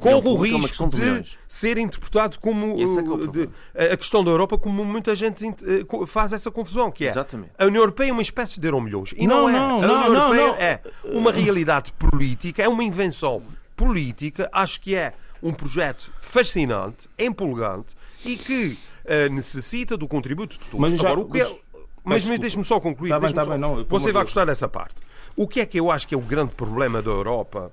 corre 0.00 0.28
o 0.28 0.36
risco 0.36 0.88
de 1.00 1.38
ser 1.46 1.78
interpretado 1.78 2.38
como 2.38 2.76
é 2.76 3.28
de, 3.28 3.92
a 3.92 3.96
questão 3.96 4.24
da 4.24 4.30
Europa 4.30 4.58
como 4.58 4.84
muita 4.84 5.14
gente 5.14 5.46
eh, 5.46 6.06
faz 6.06 6.32
essa 6.32 6.50
confusão, 6.50 6.90
que 6.90 7.06
é 7.06 7.10
Exatamente. 7.10 7.50
a 7.58 7.64
União 7.64 7.82
Europeia 7.82 8.10
é 8.10 8.12
uma 8.12 8.22
espécie 8.22 8.60
de 8.60 8.66
euro-milhões. 8.66 9.14
E 9.16 9.26
não, 9.26 9.48
não, 9.48 9.48
é. 9.48 9.52
Não, 9.52 9.60
a 9.60 9.76
União 9.76 10.12
não, 10.12 10.34
Europeia 10.34 10.46
não, 10.46 10.54
é 10.58 10.80
uma 11.16 11.32
realidade 11.32 11.92
política, 11.92 12.62
é 12.62 12.68
uma 12.68 12.84
invenção 12.84 13.42
política, 13.76 14.48
acho 14.52 14.80
que 14.80 14.94
é 14.94 15.14
um 15.42 15.52
projeto 15.52 16.12
fascinante, 16.20 17.08
empolgante 17.18 17.94
e 18.24 18.36
que 18.36 18.78
uh, 19.04 19.32
necessita 19.32 19.96
do 19.96 20.08
contributo 20.08 20.58
de 20.58 20.68
todos. 20.68 20.80
Mas, 20.90 21.00
já, 21.00 21.10
Agora, 21.10 21.20
o 21.20 21.30
que 21.30 21.40
é, 21.40 21.58
mas, 22.04 22.24
mas 22.24 22.38
deixe-me 22.38 22.64
só 22.64 22.80
concluir. 22.80 23.10
Tá 23.10 23.20
bem, 23.20 23.32
tá 23.32 23.44
bem, 23.44 23.58
não, 23.58 23.84
Você 23.84 24.12
vai 24.12 24.22
gostar 24.22 24.44
dessa 24.44 24.66
parte. 24.66 24.96
O 25.36 25.46
que 25.46 25.60
é 25.60 25.66
que 25.66 25.78
eu 25.78 25.90
acho 25.90 26.08
que 26.08 26.14
é 26.14 26.18
o 26.18 26.22
grande 26.22 26.54
problema 26.54 27.00
da 27.02 27.10
Europa? 27.10 27.70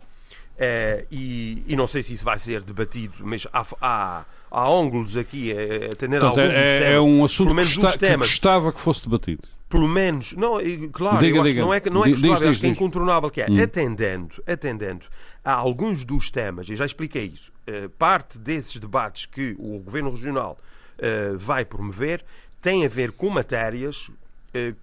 É, 0.58 1.06
e, 1.12 1.64
e, 1.68 1.76
não 1.76 1.86
sei 1.86 2.02
se 2.02 2.14
isso 2.14 2.24
vai 2.24 2.40
ser 2.40 2.62
debatido, 2.62 3.16
mas 3.22 3.46
há, 3.52 3.66
há, 3.82 4.26
há 4.50 4.70
ângulos 4.70 5.18
aqui 5.18 5.52
a, 5.52 5.92
a 5.92 5.96
tener 5.96 6.24
alguns 6.24 6.44
é, 6.44 6.76
temas. 6.76 6.94
É 6.94 7.00
um 7.02 7.26
assunto 7.26 7.48
pelo 7.48 7.56
menos 7.56 7.78
que, 7.78 7.86
está, 7.86 7.98
temas, 7.98 8.28
que 8.28 8.34
gostava 8.34 8.72
que 8.72 8.80
fosse 8.80 9.04
debatido. 9.04 9.44
Pelo 9.68 9.88
menos, 9.88 10.32
não, 10.34 10.58
claro, 10.94 11.18
diga, 11.20 11.38
eu 11.38 11.42
acho 11.42 11.50
diga. 11.50 11.62
que 11.62 11.66
não 11.66 11.74
é, 11.74 11.82
não 11.90 12.06
é 12.06 12.08
diz, 12.08 12.22
gostava, 12.22 12.40
diz, 12.40 12.50
acho 12.52 12.60
que 12.62 12.68
é 12.68 12.70
incontornável 12.70 13.30
que 13.30 13.42
é. 13.42 13.48
Hum. 13.50 13.62
Atendendo, 13.62 14.44
atendendo 14.48 15.08
a 15.44 15.54
alguns 15.54 16.06
dos 16.06 16.32
temas, 16.32 16.70
e 16.70 16.76
já 16.76 16.86
expliquei 16.86 17.26
isso, 17.26 17.52
uh, 17.68 17.90
parte 17.90 18.40
desses 18.40 18.80
debates 18.80 19.26
que 19.26 19.56
o 19.60 19.80
Governo 19.80 20.12
Regional 20.12 20.58
uh, 20.98 21.38
vai 21.38 21.66
promover 21.66 22.24
tem 22.62 22.86
a 22.86 22.88
ver 22.88 23.12
com 23.12 23.30
matérias, 23.30 24.10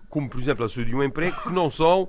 como 0.08 0.28
por 0.28 0.38
exemplo 0.38 0.64
a 0.64 0.68
saúde 0.68 0.90
de 0.90 0.94
um 0.94 1.02
emprego, 1.02 1.37
que 1.42 1.50
não 1.50 1.68
são 1.68 2.08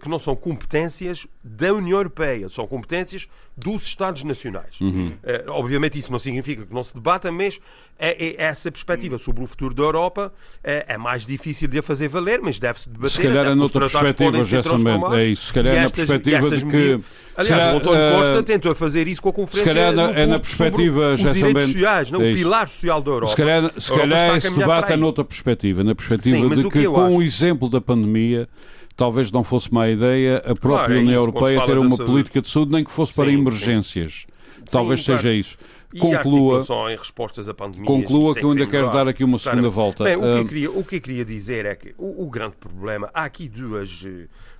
que 0.00 0.08
não 0.08 0.18
são 0.18 0.36
competências 0.36 1.26
da 1.42 1.72
União 1.72 1.98
Europeia, 1.98 2.48
são 2.48 2.66
competências 2.66 3.28
dos 3.56 3.84
Estados 3.84 4.24
Nacionais. 4.24 4.80
Uhum. 4.80 5.12
Uh, 5.22 5.50
obviamente 5.50 5.96
isso 5.98 6.10
não 6.10 6.18
significa 6.18 6.66
que 6.66 6.74
não 6.74 6.82
se 6.82 6.92
debata, 6.92 7.30
mas 7.30 7.60
é, 7.96 8.34
é 8.34 8.42
essa 8.42 8.70
perspectiva 8.72 9.16
sobre 9.16 9.44
o 9.44 9.46
futuro 9.46 9.72
da 9.74 9.84
Europa 9.84 10.32
é, 10.62 10.86
é 10.88 10.98
mais 10.98 11.24
difícil 11.24 11.68
de 11.68 11.78
a 11.78 11.82
fazer 11.82 12.08
valer, 12.08 12.40
mas 12.42 12.58
deve-se 12.58 12.88
debater. 12.88 13.10
Se 13.10 13.22
calhar 13.22 13.46
é 13.46 13.54
noutra 13.54 13.88
perspectiva, 13.88 14.42
Gersamento, 14.42 15.14
é 15.14 15.20
isso. 15.22 15.46
Se 15.46 15.52
calhar 15.52 15.76
é 15.76 15.82
na 15.82 15.90
perspectiva 15.90 16.50
de 16.50 16.66
que... 16.66 17.00
Aliás, 17.36 17.48
calhar, 17.48 17.74
o 17.74 17.76
António 17.78 18.18
Costa 18.18 18.42
tentou 18.42 18.74
fazer 18.74 19.06
isso 19.06 19.22
com 19.22 19.28
a 19.28 19.32
conferência 19.32 19.72
se 19.72 19.78
calhar 19.78 19.92
na, 19.92 20.10
é 20.18 20.26
na 20.26 20.38
perspectiva, 20.38 21.12
os 21.12 21.20
direitos 21.20 21.64
sociais, 21.64 22.10
não, 22.10 22.22
é 22.22 22.30
o 22.30 22.34
pilar 22.34 22.68
social 22.68 23.00
da 23.00 23.10
Europa. 23.10 23.30
Se 23.30 23.36
calhar, 23.36 23.72
se 23.78 23.92
calhar 23.92 24.36
esse 24.36 24.50
debate 24.50 24.92
é 24.92 24.96
noutra 24.96 25.24
perspectiva, 25.24 25.84
na 25.84 25.94
perspectiva 25.94 26.36
Sim, 26.36 26.62
de 26.62 26.70
que, 26.70 26.80
que 26.80 26.86
com 26.86 27.16
o 27.16 27.22
exemplo 27.22 27.68
da 27.68 27.80
pandemia 27.80 28.48
talvez 28.96 29.30
não 29.30 29.44
fosse 29.44 29.72
má 29.72 29.88
ideia 29.88 30.38
a 30.38 30.54
própria 30.54 30.86
claro, 30.86 30.94
é 30.94 30.98
União 30.98 31.20
Europeia 31.20 31.66
ter 31.66 31.78
uma 31.78 31.96
política 31.96 32.40
de 32.40 32.48
saúde, 32.48 32.72
nem 32.72 32.84
que 32.84 32.90
fosse 32.90 33.12
para 33.12 33.26
sim, 33.26 33.34
emergências. 33.34 34.26
Sim. 34.26 34.64
Talvez 34.70 35.00
sim, 35.00 35.06
seja 35.06 35.22
claro. 35.22 35.36
isso. 35.36 35.58
Conclua, 35.98 36.60
em 36.90 36.96
respostas 36.96 37.48
a 37.48 37.54
pandemias, 37.54 37.86
conclua 37.86 38.34
que 38.34 38.44
eu 38.44 38.50
ainda 38.50 38.66
quero 38.66 38.90
dar 38.90 39.06
aqui 39.06 39.22
uma 39.22 39.38
segunda 39.38 39.70
volta. 39.70 40.02
Bem, 40.02 40.16
o, 40.16 40.20
que 40.20 40.26
eu 40.26 40.46
queria, 40.46 40.70
o 40.70 40.84
que 40.84 40.96
eu 40.96 41.00
queria 41.00 41.24
dizer 41.24 41.66
é 41.66 41.74
que 41.76 41.94
o, 41.96 42.24
o 42.24 42.28
grande 42.28 42.56
problema, 42.56 43.08
há 43.14 43.24
aqui 43.24 43.48
duas, 43.48 44.04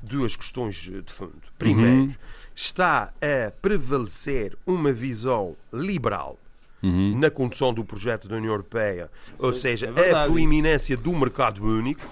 duas 0.00 0.36
questões 0.36 0.76
de 0.76 1.12
fundo. 1.12 1.32
Primeiro, 1.58 2.02
uhum. 2.02 2.14
está 2.54 3.12
a 3.20 3.50
prevalecer 3.60 4.56
uma 4.64 4.92
visão 4.92 5.56
liberal 5.72 6.38
uhum. 6.80 7.18
na 7.18 7.30
condução 7.30 7.74
do 7.74 7.84
projeto 7.84 8.28
da 8.28 8.36
União 8.36 8.52
Europeia, 8.52 9.10
ou 9.36 9.52
seja, 9.52 9.92
é 9.96 10.12
a 10.12 10.26
proeminência 10.26 10.96
do 10.96 11.12
mercado 11.12 11.64
único 11.64 12.06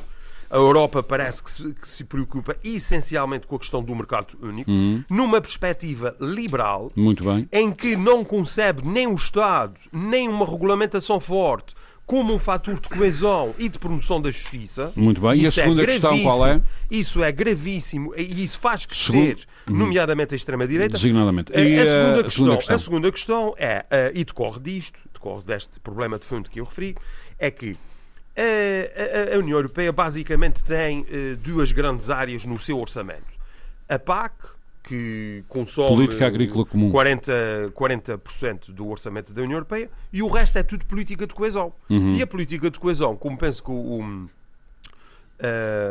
a 0.52 0.56
Europa 0.56 1.02
parece 1.02 1.42
que 1.42 1.50
se, 1.50 1.72
que 1.72 1.88
se, 1.88 2.04
preocupa 2.04 2.54
essencialmente 2.62 3.46
com 3.46 3.56
a 3.56 3.58
questão 3.58 3.82
do 3.82 3.96
mercado 3.96 4.36
único, 4.42 4.70
uhum. 4.70 5.02
numa 5.08 5.40
perspectiva 5.40 6.14
liberal, 6.20 6.92
em 7.50 7.72
que 7.72 7.96
não 7.96 8.22
concebe 8.22 8.86
nem 8.86 9.06
o 9.06 9.14
Estado, 9.14 9.80
nem 9.90 10.28
uma 10.28 10.44
regulamentação 10.44 11.18
forte 11.18 11.74
como 12.04 12.34
um 12.34 12.38
fator 12.38 12.78
de 12.78 12.88
coesão 12.90 13.54
e 13.58 13.68
de 13.70 13.78
promoção 13.78 14.20
da 14.20 14.30
justiça. 14.30 14.92
Muito 14.94 15.22
bem. 15.22 15.40
E 15.40 15.46
a 15.46 15.48
é 15.48 15.50
segunda 15.50 15.82
é 15.84 15.86
questão 15.86 16.22
qual 16.22 16.46
é? 16.46 16.60
Isso 16.90 17.22
é 17.22 17.32
gravíssimo 17.32 18.12
e 18.14 18.44
isso 18.44 18.58
faz 18.58 18.84
crescer, 18.84 19.38
Segundo... 19.64 19.78
nomeadamente 19.78 20.34
a 20.34 20.36
extrema-direita. 20.36 20.96
Designadamente. 20.96 21.50
E 21.52 21.78
a, 21.78 21.86
segunda 21.86 22.20
a, 22.20 22.24
questão, 22.24 22.30
segunda 22.30 22.56
questão, 22.56 22.74
a 22.74 22.78
segunda 22.78 23.12
questão 23.12 23.54
é, 23.56 23.86
uh, 23.90 24.18
e 24.18 24.24
decorre 24.24 24.60
disto, 24.60 25.00
decorre 25.14 25.42
deste 25.44 25.80
problema 25.80 26.18
de 26.18 26.26
fundo 26.26 26.50
que 26.50 26.60
eu 26.60 26.64
referi, 26.64 26.94
é 27.38 27.50
que 27.50 27.78
a, 28.36 29.32
a, 29.32 29.36
a 29.36 29.38
União 29.38 29.58
Europeia 29.58 29.92
basicamente 29.92 30.64
tem 30.64 31.00
uh, 31.00 31.36
duas 31.36 31.72
grandes 31.72 32.10
áreas 32.10 32.44
no 32.44 32.58
seu 32.58 32.78
orçamento. 32.78 33.40
A 33.88 33.98
PAC, 33.98 34.34
que 34.82 35.44
consome 35.48 35.88
Política 35.88 36.26
Agrícola 36.26 36.64
Comum. 36.64 36.90
40%, 36.90 37.70
40 37.72 38.20
do 38.72 38.88
orçamento 38.88 39.32
da 39.32 39.42
União 39.42 39.56
Europeia, 39.56 39.90
e 40.12 40.22
o 40.22 40.28
resto 40.28 40.58
é 40.58 40.62
tudo 40.62 40.84
política 40.86 41.26
de 41.26 41.34
coesão. 41.34 41.72
Uhum. 41.88 42.14
E 42.14 42.22
a 42.22 42.26
política 42.26 42.70
de 42.70 42.80
coesão, 42.80 43.16
como 43.16 43.36
penso 43.36 43.62
que 43.62 43.70
o, 43.70 44.00
uh, 44.00 44.28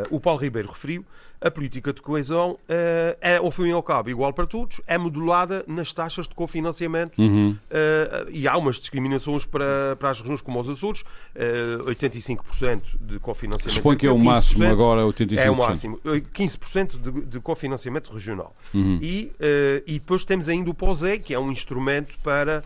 o 0.09 0.19
Paulo 0.19 0.39
Ribeiro 0.39 0.69
referiu, 0.69 1.05
a 1.41 1.49
política 1.49 1.91
de 1.91 2.01
coesão 2.01 2.51
uh, 2.51 3.17
é, 3.19 3.37
ao 3.37 3.49
fim 3.49 3.69
e 3.69 3.71
ao 3.71 3.81
cabo, 3.81 4.11
igual 4.11 4.31
para 4.31 4.45
todos, 4.45 4.79
é 4.85 4.95
modulada 4.95 5.65
nas 5.67 5.91
taxas 5.91 6.27
de 6.27 6.35
cofinanciamento 6.35 7.19
uhum. 7.19 7.51
uh, 7.51 8.29
e 8.29 8.47
há 8.47 8.55
umas 8.55 8.75
discriminações 8.75 9.43
para, 9.43 9.95
para 9.97 10.11
as 10.11 10.19
regiões 10.19 10.41
como 10.41 10.59
os 10.59 10.69
Açores, 10.69 11.01
uh, 11.01 11.85
85% 11.85 12.95
de 13.01 13.19
cofinanciamento. 13.19 13.73
Supõe 13.73 13.97
que 13.97 14.05
é 14.05 14.11
o 14.11 14.19
máximo 14.19 14.65
agora, 14.65 15.01
85%. 15.01 15.37
É 15.39 15.49
o 15.49 15.55
máximo, 15.55 15.99
15% 16.05 17.01
de, 17.01 17.25
de 17.25 17.39
cofinanciamento 17.39 18.13
regional. 18.13 18.55
Uhum. 18.71 18.99
E, 19.01 19.31
uh, 19.39 19.83
e 19.87 19.93
depois 19.93 20.23
temos 20.23 20.47
ainda 20.47 20.69
o 20.69 20.75
POSE, 20.75 21.17
que 21.17 21.33
é 21.33 21.39
um 21.39 21.51
instrumento 21.51 22.19
para 22.19 22.61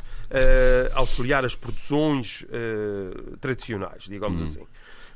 auxiliar 0.94 1.46
as 1.46 1.56
produções 1.56 2.46
tradicionais, 3.40 4.04
digamos 4.04 4.40
uhum. 4.40 4.46
assim, 4.46 4.64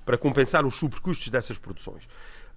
para 0.06 0.18
compensar 0.18 0.66
os 0.66 0.76
supercustos 0.76 1.28
dessas 1.30 1.58
produções. 1.58 2.04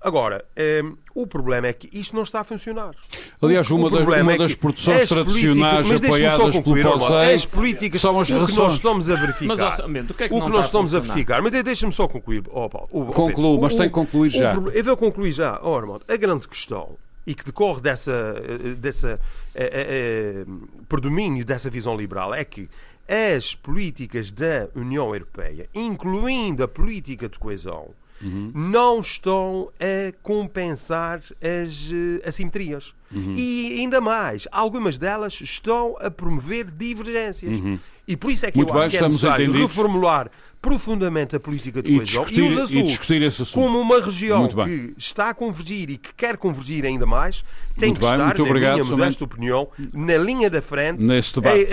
Agora, 0.05 0.45
um, 0.57 0.61
ehm, 0.61 0.93
o 1.15 1.27
problema 1.27 1.69
é 1.69 1.73
que 1.73 1.89
isto 1.93 2.17
não 2.17 2.23
está 2.23 2.41
a 2.41 2.45
funcionar. 2.45 2.93
Aliás, 3.41 3.71
uma, 3.71 3.89
das, 3.89 4.03
uma 4.03 4.33
é 4.33 4.39
das 4.39 4.55
produções 4.55 5.09
tradicionais 5.09 5.91
apoiadas 5.93 6.57
concluir, 6.57 6.83
pelo 6.83 7.17
as 7.19 7.47
políticas, 7.47 8.01
são 8.01 8.19
as 8.19 8.31
o 8.31 8.47
que 8.47 8.55
nós 8.57 8.75
estamos 8.75 9.09
a 9.09 9.15
verificar. 9.15 9.57
Mas, 9.89 10.11
o 10.11 10.15
que 10.15 10.25
é 10.25 10.29
que 10.29 10.35
o 10.35 10.41
que 10.41 10.51
nós 10.51 10.67
estamos 10.67 10.95
a, 10.95 10.99
a 10.99 11.01
verificar, 11.01 11.41
mas 11.41 11.53
deixa-me 11.63 11.93
só 11.93 12.09
concluir. 12.09 12.43
Oh, 12.51 12.69
Paulo, 12.69 12.89
oh, 12.91 13.07
Concluo, 13.07 13.61
mas 13.61 13.75
tem 13.75 13.85
que 13.87 13.95
concluir 13.95 14.31
já. 14.31 14.59
O, 14.59 14.71
eu 14.71 14.83
vou 14.83 14.97
concluir 14.97 15.33
já. 15.33 15.61
Oh, 15.63 15.77
Armando, 15.77 16.05
a 16.09 16.17
grande 16.17 16.49
questão 16.49 16.97
e 17.27 17.35
que 17.35 17.45
decorre 17.45 17.81
dessa, 17.81 18.35
dessa 18.79 19.21
é, 19.55 20.45
é, 20.45 20.45
predomínio 20.89 21.45
dessa 21.45 21.71
visão 21.71 21.97
liberal 21.97 22.35
é 22.35 22.45
que 22.45 22.69
as 23.09 23.55
políticas 23.55 24.33
da 24.33 24.69
União 24.75 25.13
Europeia, 25.13 25.69
incluindo 25.75 26.65
a 26.65 26.69
política 26.69 27.29
de 27.29 27.39
coesão, 27.39 27.91
uhum. 28.23 28.53
não 28.55 29.01
estão 29.01 29.71
a 29.79 30.13
compensar 30.23 31.21
as 31.41 31.91
uh, 31.91 32.27
assimetrias. 32.27 32.95
Uhum. 33.15 33.35
E 33.37 33.81
ainda 33.81 34.01
mais, 34.01 34.49
algumas 34.51 34.99
delas 34.99 35.41
estão 35.41 35.97
a 36.01 36.11
promover 36.11 36.71
divergências. 36.71 37.59
Uhum. 37.59 37.79
E 38.07 38.17
por 38.17 38.31
isso 38.31 38.47
é 38.47 38.51
que 38.51 38.57
Muito 38.59 38.73
eu 38.73 38.79
acho 38.79 38.89
que 38.89 38.97
é 38.97 39.03
necessário 39.03 39.53
reformular 39.53 40.31
profundamente 40.61 41.35
a 41.35 41.41
política 41.41 41.83
de 41.83 41.97
coesão 41.97 42.25
e, 42.31 42.41
os 42.41 42.57
Açores, 42.57 43.51
como 43.51 43.81
uma 43.81 44.01
região 44.01 44.47
que 44.47 44.95
está 44.97 45.31
a 45.31 45.35
convergir 45.35 45.91
e 45.91 45.97
que 45.97 46.15
quer 46.15 46.37
convergir 46.37 46.85
ainda 46.85 47.05
mais, 47.05 47.45
tem 47.77 47.89
Muito 47.89 48.01
que 48.01 48.07
bem, 48.07 48.15
estar, 48.15 48.39
na 48.39 48.45
obrigado, 48.45 48.75
minha 48.75 48.85
modesta 48.85 49.25
opinião, 49.25 49.69
na 49.93 50.17
linha 50.19 50.49
da 50.49 50.63
frente, 50.63 51.03
neste 51.03 51.41
debate. 51.41 51.67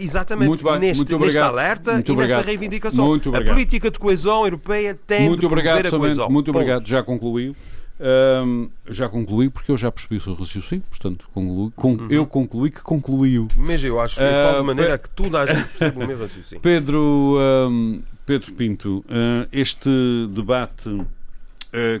exatamente 0.00 0.46
muito 0.46 0.62
bem, 0.62 0.78
neste, 0.78 0.98
muito 0.98 1.18
neste 1.18 1.40
alerta 1.40 1.94
muito 1.94 2.08
e 2.08 2.12
obrigado. 2.12 2.38
nessa 2.38 2.48
reivindicação. 2.48 3.06
Muito 3.06 3.34
a 3.34 3.42
política 3.42 3.90
de 3.90 3.98
coesão 3.98 4.44
europeia 4.44 4.96
tem 5.04 5.28
muito 5.28 5.40
de 5.40 5.48
promover 5.48 5.70
obrigado, 5.70 5.94
a 5.94 5.98
coesão. 5.98 6.30
Muito 6.30 6.46
Ponto. 6.46 6.56
obrigado, 6.58 6.86
já 6.86 7.02
concluiu. 7.02 7.56
Um, 8.04 8.68
já 8.88 9.08
concluí 9.08 9.48
porque 9.48 9.70
eu 9.70 9.76
já 9.76 9.92
percebi 9.92 10.16
o 10.16 10.20
seu 10.20 10.34
raciocínio, 10.34 10.84
portanto, 10.90 11.28
concluí, 11.32 11.70
con, 11.76 11.92
uhum. 11.92 12.08
eu 12.10 12.26
concluí 12.26 12.68
que 12.68 12.80
concluiu. 12.80 13.46
Mas 13.56 13.84
eu 13.84 14.00
acho 14.00 14.16
que 14.16 14.22
eu 14.22 14.26
uh, 14.26 14.46
falo 14.46 14.60
de 14.60 14.66
maneira 14.66 14.98
Pe 14.98 15.08
que 15.08 15.14
toda 15.14 15.40
a 15.40 15.46
gente 15.46 15.68
percebe 15.68 16.02
o 16.02 16.06
meu 16.08 16.18
raciocínio. 16.18 16.60
Pedro, 16.62 17.38
um, 17.70 18.02
Pedro 18.26 18.52
Pinto, 18.54 19.04
uh, 19.06 19.48
este 19.52 19.88
debate 20.30 20.88
uh, 20.88 21.06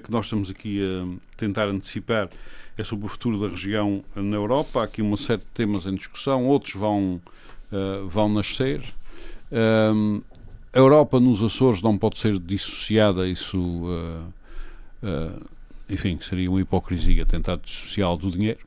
que 0.02 0.10
nós 0.10 0.26
estamos 0.26 0.50
aqui 0.50 0.80
a 0.82 1.06
tentar 1.36 1.68
antecipar 1.68 2.28
é 2.76 2.82
sobre 2.82 3.06
o 3.06 3.08
futuro 3.08 3.38
da 3.38 3.46
região 3.46 4.02
na 4.16 4.36
Europa. 4.36 4.80
Há 4.80 4.84
aqui 4.84 5.02
uma 5.02 5.16
série 5.16 5.42
de 5.42 5.46
temas 5.54 5.86
em 5.86 5.94
discussão, 5.94 6.46
outros 6.46 6.74
vão, 6.74 7.20
uh, 7.70 8.08
vão 8.08 8.28
nascer. 8.28 8.82
a 9.52 10.78
Europa 10.78 11.20
nos 11.20 11.40
Açores 11.44 11.80
não 11.80 11.96
pode 11.96 12.18
ser 12.18 12.40
dissociada, 12.40 13.28
isso, 13.28 13.84
enfim, 15.92 16.18
seria 16.20 16.50
uma 16.50 16.60
hipocrisia 16.60 17.26
tentar 17.26 17.56
dissociá-lo 17.56 18.16
do 18.16 18.30
dinheiro 18.30 18.60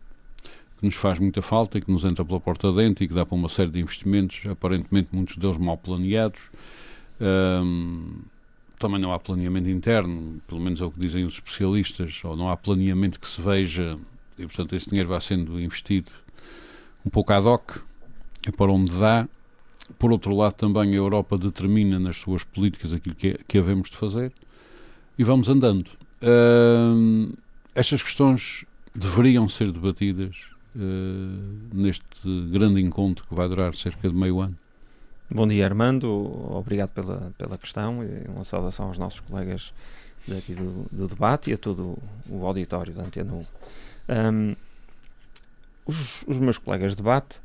que 0.78 0.86
nos 0.86 0.96
faz 0.96 1.18
muita 1.18 1.42
falta 1.42 1.78
e 1.78 1.82
que 1.82 1.92
nos 1.92 2.04
entra 2.04 2.24
pela 2.24 2.40
porta 2.40 2.72
dentro 2.72 3.04
e 3.04 3.08
que 3.08 3.14
dá 3.14 3.26
para 3.26 3.36
uma 3.36 3.50
série 3.50 3.72
de 3.72 3.80
investimentos, 3.80 4.46
aparentemente 4.46 5.10
muitos 5.12 5.38
deles 5.38 5.58
mal 5.58 5.78
planeados. 5.78 6.40
Também 8.78 9.00
não 9.00 9.14
há 9.14 9.20
planeamento 9.20 9.70
interno, 9.70 10.42
pelo 10.48 10.62
menos 10.62 10.82
é 10.82 10.86
o 10.86 10.92
que 10.92 11.00
dizem 11.00 11.24
os 11.24 11.36
especialistas, 11.36 12.22
ou 12.24 12.36
não 12.36 12.50
há 12.50 12.58
planeamento 12.58 13.20
que 13.20 13.28
se 13.28 13.42
veja, 13.42 13.98
e 14.38 14.46
portanto 14.46 14.76
esse 14.76 14.90
dinheiro 14.90 15.10
vai 15.10 15.22
sendo 15.22 15.60
investido 15.60 16.12
um 17.06 17.10
pouco 17.10 17.32
ad 17.32 17.48
hoc, 17.48 17.78
é 18.46 18.52
para 18.52 18.72
onde 18.72 18.92
dá. 18.92 19.28
Por 19.98 20.12
outro 20.12 20.36
lado, 20.36 20.54
também 20.54 20.92
a 20.92 20.96
Europa 20.96 21.38
determina 21.38 22.00
nas 22.00 22.18
suas 22.18 22.44
políticas 22.44 22.92
aquilo 22.92 23.16
que, 23.16 23.28
é, 23.30 23.40
que 23.48 23.58
havemos 23.58 23.90
de 23.90 23.98
fazer 23.98 24.32
e 25.18 25.24
vamos 25.24 25.48
andando. 25.48 25.90
Estas 27.74 28.02
questões 28.02 28.66
deveriam 28.96 29.50
ser 29.50 29.72
debatidas 29.72 30.36
uh, 30.76 30.80
neste 31.74 32.06
grande 32.50 32.82
encontro 32.82 33.26
que 33.28 33.36
vai 33.36 33.48
durar 33.48 33.76
cerca 33.76 34.10
de 34.10 34.16
meio 34.16 34.40
ano. 34.40 34.58
Bom 35.30 35.48
dia, 35.48 35.66
Armando. 35.66 36.08
Obrigado 36.56 36.92
pela, 36.92 37.34
pela 37.38 37.58
questão 37.58 38.04
e 38.04 38.30
uma 38.30 38.44
saudação 38.44 38.88
aos 38.88 38.98
nossos 38.98 39.20
colegas 39.20 39.74
daqui 40.28 40.54
do, 40.54 40.86
do 40.92 41.08
debate 41.08 41.52
e 41.52 41.54
a 41.54 41.58
todo 41.58 41.98
o 42.30 42.46
auditório 42.46 42.94
da 42.94 43.04
Antena 43.04 43.34
1. 43.34 43.46
Um, 44.08 44.56
os, 45.86 46.24
os, 46.28 46.40
meus 46.40 46.58
colegas 46.58 46.92
de 46.92 46.98
debate, 46.98 47.40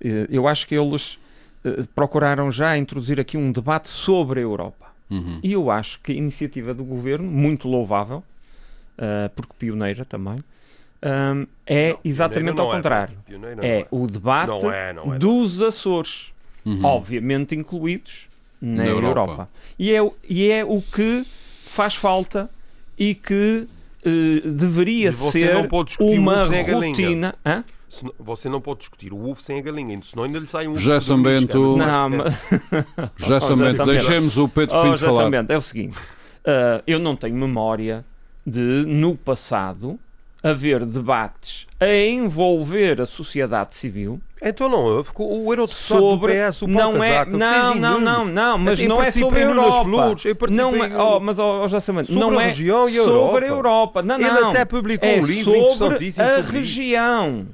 eh, 0.00 0.26
eu 0.28 0.46
acho 0.46 0.66
que 0.66 0.76
eles 0.76 1.18
eh, 1.64 1.84
procuraram 1.94 2.50
já 2.50 2.76
introduzir 2.76 3.18
aqui 3.18 3.36
um 3.36 3.50
debate 3.50 3.88
sobre 3.88 4.40
a 4.40 4.42
Europa. 4.42 4.89
Uhum. 5.10 5.40
E 5.42 5.52
eu 5.52 5.70
acho 5.70 6.00
que 6.00 6.12
a 6.12 6.14
iniciativa 6.14 6.72
do 6.72 6.84
governo, 6.84 7.28
muito 7.28 7.68
louvável, 7.68 8.22
uh, 8.98 9.30
porque 9.34 9.52
pioneira 9.58 10.04
também, 10.04 10.38
um, 11.02 11.46
é 11.66 11.92
não, 11.92 12.00
exatamente 12.04 12.60
ao 12.60 12.70
é, 12.70 12.76
contrário. 12.76 13.16
É, 13.60 13.80
é, 13.80 13.86
o 13.90 14.06
debate 14.06 14.48
não 14.48 14.72
é, 14.72 14.92
não 14.92 15.14
é, 15.14 15.18
dos 15.18 15.62
Açores 15.62 16.30
uhum. 16.64 16.84
obviamente 16.84 17.54
incluídos 17.54 18.28
na, 18.60 18.84
na 18.84 18.86
Europa. 18.86 19.08
Europa. 19.08 19.48
E, 19.78 19.94
é, 19.94 20.10
e 20.28 20.50
é 20.50 20.64
o 20.64 20.82
que 20.82 21.26
faz 21.64 21.94
falta 21.94 22.50
e 22.98 23.14
que 23.14 23.66
uh, 24.04 24.50
deveria 24.50 25.12
ser 25.12 25.56
uma 26.00 26.44
rotina. 26.44 27.34
Você 28.20 28.48
não 28.48 28.60
pode 28.60 28.80
discutir 28.80 29.12
o 29.12 29.28
ovo 29.28 29.42
sem 29.42 29.58
a 29.58 29.62
galinha, 29.62 29.98
senão 30.02 30.24
ainda 30.24 30.38
lhe 30.38 30.46
sai 30.46 30.68
um. 30.68 30.76
Não, 31.76 32.08
mas... 32.08 32.34
Já 33.18 33.40
Sambento, 33.40 33.84
deixemos 33.84 34.36
o 34.36 34.48
Pedro 34.48 34.78
oh, 34.78 34.82
Pinto 34.84 34.98
falar. 34.98 35.24
Sambento, 35.24 35.52
é 35.52 35.56
o 35.56 35.60
seguinte: 35.60 35.98
uh, 35.98 36.82
eu 36.86 37.00
não 37.00 37.16
tenho 37.16 37.34
memória 37.34 38.04
de, 38.46 38.60
no 38.60 39.16
passado, 39.16 39.98
haver 40.42 40.84
debates 40.86 41.66
a 41.80 41.92
envolver 41.92 43.00
a 43.00 43.06
sociedade 43.06 43.74
civil. 43.74 44.20
Então 44.42 44.68
não 44.68 44.84
houve. 44.84 45.10
O 45.18 45.52
eurodeputado 45.52 46.00
sobre, 46.00 46.32
do 46.32 46.50
PS, 46.50 46.62
o 46.62 46.68
Paulo 46.68 46.96
não 46.96 47.04
é, 47.04 47.26
não, 47.26 47.74
não, 47.74 48.00
não, 48.00 48.24
não, 48.24 48.58
mas 48.58 48.80
não 48.82 49.02
é 49.02 49.10
sobre 49.10 49.40
a 49.40 49.42
Europa. 49.42 49.84
Flores, 49.84 50.24
não 50.50 50.74
é, 50.82 50.96
oh, 50.96 51.20
mas 51.20 51.38
oh, 51.38 51.68
já 51.68 51.80
sabemos, 51.80 52.08
não 52.08 52.38
a 52.38 52.42
é 52.42 52.46
região 52.46 52.88
e 52.88 52.98
a 52.98 53.04
sobre 53.04 53.44
a 53.44 53.48
Europa. 53.48 54.00
Não, 54.00 54.16
não, 54.16 54.26
Ele 54.26 54.46
até 54.46 54.64
publicou 54.64 55.08
é 55.08 55.20
um 55.20 55.26
livro 55.26 55.54
interessantíssimo 55.54 56.26
sobre 56.26 56.40
a 56.40 56.52
região. 56.52 57.46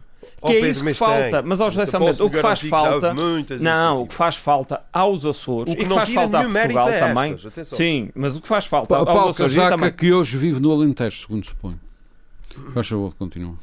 Que 0.46 0.56
é 0.56 0.68
isso 0.68 0.84
que 0.84 0.94
falta, 0.94 1.42
mas 1.42 1.60
ao 1.60 1.70
José 1.70 1.86
Sambento, 1.86 2.24
o 2.24 2.30
que 2.30 2.38
faz 2.38 2.60
falta, 2.60 3.14
não, 3.60 3.96
o 3.96 4.06
que 4.06 4.14
faz 4.14 4.36
falta 4.36 4.82
aos 4.92 5.24
Açores 5.26 5.72
o 5.72 5.76
que 5.76 5.82
e 5.82 5.86
que 5.86 5.94
faz 5.94 6.10
falta 6.10 6.38
a 6.38 6.42
Portugal 6.42 6.88
também, 6.98 7.36
sim, 7.64 8.10
mas 8.14 8.36
o 8.36 8.40
que 8.40 8.48
faz 8.48 8.66
falta 8.66 8.96
aos 8.96 9.04
Paulo 9.04 9.30
Açores 9.30 9.54
Casaca, 9.54 9.90
que 9.90 10.12
hoje 10.12 10.36
vive 10.36 10.60
no 10.60 10.72
Alentejo, 10.72 11.18
segundo 11.18 11.46
suponho. 11.46 11.80
Faz 12.72 12.88
favor, 12.88 13.14
continua. 13.14 13.54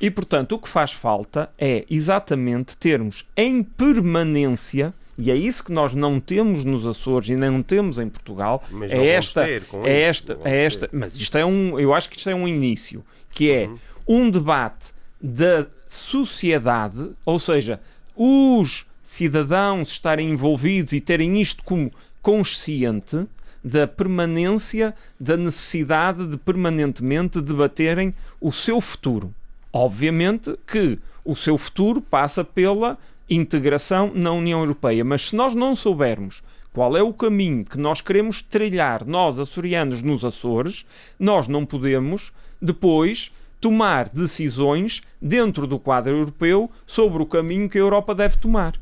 E 0.00 0.10
portanto, 0.10 0.52
o 0.52 0.58
que 0.58 0.68
faz 0.68 0.92
falta 0.92 1.50
é 1.58 1.84
exatamente 1.90 2.76
termos 2.76 3.26
em 3.36 3.62
permanência. 3.62 4.94
E 5.20 5.32
é 5.32 5.34
isso 5.34 5.64
que 5.64 5.72
nós 5.72 5.96
não 5.96 6.20
temos 6.20 6.62
nos 6.62 6.86
Açores 6.86 7.28
e 7.28 7.34
não 7.34 7.60
temos 7.60 7.98
em 7.98 8.08
Portugal. 8.08 8.62
Mas 8.70 8.92
é 8.92 9.04
esta, 9.04 9.48
é 9.48 9.56
esta, 10.02 10.38
é 10.44 10.64
esta. 10.64 10.88
Mas 10.92 11.16
isto 11.16 11.36
é 11.36 11.44
um, 11.44 11.76
eu 11.78 11.92
acho 11.92 12.08
que 12.08 12.16
isto 12.16 12.30
é 12.30 12.34
um 12.36 12.46
início, 12.46 13.04
que 13.32 13.50
é 13.50 13.66
uhum. 13.66 13.78
um 14.06 14.30
debate 14.30 14.86
da 15.20 15.66
sociedade, 15.88 17.12
ou 17.24 17.38
seja, 17.38 17.80
os 18.14 18.86
cidadãos 19.02 19.88
estarem 19.88 20.30
envolvidos 20.30 20.92
e 20.92 21.00
terem 21.00 21.40
isto 21.40 21.62
como 21.64 21.90
consciente 22.20 23.26
da 23.64 23.86
permanência, 23.86 24.94
da 25.18 25.36
necessidade 25.36 26.26
de 26.26 26.36
permanentemente 26.36 27.40
debaterem 27.40 28.14
o 28.40 28.52
seu 28.52 28.80
futuro. 28.80 29.34
Obviamente 29.72 30.56
que 30.66 30.98
o 31.24 31.34
seu 31.34 31.58
futuro 31.58 32.00
passa 32.00 32.44
pela 32.44 32.98
integração 33.28 34.10
na 34.14 34.32
União 34.32 34.60
Europeia, 34.60 35.04
mas 35.04 35.28
se 35.28 35.36
nós 35.36 35.54
não 35.54 35.76
soubermos 35.76 36.42
qual 36.72 36.96
é 36.96 37.02
o 37.02 37.12
caminho 37.12 37.64
que 37.64 37.78
nós 37.78 38.00
queremos 38.00 38.40
trilhar, 38.40 39.04
nós 39.04 39.38
açorianos 39.38 40.02
nos 40.02 40.24
Açores, 40.24 40.86
nós 41.18 41.48
não 41.48 41.66
podemos 41.66 42.32
depois 42.60 43.32
tomar 43.60 44.08
decisões 44.08 45.02
dentro 45.20 45.66
do 45.66 45.78
quadro 45.78 46.12
europeu 46.12 46.70
sobre 46.86 47.22
o 47.22 47.26
caminho 47.26 47.68
que 47.68 47.78
a 47.78 47.80
Europa 47.80 48.14
deve 48.14 48.36
tomar. 48.36 48.74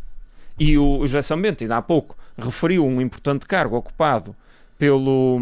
E 0.58 0.78
o 0.78 1.06
José 1.06 1.22
Sambento, 1.22 1.62
ainda 1.62 1.76
há 1.76 1.82
pouco, 1.82 2.16
referiu 2.36 2.84
um 2.86 3.00
importante 3.00 3.46
cargo 3.46 3.76
ocupado 3.76 4.34
pelo, 4.78 5.38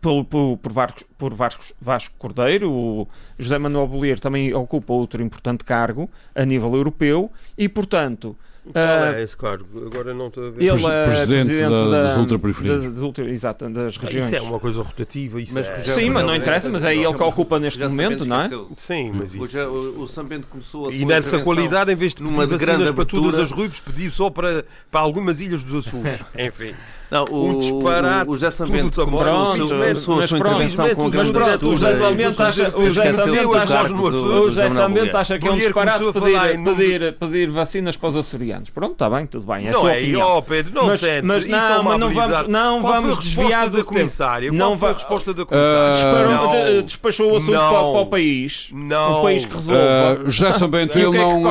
pelo, 0.00 0.24
por, 0.24 0.72
Vasco, 0.72 1.04
por 1.16 1.34
Vasco, 1.34 1.64
Vasco 1.80 2.14
Cordeiro, 2.18 2.70
o 2.70 3.08
José 3.38 3.58
Manuel 3.58 3.86
Bolheiro 3.86 4.20
também 4.20 4.52
ocupa 4.54 4.92
outro 4.92 5.22
importante 5.22 5.64
cargo 5.64 6.08
a 6.34 6.44
nível 6.44 6.74
europeu 6.74 7.30
e, 7.56 7.68
portanto, 7.68 8.36
qual 8.72 8.84
uh, 8.84 9.14
é 9.14 9.22
esse 9.22 9.36
cargo? 9.36 9.86
Agora 9.86 10.12
não 10.12 10.28
estou 10.28 10.46
a 10.46 10.50
ver. 10.50 10.62
Ele 10.62 10.86
é 10.86 11.04
presidente, 11.04 11.46
presidente 11.46 11.70
da, 11.70 11.84
da, 11.88 12.02
das 12.02 12.16
ultraperiferias. 12.18 12.92
Das, 12.92 13.02
ultra, 13.02 13.30
exato, 13.30 13.68
das 13.70 13.96
regiões. 13.96 14.26
Isso 14.26 14.36
é 14.36 14.40
uma 14.40 14.60
coisa 14.60 14.82
rotativa. 14.82 15.40
Isso 15.40 15.54
mas, 15.54 15.68
é... 15.68 15.84
Sim, 15.84 16.10
mas 16.10 16.24
não 16.24 16.34
interessa, 16.34 16.68
mas 16.68 16.84
é 16.84 16.94
ele 16.94 17.14
que 17.14 17.22
ocupa 17.22 17.58
neste 17.58 17.80
momento, 17.80 18.24
não 18.24 18.40
é? 18.40 18.50
Sim, 18.76 19.12
mas 19.14 19.34
isso... 19.34 19.58
O, 19.62 20.02
o, 20.02 20.08
Sambento 20.08 20.46
começou 20.46 20.88
a 20.88 20.92
E 20.92 21.04
nessa 21.04 21.38
qualidade, 21.40 21.90
em 21.92 21.96
vez 21.96 22.14
de 22.14 22.22
pedir 22.22 22.46
vacinas 22.46 22.90
para 22.90 23.04
todas 23.04 23.38
as 23.38 23.50
ruíbas, 23.50 23.80
pediu 23.80 24.10
só 24.10 24.28
para, 24.28 24.64
para 24.90 25.00
algumas 25.00 25.40
ilhas 25.40 25.64
dos 25.64 25.86
Açores. 25.86 26.24
Enfim. 26.36 26.74
Não, 27.10 27.24
o, 27.28 27.48
um 27.48 27.58
disparate, 27.58 28.30
o, 28.30 28.34
José 28.34 28.50
Sambento. 28.52 29.04
Pronto, 29.04 29.74
mas 29.76 30.30
pronto, 30.30 31.16
mas 31.16 31.28
pronto, 31.28 31.68
o 31.68 31.76
José 31.76 31.94
Sambento 31.96 32.42
acha, 32.42 32.72
o 32.76 32.90
José 32.90 33.12
Sambento 33.12 33.56
acha, 33.56 33.94
o 33.94 34.48
José 34.48 34.70
Sambento 34.70 35.16
acha 35.16 35.38
que 35.38 35.48
é 35.48 35.50
um 35.50 35.56
disparate 35.56 36.04
pedir, 36.12 36.64
pedir, 36.64 37.12
pedir 37.14 37.50
vacinas 37.50 37.96
para 37.96 38.10
os 38.10 38.16
açorianos. 38.16 38.70
Pronto, 38.70 38.92
está 38.92 39.10
bem, 39.10 39.26
tudo 39.26 39.44
bem. 39.44 39.66
É 39.66 39.72
não 39.72 39.88
é, 39.88 40.00
ó 40.18 40.40
Pedro, 40.40 40.72
não 40.72 40.86
mas, 40.86 41.00
tente. 41.00 41.22
Mas 41.26 41.46
não, 41.46 41.82
mas 41.82 41.98
não 41.98 42.12
vamos, 42.12 42.48
não 42.48 42.82
vamos 42.82 43.18
desviar 43.18 43.68
do 43.68 43.78
da 43.78 43.84
comissária. 43.84 44.52
Não 44.52 44.78
foi 44.78 44.90
a 44.90 44.92
resposta 44.92 45.34
da 45.34 45.44
comissária? 45.44 46.82
Despachou 46.82 47.32
o 47.32 47.36
assunto 47.38 47.52
para 47.52 47.80
o 47.80 48.06
país. 48.06 48.68
Não. 48.72 49.18
O 49.18 49.22
país 49.22 49.44
que 49.44 49.54
resolve. 49.54 50.30
José 50.30 50.52
Sambento, 50.52 50.96
ele 50.96 51.18
não... 51.18 51.42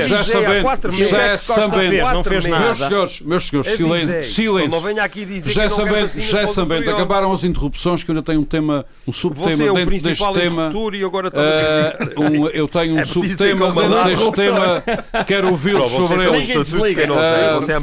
José 0.00 0.22
Sambento, 0.22 0.92
José 0.92 1.36
Sambento, 1.36 2.14
não 2.14 2.24
fez 2.24 2.46
nada. 2.46 2.64
Meus 2.64 2.78
senhores, 2.78 3.20
meus 3.20 3.46
senhores, 3.48 3.72
silêncio, 3.72 4.24
silêncio 4.24 5.01
aqui 5.04 5.24
dizer 5.24 5.50
já 5.50 5.64
que 5.64 5.70
não 5.70 5.76
sabendo, 5.76 6.20
já 6.20 6.46
sabendo, 6.46 6.90
acabaram 6.90 7.32
as 7.32 7.44
interrupções 7.44 8.02
que 8.04 8.10
eu 8.10 8.14
ainda 8.14 8.24
tenho 8.24 8.40
um 8.40 8.44
tema 8.44 8.84
um 9.06 9.12
subtema 9.12 9.56
Você 9.56 9.66
é 9.66 9.70
o 9.70 9.74
dentro 9.74 9.90
principal 9.90 10.32
deste 10.32 10.48
tema. 10.48 10.70
e 10.94 11.04
agora 11.04 11.28
uh, 11.28 12.20
um, 12.20 12.46
Eu 12.48 12.68
tenho 12.68 12.94
um 12.96 12.98
é 12.98 13.04
subtema 13.04 13.72
dentro 13.72 14.04
deste 14.04 14.32
tema. 14.32 14.84
Quero 15.26 15.50
ouvi-lo 15.50 15.88
sobre 15.88 16.26
ele. 16.26 16.64
Você 16.64 17.72
é 17.72 17.78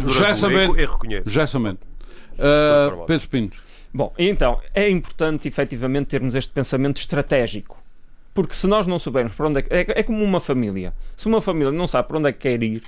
reconheço. 0.86 1.30
Gersamento. 1.30 1.88
Uh, 2.34 3.06
Pedro 3.06 3.28
Pinto. 3.28 3.58
Bom, 3.94 4.14
então, 4.18 4.60
é 4.74 4.90
importante 4.90 5.48
efetivamente 5.48 6.08
termos 6.08 6.36
este 6.36 6.52
pensamento 6.52 6.98
estratégico. 6.98 7.78
Porque 8.34 8.54
se 8.54 8.68
nós 8.68 8.86
não 8.86 9.00
soubermos 9.00 9.34
para 9.34 9.48
onde 9.48 9.60
é 9.60 9.62
que. 9.64 9.74
É, 9.74 10.00
é 10.00 10.04
como 10.04 10.24
uma 10.24 10.40
família. 10.40 10.94
Se 11.18 11.28
uma 11.28 11.42
família 11.42 11.72
não 11.72 11.88
sabe 11.88 12.08
para 12.08 12.18
onde 12.18 12.30
é 12.30 12.32
que 12.32 12.40
quer 12.40 12.62
ir, 12.64 12.84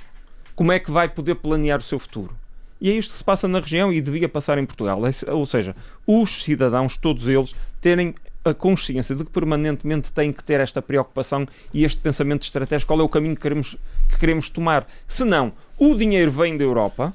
como 0.56 0.72
é 0.72 0.80
que 0.80 0.92
vai 0.92 1.10
poder 1.10 1.36
planear 1.36 1.80
o 1.80 1.82
seu 1.82 1.98
futuro? 1.98 2.36
E 2.82 2.90
é 2.90 2.94
isto 2.94 3.12
que 3.12 3.18
se 3.20 3.24
passa 3.24 3.48
na 3.48 3.60
região 3.60 3.94
e 3.94 4.02
devia 4.02 4.28
passar 4.28 4.58
em 4.58 4.66
Portugal. 4.66 5.00
É 5.06 5.32
ou 5.32 5.46
seja, 5.46 5.76
os 6.06 6.44
cidadãos, 6.44 6.98
todos 6.98 7.28
eles, 7.28 7.56
terem 7.80 8.16
a 8.44 8.56
consciência 8.56 9.16
de 9.16 9.24
que 9.24 9.30
permanentemente 9.30 10.12
têm 10.12 10.34
que 10.34 10.44
ter 10.44 10.60
esta 10.60 10.82
preocupação 10.82 11.48
e 11.72 11.84
este 11.84 12.02
pensamento 12.02 12.42
estratégico, 12.42 12.88
qual 12.88 13.00
é 13.00 13.04
o 13.04 13.10
caminho 13.10 13.36
que 13.36 13.42
queremos, 13.42 13.78
que 14.10 14.18
queremos 14.18 14.50
tomar. 14.50 14.88
Se 15.08 15.24
não, 15.24 15.54
o 15.78 15.94
dinheiro 15.94 16.32
vem 16.32 16.58
da 16.58 16.64
Europa, 16.64 17.14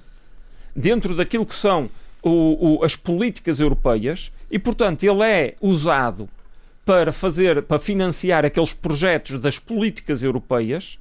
dentro 0.75 1.17
daquilo 1.17 1.45
que 1.45 1.55
são 1.55 1.91
o, 2.23 2.79
o, 2.79 2.85
as 2.85 2.95
políticas 2.95 3.59
europeias, 3.59 4.31
e 4.49 4.59
portanto 4.59 5.03
ele 5.03 5.25
é 5.25 5.57
usado 5.61 6.29
para 6.85 7.13
fazer, 7.13 7.63
para 7.63 7.81
financiar 7.81 8.45
aqueles 8.45 8.73
projetos 8.73 9.41
das 9.41 9.59
políticas 9.59 10.23
europeias, 10.23 10.97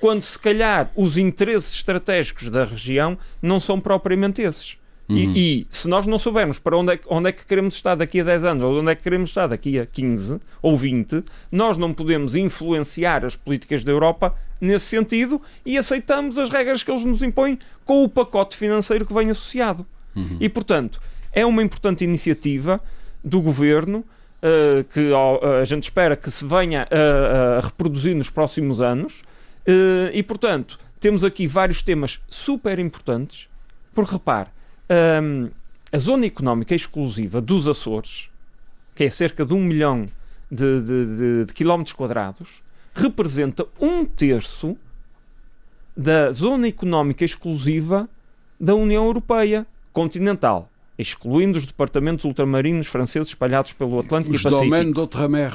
quando 0.00 0.22
se 0.22 0.38
calhar 0.38 0.90
os 0.94 1.16
interesses 1.16 1.72
estratégicos 1.72 2.48
da 2.48 2.64
região 2.64 3.18
não 3.40 3.58
são 3.58 3.80
propriamente 3.80 4.42
esses. 4.42 4.76
Uhum. 5.08 5.16
E, 5.16 5.60
e, 5.60 5.66
se 5.68 5.86
nós 5.88 6.06
não 6.06 6.18
soubermos 6.18 6.58
para 6.58 6.76
onde 6.76 6.94
é, 6.94 7.00
onde 7.08 7.28
é 7.28 7.32
que 7.32 7.44
queremos 7.44 7.74
estar 7.74 7.94
daqui 7.94 8.20
a 8.20 8.24
10 8.24 8.44
anos 8.44 8.64
ou 8.64 8.80
onde 8.80 8.90
é 8.90 8.94
que 8.94 9.02
queremos 9.02 9.28
estar 9.28 9.46
daqui 9.46 9.78
a 9.78 9.84
15 9.84 10.40
ou 10.62 10.76
20, 10.76 11.22
nós 11.52 11.76
não 11.76 11.92
podemos 11.92 12.34
influenciar 12.34 13.24
as 13.24 13.36
políticas 13.36 13.84
da 13.84 13.92
Europa 13.92 14.34
nesse 14.60 14.86
sentido 14.86 15.40
e 15.64 15.76
aceitamos 15.76 16.38
as 16.38 16.48
regras 16.48 16.82
que 16.82 16.90
eles 16.90 17.04
nos 17.04 17.22
impõem 17.22 17.58
com 17.84 18.02
o 18.02 18.08
pacote 18.08 18.56
financeiro 18.56 19.04
que 19.04 19.12
vem 19.12 19.28
associado. 19.28 19.86
Uhum. 20.16 20.38
E, 20.40 20.48
portanto, 20.48 21.00
é 21.32 21.44
uma 21.44 21.62
importante 21.62 22.02
iniciativa 22.02 22.80
do 23.22 23.42
governo 23.42 23.98
uh, 23.98 24.84
que 24.84 25.10
uh, 25.10 25.60
a 25.60 25.64
gente 25.64 25.84
espera 25.84 26.16
que 26.16 26.30
se 26.30 26.46
venha 26.46 26.88
a, 26.90 27.58
a 27.58 27.60
reproduzir 27.60 28.14
nos 28.14 28.30
próximos 28.30 28.80
anos 28.80 29.22
Uh, 29.66 30.10
e, 30.12 30.22
portanto, 30.22 30.78
temos 31.00 31.24
aqui 31.24 31.46
vários 31.46 31.82
temas 31.82 32.20
super 32.28 32.78
importantes, 32.78 33.48
porque 33.94 34.12
repare, 34.12 34.48
um, 35.22 35.50
a 35.92 35.98
zona 35.98 36.26
económica 36.26 36.74
exclusiva 36.74 37.40
dos 37.40 37.68
Açores, 37.68 38.28
que 38.94 39.04
é 39.04 39.10
cerca 39.10 39.44
de 39.44 39.54
um 39.54 39.60
milhão 39.60 40.08
de, 40.50 40.80
de, 40.80 41.06
de, 41.16 41.44
de 41.46 41.52
quilómetros 41.52 41.94
quadrados, 41.94 42.62
representa 42.94 43.66
um 43.80 44.04
terço 44.04 44.76
da 45.96 46.32
zona 46.32 46.68
económica 46.68 47.24
exclusiva 47.24 48.08
da 48.58 48.74
União 48.74 49.04
Europeia 49.04 49.66
continental, 49.92 50.70
excluindo 50.98 51.58
os 51.58 51.66
departamentos 51.66 52.24
ultramarinos 52.24 52.86
franceses 52.86 53.28
espalhados 53.28 53.72
pelo 53.72 54.00
Atlântico 54.00 54.34
os 54.34 54.40
e 54.40 54.44
Pacífico. 54.44 54.92
D'outre-mer 54.92 55.52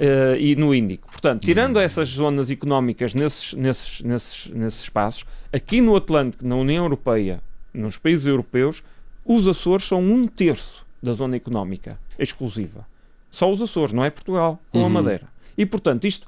uh, 0.00 0.36
e 0.38 0.56
no 0.56 0.74
Índico. 0.74 1.08
Portanto, 1.10 1.42
tirando 1.42 1.76
hum. 1.76 1.80
essas 1.80 2.08
zonas 2.08 2.50
económicas 2.50 3.14
nesses, 3.14 3.52
nesses, 3.52 4.00
nesses, 4.00 4.46
nesses 4.48 4.82
espaços, 4.82 5.24
aqui 5.52 5.80
no 5.80 5.94
Atlântico, 5.94 6.46
na 6.46 6.56
União 6.56 6.84
Europeia, 6.84 7.42
nos 7.72 7.98
países 7.98 8.26
europeus, 8.26 8.82
os 9.24 9.46
Açores 9.46 9.86
são 9.86 10.02
um 10.02 10.26
terço 10.26 10.84
da 11.02 11.12
zona 11.12 11.36
económica 11.36 11.98
exclusiva. 12.18 12.86
Só 13.30 13.50
os 13.52 13.62
Açores, 13.62 13.92
não 13.92 14.04
é 14.04 14.10
Portugal, 14.10 14.60
com 14.70 14.80
uhum. 14.80 14.86
a 14.86 14.88
Madeira. 14.88 15.28
E, 15.56 15.64
portanto, 15.64 16.06
isto, 16.06 16.26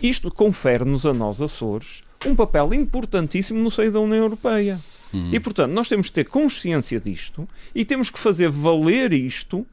isto 0.00 0.30
confere-nos 0.30 1.04
a 1.04 1.12
nós, 1.12 1.40
Açores, 1.40 2.04
um 2.24 2.34
papel 2.34 2.72
importantíssimo 2.74 3.58
no 3.60 3.70
seio 3.70 3.90
da 3.90 4.00
União 4.00 4.22
Europeia. 4.22 4.80
Uhum. 5.12 5.30
E, 5.32 5.40
portanto, 5.40 5.72
nós 5.72 5.88
temos 5.88 6.08
que 6.08 6.14
ter 6.14 6.24
consciência 6.24 7.00
disto 7.00 7.48
e 7.74 7.84
temos 7.84 8.10
que 8.10 8.18
fazer 8.18 8.48
valer 8.48 9.12
isto 9.12 9.66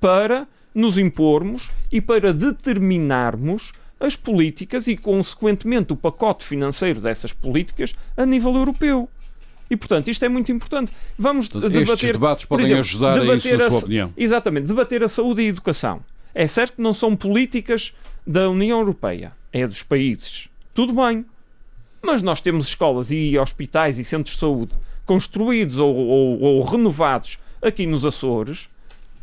para 0.00 0.46
nos 0.78 0.96
impormos 0.96 1.72
e 1.90 2.00
para 2.00 2.32
determinarmos 2.32 3.72
as 3.98 4.14
políticas 4.14 4.86
e, 4.86 4.96
consequentemente, 4.96 5.92
o 5.92 5.96
pacote 5.96 6.44
financeiro 6.44 7.00
dessas 7.00 7.32
políticas 7.32 7.94
a 8.16 8.24
nível 8.24 8.54
europeu. 8.54 9.08
E, 9.68 9.76
portanto, 9.76 10.08
isto 10.08 10.24
é 10.24 10.28
muito 10.28 10.52
importante. 10.52 10.92
Vamos 11.18 11.46
Estes 11.46 11.60
debater. 11.60 11.82
Estes 11.82 12.12
debates 12.12 12.44
podem 12.44 12.66
exemplo, 12.66 12.80
ajudar 12.80 13.20
a 13.20 13.36
isso, 13.36 13.56
na 13.56 13.70
sua 13.70 13.78
opinião. 13.80 14.12
Exatamente. 14.16 14.66
Debater 14.68 15.02
a 15.02 15.08
saúde 15.08 15.42
e 15.42 15.46
a 15.46 15.48
educação. 15.48 16.00
É 16.34 16.46
certo 16.46 16.76
que 16.76 16.82
não 16.82 16.94
são 16.94 17.16
políticas 17.16 17.92
da 18.24 18.48
União 18.48 18.78
Europeia, 18.78 19.32
é 19.52 19.66
dos 19.66 19.82
países. 19.82 20.48
Tudo 20.72 20.92
bem. 20.92 21.26
Mas 22.00 22.22
nós 22.22 22.40
temos 22.40 22.68
escolas 22.68 23.10
e 23.10 23.36
hospitais 23.36 23.98
e 23.98 24.04
centros 24.04 24.34
de 24.34 24.40
saúde 24.40 24.72
construídos 25.04 25.78
ou, 25.78 25.94
ou, 25.94 26.40
ou 26.40 26.62
renovados 26.62 27.38
aqui 27.60 27.84
nos 27.84 28.04
Açores 28.04 28.68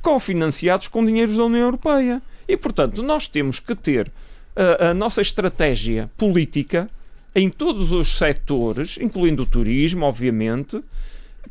cofinanciados 0.06 0.88
com 0.88 1.04
dinheiros 1.04 1.36
da 1.36 1.44
União 1.44 1.64
Europeia. 1.64 2.22
E, 2.48 2.56
portanto, 2.56 3.02
nós 3.02 3.28
temos 3.28 3.60
que 3.60 3.74
ter 3.74 4.12
a, 4.56 4.90
a 4.90 4.94
nossa 4.94 5.20
estratégia 5.20 6.12
política 6.16 6.88
em 7.34 7.50
todos 7.50 7.92
os 7.92 8.16
setores, 8.16 9.00
incluindo 9.02 9.42
o 9.42 9.46
turismo, 9.48 10.06
obviamente, 10.06 10.80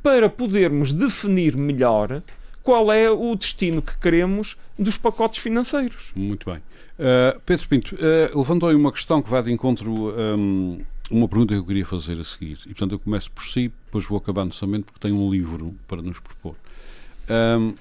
para 0.01 0.29
podermos 0.29 0.93
definir 0.93 1.57
melhor 1.57 2.23
qual 2.63 2.93
é 2.93 3.11
o 3.11 3.35
destino 3.35 3.83
que 3.83 3.99
queremos 3.99 4.57
dos 4.79 4.97
pacotes 4.97 5.41
financeiros. 5.41 6.13
Muito 6.15 6.49
bem. 6.49 6.61
Uh, 6.97 7.41
Pedro 7.45 7.69
Pinto, 7.69 7.97
uh, 7.97 8.39
levantou 8.39 8.69
aí 8.69 8.77
uma 8.77 8.93
questão 8.93 9.21
que 9.21 9.29
vai 9.29 9.43
de 9.43 9.51
encontro 9.51 10.15
um, 10.17 10.81
uma 11.11 11.29
pergunta 11.29 11.55
que 11.55 11.59
eu 11.59 11.65
queria 11.65 11.85
fazer 11.85 12.21
a 12.21 12.25
seguir. 12.25 12.57
E, 12.65 12.69
portanto, 12.69 12.93
eu 12.93 12.99
começo 13.01 13.31
por 13.33 13.45
si, 13.45 13.73
depois 13.87 14.05
vou 14.05 14.17
acabar 14.17 14.45
no 14.45 14.53
somente 14.53 14.85
porque 14.85 15.01
tenho 15.01 15.17
um 15.17 15.29
livro 15.29 15.75
para 15.89 16.01
nos 16.01 16.21
propor. 16.21 16.55
Um, 17.29 17.75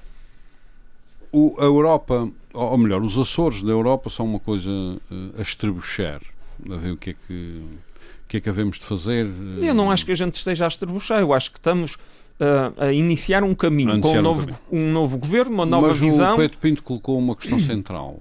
o, 1.34 1.56
a 1.60 1.64
Europa, 1.64 2.30
ou 2.54 2.78
melhor, 2.78 3.02
os 3.02 3.18
Açores 3.18 3.64
da 3.64 3.72
Europa 3.72 4.10
são 4.10 4.26
uma 4.26 4.40
coisa 4.40 4.70
uh, 4.70 5.00
a 5.38 5.42
estrebuchar. 5.42 6.22
A 6.70 6.76
ver 6.76 6.92
o 6.92 6.98
que 6.98 7.10
é 7.10 7.14
que, 7.14 7.34
o 7.34 8.28
que 8.30 8.38
é 8.38 8.40
que 8.40 8.48
havemos 8.48 8.80
de 8.80 8.86
fazer. 8.86 9.28
Eu 9.62 9.74
não 9.74 9.92
acho 9.92 10.06
que 10.06 10.12
a 10.12 10.16
gente 10.16 10.36
esteja 10.36 10.66
a 10.66 10.68
estrebuchar, 10.68 11.20
eu 11.20 11.34
acho 11.34 11.52
que 11.52 11.58
estamos 11.58 11.96
uh, 11.96 12.74
a 12.78 12.94
iniciar 12.94 13.44
um 13.44 13.56
caminho 13.56 13.96
iniciar 13.96 14.14
com 14.14 14.20
um 14.20 14.22
novo, 14.22 14.60
um, 14.72 14.80
um 14.80 14.92
novo 14.92 15.18
governo, 15.18 15.52
uma 15.54 15.66
nova 15.66 15.88
Mas 15.88 16.00
visão. 16.00 16.36
o 16.36 16.38
Pedro 16.38 16.58
Pinto 16.60 16.84
colocou 16.84 17.18
uma 17.18 17.36
questão 17.36 17.60
central 17.60 18.20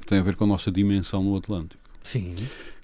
que 0.00 0.06
tem 0.06 0.20
a 0.20 0.22
ver 0.22 0.36
com 0.36 0.44
a 0.44 0.46
nossa 0.46 0.70
dimensão 0.70 1.22
no 1.22 1.36
Atlântico. 1.36 1.82
Sim 2.04 2.32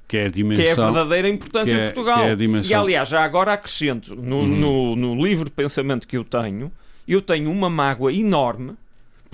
que 0.06 0.18
é 0.18 0.26
a 0.26 0.28
dimensão. 0.28 0.62
Que 0.62 0.68
é 0.68 0.72
a 0.72 0.86
verdadeira 0.86 1.28
importância 1.28 1.72
é, 1.72 1.78
de 1.78 1.84
Portugal. 1.92 2.24
É 2.24 2.36
dimensão... 2.36 2.70
E 2.70 2.74
aliás, 2.74 3.08
já 3.08 3.24
agora 3.24 3.54
acrescento, 3.54 4.14
no, 4.14 4.40
uhum. 4.40 4.46
no, 4.46 4.96
no 4.96 5.24
livre 5.24 5.50
pensamento 5.50 6.06
que 6.06 6.16
eu 6.16 6.22
tenho, 6.22 6.70
eu 7.08 7.22
tenho 7.22 7.50
uma 7.50 7.70
mágoa 7.70 8.12
enorme 8.12 8.74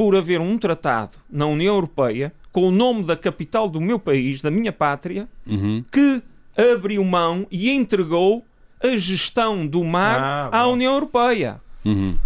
por 0.01 0.17
haver 0.17 0.41
um 0.41 0.57
tratado 0.57 1.19
na 1.31 1.45
União 1.45 1.75
Europeia 1.75 2.33
com 2.51 2.67
o 2.67 2.71
nome 2.71 3.03
da 3.03 3.15
capital 3.15 3.69
do 3.69 3.83
meu 3.83 3.99
país, 3.99 4.41
da 4.41 4.51
minha 4.51 4.73
pátria, 4.73 5.29
uhum. 5.47 5.85
que 5.93 6.23
abriu 6.75 7.05
mão 7.05 7.47
e 7.51 7.71
entregou 7.71 8.43
a 8.83 8.97
gestão 8.97 9.67
do 9.67 9.85
mar 9.85 10.19
ah, 10.19 10.61
à 10.61 10.67
União 10.69 10.95
Europeia. 10.95 11.61
Uhum. 11.85 12.17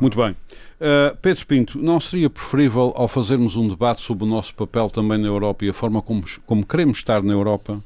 Muito 0.00 0.16
bem. 0.16 0.30
Uh, 0.30 1.14
Pedro 1.20 1.46
Pinto, 1.46 1.78
não 1.78 2.00
seria 2.00 2.30
preferível, 2.30 2.94
ao 2.96 3.06
fazermos 3.06 3.54
um 3.54 3.68
debate 3.68 4.00
sobre 4.00 4.24
o 4.24 4.26
nosso 4.26 4.54
papel 4.54 4.88
também 4.88 5.18
na 5.18 5.28
Europa 5.28 5.66
e 5.66 5.68
a 5.68 5.74
forma 5.74 6.00
como, 6.00 6.24
como 6.46 6.64
queremos 6.64 6.96
estar 6.96 7.22
na 7.22 7.34
Europa, 7.34 7.84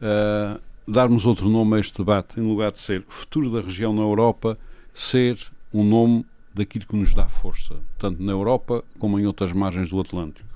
uh, 0.00 0.58
darmos 0.88 1.26
outro 1.26 1.50
nome 1.50 1.76
a 1.76 1.80
este 1.80 1.98
debate, 1.98 2.40
em 2.40 2.42
lugar 2.42 2.72
de 2.72 2.78
ser 2.78 3.04
futuro 3.08 3.50
da 3.50 3.60
região 3.60 3.92
na 3.92 4.00
Europa, 4.00 4.56
ser 4.94 5.36
um 5.70 5.84
nome 5.84 6.24
daquilo 6.54 6.86
que 6.86 6.96
nos 6.96 7.12
dá 7.12 7.26
força, 7.26 7.74
tanto 7.98 8.22
na 8.22 8.32
Europa 8.32 8.84
como 8.98 9.18
em 9.18 9.26
outras 9.26 9.52
margens 9.52 9.90
do 9.90 10.00
Atlântico. 10.00 10.48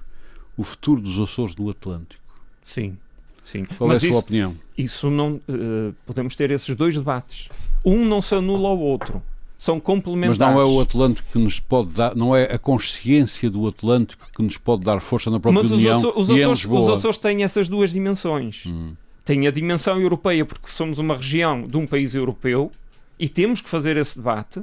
O 0.56 0.62
futuro 0.62 1.00
dos 1.00 1.18
Açores 1.18 1.54
do 1.54 1.68
Atlântico. 1.68 2.22
Sim, 2.62 2.96
sim. 3.44 3.64
Qual 3.64 3.88
Mas 3.88 4.04
é 4.04 4.06
a 4.06 4.10
sua 4.10 4.20
opinião? 4.20 4.54
Isso 4.76 5.10
não. 5.10 5.40
Uh, 5.48 5.94
podemos 6.06 6.36
ter 6.36 6.50
esses 6.50 6.74
dois 6.74 6.94
debates. 6.94 7.48
Um 7.84 8.04
não 8.04 8.22
se 8.22 8.34
anula 8.34 8.68
ao 8.68 8.78
outro. 8.78 9.22
São 9.58 9.80
complementares. 9.80 10.38
Mas 10.38 10.48
não 10.48 10.60
é 10.60 10.64
o 10.64 10.80
Atlântico 10.80 11.28
que 11.32 11.38
nos 11.38 11.58
pode 11.58 11.90
dar, 11.90 12.14
não 12.14 12.34
é 12.34 12.44
a 12.44 12.58
consciência 12.58 13.50
do 13.50 13.66
Atlântico 13.66 14.28
que 14.32 14.42
nos 14.42 14.56
pode 14.56 14.84
dar 14.84 15.00
força 15.00 15.30
na 15.30 15.40
própria 15.40 15.64
Mas 15.64 15.72
União. 15.72 15.98
Os, 15.98 16.04
Açores, 16.04 16.28
os, 16.28 16.30
Açores, 16.30 16.64
os 16.64 16.88
Açores 16.90 17.18
têm 17.18 17.42
essas 17.42 17.68
duas 17.68 17.92
dimensões. 17.92 18.64
Hum. 18.66 18.94
Têm 19.24 19.48
a 19.48 19.50
dimensão 19.50 20.00
europeia, 20.00 20.44
porque 20.44 20.68
somos 20.68 20.98
uma 20.98 21.16
região 21.16 21.66
de 21.66 21.76
um 21.76 21.86
país 21.86 22.14
europeu 22.14 22.70
e 23.18 23.28
temos 23.28 23.60
que 23.60 23.68
fazer 23.68 23.96
esse 23.96 24.16
debate 24.16 24.62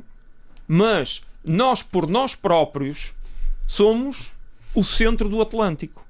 mas 0.67 1.21
nós, 1.43 1.81
por 1.83 2.07
nós 2.07 2.35
próprios, 2.35 3.13
somos 3.67 4.33
o 4.73 4.83
centro 4.83 5.29
do 5.29 5.41
Atlântico. 5.41 6.05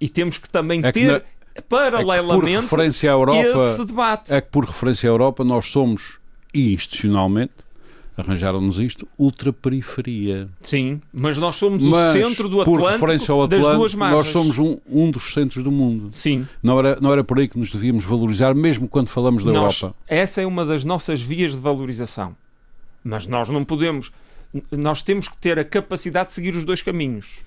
E 0.00 0.08
temos 0.08 0.38
que 0.38 0.48
também 0.48 0.80
é 0.84 0.92
que 0.92 1.00
ter, 1.00 1.12
na, 1.12 1.62
paralelamente, 1.62 2.52
é 2.52 2.56
por 2.56 2.62
referência 2.62 3.10
à 3.10 3.14
Europa, 3.14 3.70
esse 3.72 3.84
debate. 3.84 4.32
É 4.32 4.40
que, 4.40 4.48
por 4.50 4.64
referência 4.64 5.08
à 5.08 5.10
Europa, 5.10 5.42
nós 5.44 5.70
somos, 5.70 6.18
institucionalmente, 6.52 7.52
arranjaram-nos 8.16 8.78
isto, 8.78 9.06
ultraperiferia. 9.18 10.48
Sim, 10.62 11.00
mas 11.12 11.36
nós 11.38 11.56
somos 11.56 11.84
mas, 11.84 12.16
o 12.16 12.20
centro 12.20 12.48
do 12.48 12.60
Atlântico, 12.62 12.84
por 12.84 12.92
referência 12.92 13.32
ao 13.32 13.42
Atlântico 13.42 13.68
das 13.68 13.78
duas 13.78 13.94
margens. 13.94 14.18
Nós 14.18 14.32
somos 14.32 14.58
um, 14.58 14.78
um 14.90 15.10
dos 15.10 15.32
centros 15.32 15.62
do 15.62 15.70
mundo. 15.70 16.10
Sim. 16.12 16.46
Não 16.62 16.78
era, 16.78 16.98
não 17.00 17.12
era 17.12 17.22
por 17.22 17.38
aí 17.38 17.48
que 17.48 17.58
nos 17.58 17.70
devíamos 17.70 18.04
valorizar, 18.04 18.54
mesmo 18.54 18.88
quando 18.88 19.08
falamos 19.08 19.44
da 19.44 19.52
nós, 19.52 19.80
Europa. 19.80 19.98
Essa 20.06 20.40
é 20.40 20.46
uma 20.46 20.64
das 20.64 20.82
nossas 20.82 21.20
vias 21.20 21.52
de 21.52 21.60
valorização. 21.60 22.34
Mas 23.06 23.26
nós 23.26 23.48
não 23.48 23.64
podemos... 23.64 24.12
Nós 24.70 25.00
temos 25.00 25.28
que 25.28 25.36
ter 25.36 25.58
a 25.58 25.64
capacidade 25.64 26.30
de 26.30 26.34
seguir 26.34 26.56
os 26.56 26.64
dois 26.64 26.82
caminhos. 26.82 27.38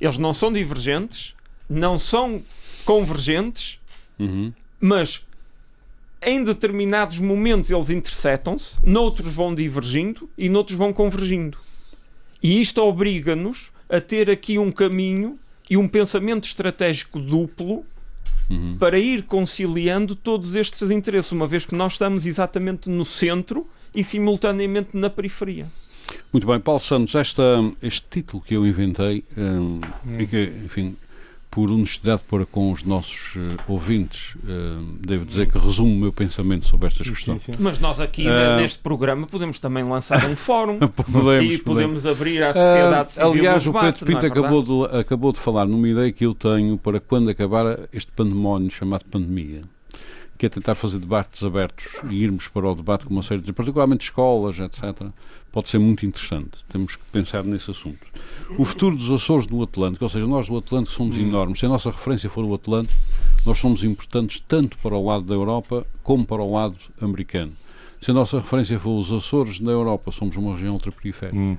Eles 0.00 0.16
não 0.16 0.32
são 0.32 0.52
divergentes, 0.52 1.34
não 1.68 1.98
são 1.98 2.42
convergentes, 2.84 3.78
uhum. 4.18 4.52
mas 4.80 5.26
em 6.22 6.42
determinados 6.42 7.18
momentos 7.18 7.70
eles 7.70 7.90
interceptam-se, 7.90 8.76
noutros 8.82 9.34
vão 9.34 9.54
divergindo 9.54 10.28
e 10.38 10.48
noutros 10.48 10.78
vão 10.78 10.92
convergindo. 10.92 11.58
E 12.42 12.60
isto 12.60 12.80
obriga-nos 12.80 13.72
a 13.88 14.00
ter 14.00 14.30
aqui 14.30 14.58
um 14.58 14.70
caminho 14.70 15.38
e 15.68 15.76
um 15.76 15.88
pensamento 15.88 16.44
estratégico 16.44 17.18
duplo 17.18 17.84
uhum. 18.48 18.76
para 18.78 18.98
ir 18.98 19.24
conciliando 19.24 20.14
todos 20.14 20.54
estes 20.54 20.90
interesses, 20.90 21.32
uma 21.32 21.46
vez 21.46 21.64
que 21.64 21.74
nós 21.74 21.92
estamos 21.92 22.26
exatamente 22.26 22.88
no 22.88 23.04
centro 23.04 23.66
e 23.94 24.02
simultaneamente 24.02 24.90
na 24.94 25.08
periferia. 25.08 25.66
Muito 26.32 26.46
bem, 26.46 26.60
Paulo 26.60 26.80
Santos, 26.80 27.14
esta, 27.14 27.42
este 27.80 28.06
título 28.10 28.42
que 28.42 28.54
eu 28.54 28.66
inventei, 28.66 29.24
um, 29.38 29.80
hum. 30.06 30.20
e 30.20 30.26
que, 30.26 30.52
enfim, 30.64 30.96
por 31.54 31.70
honestidade 31.70 32.20
para 32.28 32.44
com 32.44 32.72
os 32.72 32.82
nossos 32.82 33.36
uh, 33.36 33.40
ouvintes, 33.68 34.34
uh, 34.34 34.82
devo 34.98 35.24
dizer 35.24 35.46
que 35.46 35.56
resumo 35.56 35.94
o 35.94 35.98
meu 35.98 36.12
pensamento 36.12 36.66
sobre 36.66 36.88
estas 36.88 37.08
questões. 37.08 37.48
Mas 37.60 37.78
nós 37.78 38.00
aqui 38.00 38.26
uh, 38.26 38.56
neste 38.56 38.80
programa 38.80 39.24
podemos 39.28 39.60
também 39.60 39.84
lançar 39.84 40.28
um 40.28 40.34
fórum 40.34 40.80
podemos, 40.90 41.54
e 41.54 41.58
podemos, 41.58 41.62
podemos, 41.62 42.06
abrir 42.06 42.42
à 42.42 42.52
sociedade 42.52 43.12
civil 43.12 43.30
Aliás, 43.30 43.66
o 43.68 43.72
Pedro 43.72 44.06
Pinto 44.06 44.26
é 44.26 44.28
acabou, 44.28 44.62
de, 44.62 44.96
acabou 44.96 45.32
de 45.32 45.38
falar 45.38 45.64
numa 45.64 45.88
ideia 45.88 46.10
que 46.10 46.26
eu 46.26 46.34
tenho 46.34 46.76
para 46.76 46.98
quando 46.98 47.30
acabar 47.30 47.88
este 47.92 48.10
pandemónio 48.10 48.70
chamado 48.72 49.04
pandemia 49.04 49.62
que 50.36 50.46
é 50.46 50.48
tentar 50.48 50.74
fazer 50.74 50.98
debates 50.98 51.42
abertos 51.44 51.86
e 52.10 52.22
irmos 52.22 52.48
para 52.48 52.68
o 52.68 52.74
debate 52.74 53.04
com 53.04 53.14
uma 53.14 53.22
série 53.22 53.40
de, 53.40 53.52
particularmente 53.52 54.04
escolas, 54.04 54.58
etc., 54.58 55.08
pode 55.52 55.68
ser 55.68 55.78
muito 55.78 56.04
interessante. 56.04 56.64
Temos 56.68 56.96
que 56.96 57.04
pensar 57.12 57.44
nesse 57.44 57.70
assunto. 57.70 58.04
O 58.58 58.64
futuro 58.64 58.96
dos 58.96 59.10
Açores 59.10 59.46
do 59.46 59.62
Atlântico, 59.62 60.04
ou 60.04 60.08
seja, 60.08 60.26
nós 60.26 60.48
do 60.48 60.56
Atlântico 60.56 60.92
somos 60.92 61.16
hum. 61.16 61.20
enormes. 61.20 61.60
Se 61.60 61.66
a 61.66 61.68
nossa 61.68 61.90
referência 61.90 62.28
for 62.28 62.44
o 62.44 62.54
Atlântico, 62.54 62.98
nós 63.46 63.58
somos 63.58 63.84
importantes 63.84 64.40
tanto 64.40 64.76
para 64.78 64.96
o 64.96 65.06
lado 65.06 65.24
da 65.24 65.34
Europa 65.34 65.86
como 66.02 66.26
para 66.26 66.42
o 66.42 66.52
lado 66.52 66.76
americano. 67.00 67.52
Se 68.00 68.10
a 68.10 68.14
nossa 68.14 68.38
referência 68.38 68.78
for 68.78 68.98
os 68.98 69.12
Açores 69.12 69.60
na 69.60 69.70
Europa, 69.70 70.10
somos 70.10 70.36
uma 70.36 70.52
região 70.52 70.74
ultraperiférica. 70.74 71.38
Hum. 71.38 71.56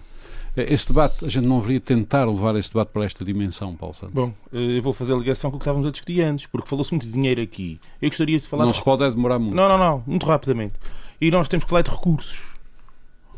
Esse 0.56 0.88
debate, 0.88 1.26
a 1.26 1.30
gente 1.30 1.46
não 1.46 1.60
deveria 1.60 1.82
tentar 1.82 2.24
levar 2.26 2.56
esse 2.56 2.70
debate 2.70 2.90
para 2.90 3.04
esta 3.04 3.26
dimensão, 3.26 3.76
Paulo 3.76 3.94
Santos? 3.94 4.14
Bom, 4.14 4.34
eu 4.54 4.82
vou 4.82 4.94
fazer 4.94 5.14
a 5.14 5.18
ligação 5.18 5.52
com 5.52 5.58
o 5.58 5.60
que 5.60 5.64
estávamos 5.64 5.88
a 5.88 5.92
discutir 5.92 6.22
antes, 6.22 6.46
porque 6.46 6.68
falou-se 6.68 6.92
muito 6.92 7.06
de 7.06 7.12
dinheiro 7.12 7.42
aqui. 7.42 7.80
Eu 8.02 8.10
gostaria 8.10 8.38
de 8.38 8.48
falar... 8.48 8.64
Não 8.64 8.72
de... 8.72 8.78
se 8.78 8.84
pode 8.84 9.04
é 9.04 9.12
demorar 9.12 9.38
muito. 9.38 9.54
Não, 9.54 9.68
não, 9.68 9.78
não, 9.78 10.04
muito 10.08 10.26
rapidamente. 10.26 10.76
E 11.20 11.30
nós 11.30 11.50
temos 11.50 11.66
que 11.66 11.70
falar 11.70 11.82
de 11.82 11.92
recursos. 11.92 12.40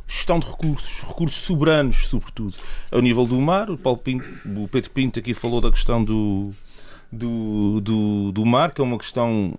Gestão 0.08 0.40
de 0.40 0.46
recursos, 0.46 1.02
recursos 1.02 1.44
soberanos, 1.44 2.08
sobretudo. 2.08 2.54
Ao 2.92 3.02
nível 3.02 3.26
do 3.26 3.42
mar, 3.42 3.70
o, 3.70 3.78
Paulo 3.78 4.00
Pinto, 4.00 4.26
o 4.46 4.68
Pedro 4.68 4.92
Pinto 4.92 5.20
aqui 5.20 5.34
falou 5.34 5.60
da 5.60 5.72
questão 5.72 6.04
do, 6.04 6.52
do, 7.12 7.82
do, 7.82 8.32
do 8.32 8.46
mar, 8.46 8.72
que 8.72 8.80
é 8.80 8.84
uma 8.84 8.98
questão 8.98 9.54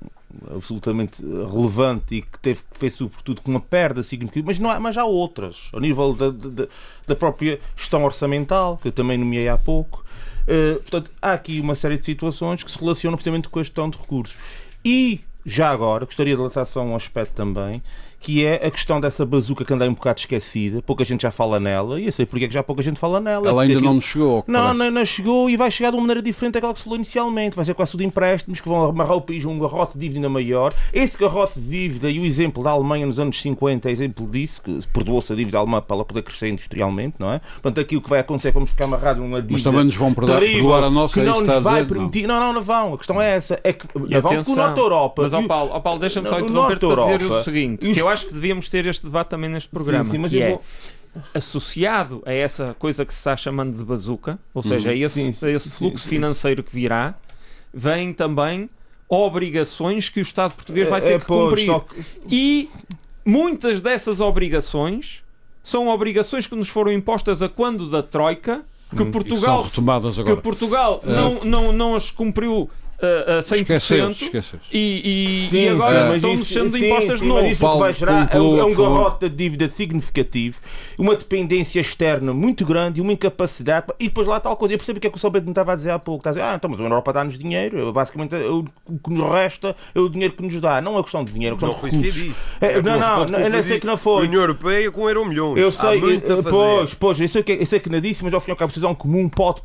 absolutamente 0.54 1.22
relevante 1.22 2.16
e 2.16 2.22
que 2.22 2.38
teve 2.38 2.60
que 2.70 2.78
fez 2.78 2.94
sobretudo 2.94 3.40
com 3.40 3.50
uma 3.50 3.60
perda 3.60 4.02
significativa, 4.02 4.46
mas, 4.46 4.58
não 4.58 4.70
há, 4.70 4.78
mas 4.78 4.96
há 4.96 5.04
outras, 5.04 5.68
ao 5.72 5.80
nível 5.80 6.12
da, 6.12 6.30
da, 6.30 6.66
da 7.06 7.16
própria 7.16 7.60
gestão 7.76 8.04
orçamental, 8.04 8.78
que 8.78 8.88
eu 8.88 8.92
também 8.92 9.16
nomeei 9.16 9.48
há 9.48 9.56
pouco. 9.56 10.04
Uh, 10.42 10.80
portanto, 10.80 11.10
há 11.20 11.32
aqui 11.32 11.60
uma 11.60 11.74
série 11.74 11.98
de 11.98 12.04
situações 12.04 12.62
que 12.62 12.70
se 12.70 12.78
relacionam 12.78 13.16
precisamente 13.16 13.48
com 13.48 13.58
a 13.58 13.62
gestão 13.62 13.88
de 13.90 13.98
recursos. 13.98 14.36
E, 14.84 15.20
já 15.44 15.70
agora, 15.70 16.04
gostaria 16.04 16.34
de 16.34 16.40
lançar 16.40 16.64
só 16.64 16.82
um 16.82 16.94
aspecto 16.94 17.34
também, 17.34 17.82
que 18.20 18.44
é 18.44 18.66
a 18.66 18.70
questão 18.70 19.00
dessa 19.00 19.24
bazuca 19.24 19.64
que 19.64 19.72
anda 19.72 19.88
um 19.88 19.94
bocado 19.94 20.20
esquecida. 20.20 20.82
Pouca 20.82 21.04
gente 21.04 21.22
já 21.22 21.30
fala 21.30 21.60
nela, 21.60 22.00
e 22.00 22.06
eu 22.06 22.12
sei 22.12 22.26
porque 22.26 22.44
é 22.44 22.48
que 22.48 22.54
já 22.54 22.62
pouca 22.62 22.82
gente 22.82 22.98
fala 22.98 23.20
nela. 23.20 23.48
Ela 23.48 23.62
ainda 23.62 23.74
aquilo... 23.74 23.92
não 23.92 24.00
chegou. 24.00 24.44
Não, 24.46 24.74
não, 24.74 24.90
não, 24.90 25.04
chegou 25.04 25.48
e 25.48 25.56
vai 25.56 25.70
chegar 25.70 25.90
de 25.90 25.96
uma 25.96 26.02
maneira 26.02 26.22
diferente 26.22 26.54
daquela 26.54 26.72
que 26.72 26.80
se 26.80 26.84
falou 26.84 26.96
inicialmente. 26.96 27.56
Vai 27.56 27.64
ser 27.64 27.74
quase 27.74 27.92
tudo 27.92 28.02
empréstimos 28.02 28.60
que 28.60 28.68
vão 28.68 28.84
amarrar 28.86 29.16
o 29.16 29.20
país 29.20 29.44
a 29.44 29.48
um 29.48 29.58
garrote 29.58 29.96
de 29.96 30.08
dívida 30.08 30.28
maior. 30.28 30.74
Esse 30.92 31.16
garrote 31.16 31.60
de 31.60 31.68
dívida 31.68 32.10
e 32.10 32.18
o 32.18 32.24
exemplo 32.24 32.62
da 32.62 32.70
Alemanha 32.70 33.06
nos 33.06 33.20
anos 33.20 33.40
50 33.40 33.88
é 33.88 33.92
exemplo 33.92 34.26
disso, 34.26 34.60
que 34.62 34.80
perdoou-se 34.92 35.32
a 35.32 35.36
dívida 35.36 35.58
alemã 35.58 35.80
para 35.80 35.96
ela 35.96 36.04
poder 36.04 36.22
crescer 36.22 36.48
industrialmente, 36.48 37.16
não 37.18 37.32
é? 37.32 37.40
Portanto, 37.62 37.80
aqui 37.80 37.96
o 37.96 38.02
que 38.02 38.08
vai 38.08 38.20
acontecer 38.20 38.48
é 38.48 38.50
que 38.50 38.56
vamos 38.56 38.70
ficar 38.70 38.84
amarrados 38.84 39.22
numa 39.22 39.40
dívida. 39.40 39.52
Mas 39.54 39.62
também 39.62 39.84
nos 39.84 39.96
vão 39.96 40.12
perdoar 40.12 40.84
a 40.84 40.90
nossa 40.90 41.14
que 41.14 41.24
não 41.24 41.40
nos 41.40 41.62
vai 41.62 41.84
permitir. 41.84 42.26
Não. 42.26 42.34
não, 42.38 42.46
não, 42.46 42.52
não 42.54 42.62
vão. 42.62 42.94
A 42.94 42.98
questão 42.98 43.20
é 43.20 43.36
essa. 43.36 43.60
É 43.62 43.72
que 43.72 43.86
não 43.94 44.20
vão 44.20 44.44
com 44.44 44.52
o 44.52 44.56
Norte 44.56 44.78
Europa. 44.78 45.22
Mas, 45.22 45.32
ó 45.32 45.42
Paulo, 45.42 45.70
ó 45.72 45.80
Paulo 45.80 46.00
deixa-me 46.00 46.28
só 46.28 46.40
interromper 46.40 46.78
para 46.78 47.16
dizer 47.16 47.22
o 47.22 47.42
seguinte: 47.42 47.92
que 47.92 48.07
eu 48.08 48.12
acho 48.12 48.26
que 48.26 48.34
devíamos 48.34 48.68
ter 48.68 48.86
este 48.86 49.04
debate 49.04 49.28
também 49.28 49.50
neste 49.50 49.68
programa, 49.68 50.04
sim, 50.04 50.12
sim, 50.12 50.18
mas 50.18 50.30
que 50.30 50.42
é 50.42 50.50
vou... 50.50 50.62
associado 51.34 52.22
a 52.24 52.32
essa 52.32 52.74
coisa 52.78 53.04
que 53.04 53.12
se 53.12 53.20
está 53.20 53.36
chamando 53.36 53.76
de 53.76 53.84
bazuca, 53.84 54.38
ou 54.54 54.62
seja, 54.62 54.90
a 54.90 54.92
uhum. 54.92 54.98
esse, 54.98 55.32
sim, 55.32 55.48
esse 55.48 55.70
fluxo 55.70 56.08
financeiro 56.08 56.62
que 56.62 56.74
virá, 56.74 57.14
vêm 57.72 58.12
também 58.12 58.68
obrigações 59.08 60.08
que 60.08 60.20
o 60.20 60.22
Estado 60.22 60.54
português 60.54 60.88
vai 60.88 61.00
ter 61.00 61.14
é, 61.14 61.18
que 61.18 61.26
cumprir. 61.26 61.70
E 62.28 62.68
muitas 63.24 63.80
dessas 63.80 64.20
obrigações 64.20 65.22
são 65.62 65.88
obrigações 65.88 66.46
que 66.46 66.54
nos 66.54 66.68
foram 66.68 66.92
impostas 66.92 67.42
a 67.42 67.48
quando 67.48 67.90
da 67.90 68.02
Troika, 68.02 68.62
que 68.94 69.02
hum, 69.02 69.10
Portugal, 69.10 69.64
que 69.64 70.36
Portugal 70.36 71.00
é. 71.04 71.10
não, 71.10 71.44
não, 71.44 71.72
não 71.72 71.94
as 71.94 72.10
cumpriu 72.10 72.70
a, 73.00 73.38
a 73.38 73.40
100% 73.40 73.60
esqueceu, 73.60 74.10
esqueceu. 74.10 74.60
E, 74.72 75.44
e, 75.44 75.48
sim, 75.48 75.58
e 75.58 75.68
agora 75.68 76.16
estão-nos 76.16 76.48
sendo 76.48 76.76
sim, 76.76 76.86
impostas 76.86 77.18
sim, 77.18 77.24
de 77.24 77.28
novo. 77.28 77.42
Mas 77.42 77.52
isso 77.52 77.60
Paulo, 77.60 77.76
que 77.76 77.82
vai 77.82 77.92
gerar 77.92 78.34
é, 78.34 78.40
um, 78.40 78.58
é 78.58 78.64
um 78.64 78.74
garrote 78.74 79.28
de 79.28 79.36
dívida 79.36 79.68
significativo, 79.68 80.60
uma 80.98 81.14
dependência 81.14 81.80
externa 81.80 82.34
muito 82.34 82.66
grande 82.66 82.98
e 82.98 83.02
uma 83.02 83.12
incapacidade. 83.12 83.86
E 84.00 84.08
depois 84.08 84.26
lá 84.26 84.40
tal 84.40 84.56
coisa. 84.56 84.74
Eu 84.74 84.78
percebo 84.78 84.98
o 84.98 85.00
que 85.00 85.06
é 85.06 85.10
que 85.10 85.16
o 85.16 85.20
Salbeto 85.20 85.44
me 85.44 85.52
estava 85.52 85.72
a 85.72 85.76
dizer 85.76 85.90
há 85.90 85.98
pouco. 85.98 86.20
Está 86.20 86.30
a 86.30 86.32
dizer, 86.32 86.44
ah, 86.44 86.54
então, 86.56 86.70
mas 86.70 86.80
a 86.80 86.82
Europa 86.82 87.12
dá-nos 87.12 87.38
dinheiro. 87.38 87.92
Basicamente, 87.92 88.34
o 88.34 88.64
que 88.98 89.10
nos 89.10 89.30
resta 89.30 89.76
é 89.94 90.00
o 90.00 90.08
dinheiro 90.08 90.34
que 90.34 90.42
nos 90.42 90.60
dá. 90.60 90.80
Não 90.80 90.98
é 90.98 91.02
questão 91.02 91.22
de 91.22 91.32
dinheiro, 91.32 91.54
é 91.54 91.58
questão 91.58 91.90
não 91.90 92.00
de 92.00 92.10
recursos. 92.10 92.36
É, 92.60 92.82
não, 92.82 92.98
não, 92.98 93.24
não, 93.26 93.38
eu 93.38 93.50
não 93.50 93.62
sei 93.62 93.78
que 93.78 93.86
não 93.86 93.96
foi. 93.96 94.24
A 94.24 94.28
União 94.28 94.40
Europeia 94.40 94.90
com 94.90 95.08
euro 95.08 95.24
milhões. 95.24 95.58
Eu 95.58 95.70
sei, 95.70 96.00
pois, 96.50 96.94
pois, 96.94 97.20
eu 97.20 97.28
sei, 97.28 97.42
que, 97.42 97.52
eu 97.52 97.66
sei 97.66 97.78
que 97.78 97.88
não 97.88 98.00
disse, 98.00 98.24
mas 98.24 98.34
ao 98.34 98.40
fim 98.40 98.50
e 98.50 98.52
ao 98.52 98.56
cabo, 98.56 98.68
a 98.68 98.72
decisão 98.72 98.94
comum 98.94 99.28
pode, 99.28 99.62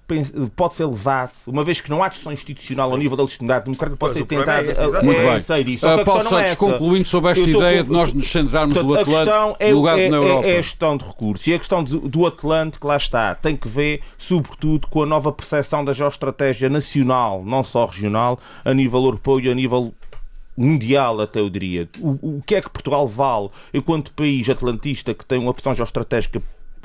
pode 0.56 0.76
ser 0.76 0.86
levada, 0.86 1.32
uma 1.48 1.64
vez 1.64 1.82
que 1.82 1.90
não 1.90 2.04
há 2.04 2.10
decisão 2.10 2.32
institucional 2.32 2.92
ao 2.92 2.98
nível 2.98 3.18
da 3.18 3.23
legitimidade 3.24 3.66
democrática 3.66 3.98
pode 3.98 4.14
ser 4.14 4.26
tentado. 4.26 4.70
É 4.70 5.04
Muito 5.04 5.22
bem. 5.22 5.40
Sei 5.40 5.64
disso. 5.64 5.86
Uh, 5.86 6.06
Paulo 6.06 6.24
Santos, 6.24 6.52
é 6.52 6.56
concluindo 6.56 7.08
sobre 7.08 7.32
esta 7.32 7.50
ideia 7.50 7.84
de 7.84 7.90
nós 7.92 8.14
nos 8.14 8.32
centrarmos 8.32 8.76
no 8.76 8.94
Atlântico 8.94 9.56
é, 9.60 9.74
lugar 9.74 10.00
é, 10.00 10.10
na 10.10 10.18
Europa. 10.18 10.48
É 10.48 10.58
a 10.58 10.62
gestão 10.62 10.98
de 10.98 11.06
recursos. 11.06 11.48
E 11.48 11.54
a 11.54 11.60
questão 11.60 11.84
do, 11.84 12.00
do 12.00 12.26
Atlântico, 12.26 12.88
lá 12.88 12.98
está, 12.98 13.36
tem 13.36 13.56
que 13.56 13.68
ver, 13.68 14.02
sobretudo, 14.18 14.88
com 14.88 15.04
a 15.04 15.06
nova 15.06 15.32
percepção 15.32 15.84
da 15.84 15.94
geoestratégia 15.94 16.70
nacional, 16.70 17.44
não 17.46 17.64
só 17.64 17.86
regional, 17.86 18.40
a 18.64 18.74
nível 18.74 19.04
europeu 19.04 19.40
e 19.40 19.50
a 19.50 19.56
nível 19.56 19.94
mundial, 20.56 21.20
até 21.20 21.40
eu 21.40 21.50
diria. 21.50 21.90
O, 22.00 22.38
o 22.38 22.44
que 22.46 22.56
é 22.56 22.62
que 22.62 22.70
Portugal 22.70 23.08
vale 23.08 23.50
enquanto 23.74 24.12
país 24.14 24.48
atlantista 24.50 25.14
que 25.14 25.26
tem 25.26 25.40
uma 25.40 25.52
opção 25.52 25.74
geoestratégica 25.74 26.42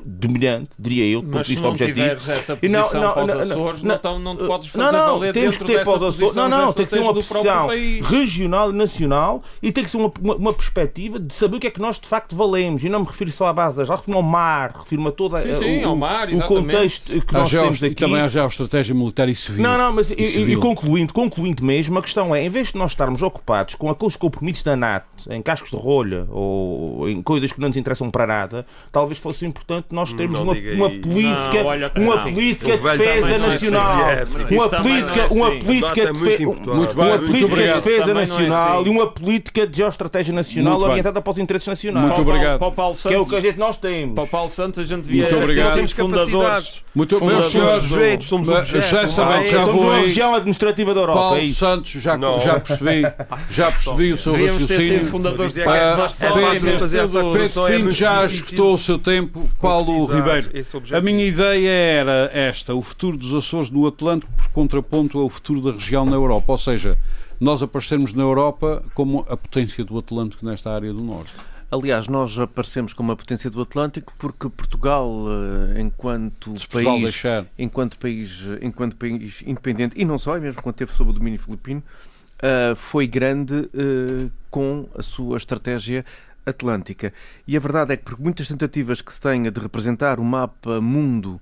dominante, 0.09 0.70
diria 0.78 1.04
eu, 1.04 1.20
do 1.20 1.28
ponto 1.28 1.44
de 1.44 1.52
vista 1.52 1.68
objetivo. 1.68 2.06
essa 2.06 2.56
posição 2.56 3.00
não, 3.00 3.09
não, 3.09 3.12
para 3.12 3.24
os 3.24 3.50
Açores, 3.50 3.82
não, 3.82 4.00
não, 4.02 4.18
não, 4.18 4.36
te 4.36 4.46
podes 4.46 4.68
fazer 4.68 4.84
não, 4.84 4.92
não, 4.92 5.18
valer 5.18 5.32
temos 5.34 5.56
que 5.56 5.64
ter 5.64 5.84
para 5.84 5.96
os 5.96 6.02
Açores. 6.02 6.34
Não, 6.34 6.48
não, 6.48 6.72
tem 6.72 6.86
que 6.86 6.92
ser 6.92 7.00
uma 7.00 7.14
posição 7.14 7.68
regional 8.02 8.70
e 8.70 8.72
nacional 8.72 9.42
e 9.62 9.70
tem 9.70 9.84
que 9.84 9.90
ser 9.90 9.98
uma, 9.98 10.12
uma, 10.20 10.34
uma, 10.36 10.52
perspectiva 10.52 11.20
de 11.20 11.34
saber 11.34 11.56
o 11.56 11.61
que 11.61 11.66
é 11.66 11.70
que 11.70 11.80
nós 11.80 11.98
de 12.00 12.09
facto 12.09 12.34
valemos. 12.34 12.82
E 12.82 12.88
não 12.88 13.00
me 13.00 13.06
refiro 13.06 13.30
só 13.30 13.46
à 13.46 13.52
base 13.52 13.76
das 13.76 13.88
refiro 13.88 14.16
ao 14.16 14.22
mar, 14.22 14.74
refiro-me 14.78 15.09
a 15.09 15.12
todo 15.12 15.36
sim, 15.42 15.54
sim, 15.54 15.84
o, 15.84 15.94
mar, 15.94 16.28
o 16.30 16.40
contexto 16.46 17.20
que 17.20 17.32
nós 17.32 17.50
temos 17.50 17.82
aqui. 17.82 17.92
E 17.92 17.94
também 17.94 18.20
há 18.20 18.28
geoestratégia 18.28 18.94
militar 18.94 19.28
e 19.28 19.34
civil. 19.34 19.62
Não, 19.62 19.76
não, 19.76 19.92
mas 19.92 20.11
e, 20.11 20.14
e, 20.14 20.56
concluindo, 20.56 21.12
concluindo 21.12 21.64
mesmo, 21.64 21.98
a 21.98 22.02
questão 22.02 22.34
é, 22.34 22.44
em 22.44 22.48
vez 22.48 22.68
de 22.68 22.76
nós 22.76 22.92
estarmos 22.92 23.22
ocupados 23.22 23.74
com 23.74 23.90
aqueles 23.90 24.16
compromissos 24.16 24.62
da 24.62 24.76
NATO, 24.76 25.06
em 25.30 25.42
cascos 25.42 25.70
de 25.70 25.76
rolha 25.76 26.26
ou 26.30 27.09
em 27.09 27.22
coisas 27.22 27.52
que 27.52 27.61
não 27.61 27.68
nos 27.68 27.76
interessam 27.76 28.11
para 28.11 28.26
nada, 28.26 28.66
talvez 28.90 29.18
fosse 29.18 29.44
importante 29.44 29.86
nós 29.99 30.12
termos 30.12 30.38
uma, 30.38 30.53
uma 30.53 30.90
política, 30.90 31.62
não, 31.96 32.05
uma 32.05 32.18
política 32.18 32.76
de 32.76 32.82
defesa 32.82 33.49
nacional. 33.49 33.99
Uma 34.51 34.68
política, 34.68 35.26
uma 35.32 35.51
política 35.51 36.07
de 37.66 37.72
defesa 37.72 38.14
nacional 38.14 38.86
e 38.86 38.88
uma 38.88 39.07
política 39.09 39.66
de 39.66 39.76
geoestratégia 39.78 40.32
nacional 40.32 40.80
orientada 40.80 41.20
para 41.20 41.32
os 41.32 41.38
interesses 41.38 41.66
nacionais. 41.66 42.07
Muito 42.07 42.20
obrigado. 42.20 42.61
Que 43.09 43.14
é 43.14 43.18
o 43.18 43.26
que 43.26 43.36
a 43.36 43.40
gente 43.40 43.59
nós 43.59 43.76
temos. 43.76 44.14
Para 44.14 44.24
o 44.24 44.28
Paulo 44.28 44.51
Santos 44.51 44.78
a 44.78 44.86
gente 44.86 45.05
devia 45.05 45.22
Muito 45.22 45.36
obrigado. 45.36 45.74
Temos 45.74 45.92
fundadores. 45.92 46.84
Muito 46.94 47.24
Nós 47.24 47.46
somos 47.46 47.72
sujeitos, 47.72 48.26
somos 48.28 48.49
objetos. 48.49 48.90
Já 48.90 49.09
sabem, 49.09 49.46
já 49.46 49.64
Somos 49.64 49.82
uma 49.82 49.92
foi. 49.94 50.01
região 50.03 50.34
administrativa 50.34 50.94
da 50.94 51.01
Europa. 51.01 51.18
é 51.18 51.22
Paulo. 51.22 51.49
Santos, 51.53 51.90
já, 51.90 52.18
já 52.38 52.61
percebi, 52.61 53.03
já 53.51 53.70
percebi 53.72 54.12
o 54.12 54.16
seu 54.16 54.32
raciocínio. 54.32 55.49
de 55.51 55.61
É 55.61 55.68
Ah, 55.68 56.11
é 56.20 56.30
Pedro, 56.30 56.88
de 56.88 57.74
é 57.74 57.78
muito 57.78 57.90
já 57.92 58.24
esgotou 58.24 58.74
o 58.74 58.78
seu 58.78 58.99
tempo. 58.99 59.49
Paulo 59.89 60.07
Ribeiro. 60.07 60.51
A 60.97 61.01
minha 61.01 61.24
ideia 61.24 61.70
era 61.70 62.30
esta: 62.32 62.74
o 62.74 62.82
futuro 62.82 63.16
dos 63.16 63.34
Açores 63.34 63.70
no 63.70 63.86
Atlântico 63.86 64.32
por 64.32 64.49
contraponto 64.51 65.18
ao 65.18 65.28
futuro 65.28 65.61
da 65.61 65.72
região 65.72 66.05
na 66.05 66.16
Europa. 66.16 66.53
Ou 66.53 66.59
seja, 66.59 66.99
nós 67.41 67.62
aparecermos 67.62 68.12
na 68.14 68.22
Europa 68.22 68.82
como 68.95 69.24
a 69.28 69.36
potência 69.36 69.84
do 69.84 69.99
Atlântico 69.99 70.45
nesta 70.45 70.70
área 70.70 70.93
do 70.93 71.03
Norte. 71.03 71.32
Aliás, 71.70 72.09
nós 72.09 72.39
aparecemos 72.39 72.95
como 72.95 73.12
a 73.12 73.16
potência 73.16 73.51
do 73.51 73.61
Atlântico 73.61 74.12
porque 74.18 74.49
Portugal, 74.49 75.12
eh, 75.76 75.82
enquanto 75.82 76.53
Portugal 76.53 76.95
país, 76.95 77.03
deixar. 77.03 77.47
enquanto 77.59 77.99
país, 77.99 78.41
enquanto 78.62 78.97
país 78.97 79.43
independente 79.47 79.95
e 80.01 80.03
não 80.05 80.18
só, 80.18 80.39
e 80.39 80.41
mesmo 80.41 80.62
quando 80.62 80.76
esteve 80.76 80.95
sob 80.95 81.11
o 81.11 81.12
domínio 81.12 81.39
filipino, 81.39 81.82
ah, 82.43 82.74
foi 82.76 83.07
grande 83.07 83.68
eh, 83.74 84.30
com 84.51 84.89
a 84.97 85.03
sua 85.03 85.36
estratégia 85.36 86.05
atlântica. 86.49 87.12
E 87.46 87.57
a 87.57 87.61
verdade 87.61 87.92
é 87.92 87.96
que 87.96 88.05
por 88.05 88.18
muitas 88.18 88.49
tentativas 88.49 89.01
que 89.01 89.12
se 89.12 89.20
tenha 89.20 89.51
de 89.51 89.61
representar 89.61 90.18
o 90.18 90.24
mapa 90.24 90.80
mundo 90.80 91.40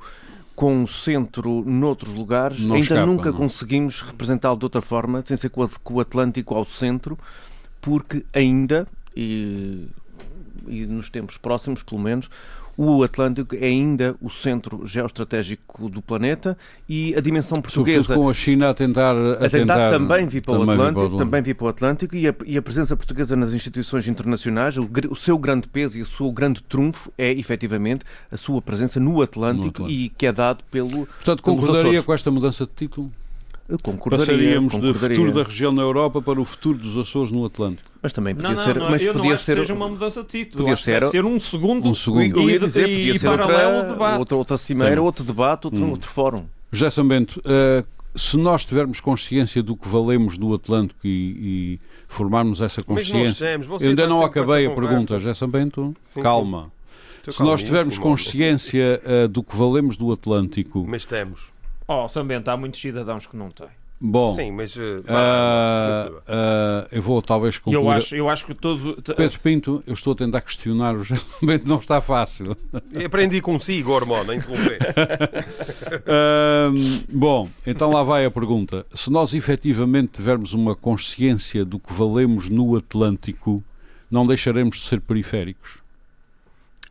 com 0.54 0.82
o 0.82 0.88
centro 0.88 1.62
noutros 1.66 2.14
lugares, 2.14 2.60
Não 2.60 2.76
ainda 2.76 2.84
escapa, 2.84 3.06
nunca 3.06 3.30
não. 3.30 3.38
conseguimos 3.38 4.00
representá-lo 4.00 4.58
de 4.58 4.64
outra 4.64 4.80
forma, 4.80 5.22
sem 5.24 5.36
ser 5.36 5.50
com, 5.50 5.68
o 5.90 6.00
Atlântico 6.00 6.54
ao 6.54 6.64
centro, 6.64 7.18
porque 7.80 8.24
ainda, 8.32 8.88
e, 9.14 9.86
e 10.68 10.86
nos 10.86 11.10
tempos 11.10 11.36
próximos 11.36 11.82
pelo 11.82 12.00
menos, 12.00 12.28
o 12.76 13.02
Atlântico 13.02 13.56
é 13.56 13.64
ainda 13.64 14.14
o 14.20 14.28
centro 14.30 14.86
geoestratégico 14.86 15.88
do 15.88 16.02
planeta 16.02 16.58
e 16.86 17.14
a 17.14 17.20
dimensão 17.20 17.56
Sobretudo 17.56 17.84
portuguesa 17.84 18.14
com 18.14 18.28
a 18.28 18.34
China 18.34 18.68
a 18.68 18.74
tentar. 18.74 19.16
A, 19.16 19.46
a 19.46 19.48
tentar 19.48 19.90
também 19.90 20.26
vir 20.26 20.42
para 20.42 20.58
para 21.54 21.64
o 21.64 21.68
Atlântico 21.68 22.14
e 22.14 22.28
a, 22.28 22.34
e 22.44 22.58
a 22.58 22.62
presença 22.62 22.94
portuguesa 22.94 23.34
nas 23.34 23.54
instituições 23.54 24.06
internacionais, 24.06 24.76
o, 24.76 24.88
o 25.10 25.16
seu 25.16 25.38
grande 25.38 25.68
peso 25.68 25.98
e 25.98 26.02
o 26.02 26.06
seu 26.06 26.30
grande 26.30 26.62
trunfo 26.62 27.10
é 27.16 27.32
efetivamente 27.32 28.04
a 28.30 28.36
sua 28.36 28.60
presença 28.60 29.00
no 29.00 29.22
Atlântico, 29.22 29.64
No 29.64 29.70
Atlântico. 29.86 29.90
e 29.90 30.10
que 30.10 30.26
é 30.26 30.32
dado 30.32 30.62
pelo 30.70 31.06
Portanto, 31.06 31.42
concordaria 31.42 32.02
com 32.02 32.12
esta 32.12 32.30
mudança 32.30 32.66
de 32.66 32.72
título? 32.76 33.10
Eu 33.68 33.76
concordaria, 33.82 34.26
Passaríamos 34.26 34.72
do 34.74 34.80
concordaria. 34.80 35.16
futuro 35.16 35.32
da 35.34 35.42
região 35.48 35.72
na 35.72 35.82
Europa 35.82 36.22
para 36.22 36.40
o 36.40 36.44
futuro 36.44 36.78
dos 36.78 36.96
Açores 36.96 37.32
no 37.32 37.44
Atlântico. 37.44 37.88
Mas 38.00 38.12
também 38.12 38.32
Não, 38.34 38.40
podia 38.42 38.56
não, 38.56 38.64
ser, 38.64 38.76
não, 38.78 38.90
mas 38.90 39.02
eu 39.02 39.12
não 39.14 39.20
podia 39.20 39.34
acho 39.34 39.44
ser 39.44 39.54
que 39.54 39.60
seja 39.62 39.74
uma 39.74 39.88
mudança 39.88 40.22
de 40.22 40.28
título. 40.28 40.64
podia 40.64 40.76
ser- 40.76 41.06
ser 41.08 41.24
um 41.24 41.40
segundo, 41.40 41.88
Um 41.88 41.94
segundo. 41.94 42.48
e, 42.48 42.58
dizer, 42.58 42.88
e, 42.88 42.96
podia 42.96 43.12
e 43.14 43.18
ser 43.18 43.26
paralelo 43.26 43.68
ao 43.70 43.74
outra, 43.78 43.92
debate. 43.92 44.18
outra, 44.20 44.36
outra 44.36 44.58
cimeira, 44.58 44.94
Sim. 44.94 45.00
outro 45.00 45.24
debate, 45.24 45.64
outro, 45.66 45.84
Hum. 45.84 45.90
outro 45.90 46.08
fórum. 46.08 46.44
José 46.70 46.90
Sambento, 46.90 47.40
eh, 47.44 47.84
se 48.14 48.36
nós 48.36 48.64
tivermos 48.64 49.00
consciência 49.00 49.62
do 49.62 49.76
que 49.76 49.88
valemos 49.88 50.38
no 50.38 50.54
Atlântico 50.54 51.00
e, 51.04 51.08
e 51.08 51.80
formarmos 52.06 52.60
essa 52.60 52.82
consciência. 52.84 53.46
temos, 53.48 53.66
você 53.66 53.86
Eu 53.86 53.90
ainda 53.90 54.06
não 54.06 54.24
acabei 54.24 54.66
a 54.66 54.70
pergunta. 54.70 55.18
José 55.18 55.34
Sambento. 55.34 55.94
Sim, 56.02 56.22
Calma. 56.22 56.70
Estou 57.18 57.34
Se 57.34 57.42
nós 57.42 57.60
tivermos 57.64 57.98
consciência 57.98 59.00
eh, 59.04 59.26
do 59.26 59.42
que 59.42 59.56
valemos 59.56 59.96
do 59.96 60.12
Atlântico, 60.12 60.86
Mas 60.88 61.04
temos. 61.04 61.52
Oh, 61.88 62.08
Sambento, 62.08 62.50
há 62.50 62.56
muitos 62.56 62.80
cidadãos 62.80 63.26
que 63.26 63.36
não 63.36 63.50
têm. 63.50 63.68
bom, 64.00 64.34
Sim, 64.34 64.50
mas. 64.50 64.76
ah, 65.08 66.08
vá, 66.10 66.22
ah, 66.26 66.88
eu 66.90 67.00
vou 67.00 67.22
talvez 67.22 67.58
concluir. 67.58 67.82
eu 67.84 67.90
acho, 67.90 68.16
eu 68.16 68.28
acho 68.28 68.44
que 68.46 68.54
todos. 68.54 68.96
Pedro 69.16 69.38
Pinto, 69.40 69.82
eu 69.86 69.94
estou 69.94 70.12
a 70.12 70.16
tentar 70.16 70.40
questionar 70.40 70.94
o 70.96 71.04
José 71.04 71.20
Sambento, 71.40 71.66
não 71.68 71.78
está 71.78 72.00
fácil. 72.00 72.56
eu 72.92 73.06
Aprendi 73.06 73.40
consigo, 73.40 73.92
hormona, 73.92 74.32
a 74.32 74.36
interromper. 74.36 74.78
Bom, 77.12 77.48
então 77.66 77.90
lá 77.90 78.02
vai 78.02 78.24
a 78.24 78.30
pergunta. 78.30 78.86
Se 78.92 79.10
nós 79.10 79.34
efetivamente 79.34 80.12
tivermos 80.14 80.52
uma 80.52 80.74
consciência 80.74 81.64
do 81.64 81.78
que 81.78 81.92
valemos 81.92 82.48
no 82.48 82.76
Atlântico, 82.76 83.62
não 84.10 84.26
deixaremos 84.26 84.78
de 84.78 84.86
ser 84.86 85.00
periféricos? 85.00 85.78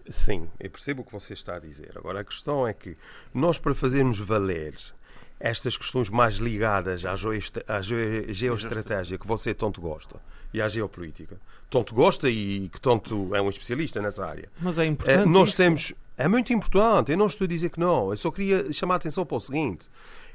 Sim, 0.10 0.48
eu 0.60 0.70
percebo 0.70 1.02
o 1.02 1.06
que 1.06 1.12
você 1.12 1.34
está 1.34 1.56
a 1.56 1.60
dizer. 1.60 1.92
Agora, 1.96 2.20
a 2.20 2.24
questão 2.24 2.68
é 2.68 2.74
que 2.74 2.96
nós, 3.34 3.58
para 3.58 3.74
fazermos 3.74 4.20
valer 4.20 4.76
estas 5.40 5.76
questões 5.78 6.10
mais 6.10 6.36
ligadas 6.36 7.04
à, 7.06 7.16
geoest- 7.16 7.64
à 7.68 7.82
ge- 7.82 8.26
geoestratégia 8.34 9.18
que 9.18 9.28
você 9.28 9.54
tanto 9.54 9.82
gosta 9.82 10.22
e 10.54 10.62
à 10.62 10.68
geopolítica, 10.68 11.38
tanto 11.70 11.94
gosta 11.94 12.30
e 12.30 12.70
que 12.70 12.80
tanto 12.80 13.36
é 13.36 13.42
um 13.42 13.50
especialista 13.50 14.02
nessa 14.02 14.26
área, 14.26 14.48
Mas 14.62 14.80
é 14.80 14.84
Eh, 14.84 14.88
importante. 14.88 15.28
nós 15.30 15.50
isso. 15.50 15.58
temos. 15.58 15.94
É 16.18 16.28
muito 16.30 16.54
importante, 16.54 17.12
eu 17.12 17.18
não 17.18 17.26
estou 17.26 17.44
a 17.44 17.48
dizer 17.48 17.70
que 17.70 17.80
não. 17.80 18.12
Eu 18.12 18.18
só 18.18 18.32
queria 18.32 18.72
chamar 18.72 18.94
a 18.94 18.98
atenção 18.98 19.26
para 19.26 19.36
o 19.36 19.40
seguinte: 19.42 19.90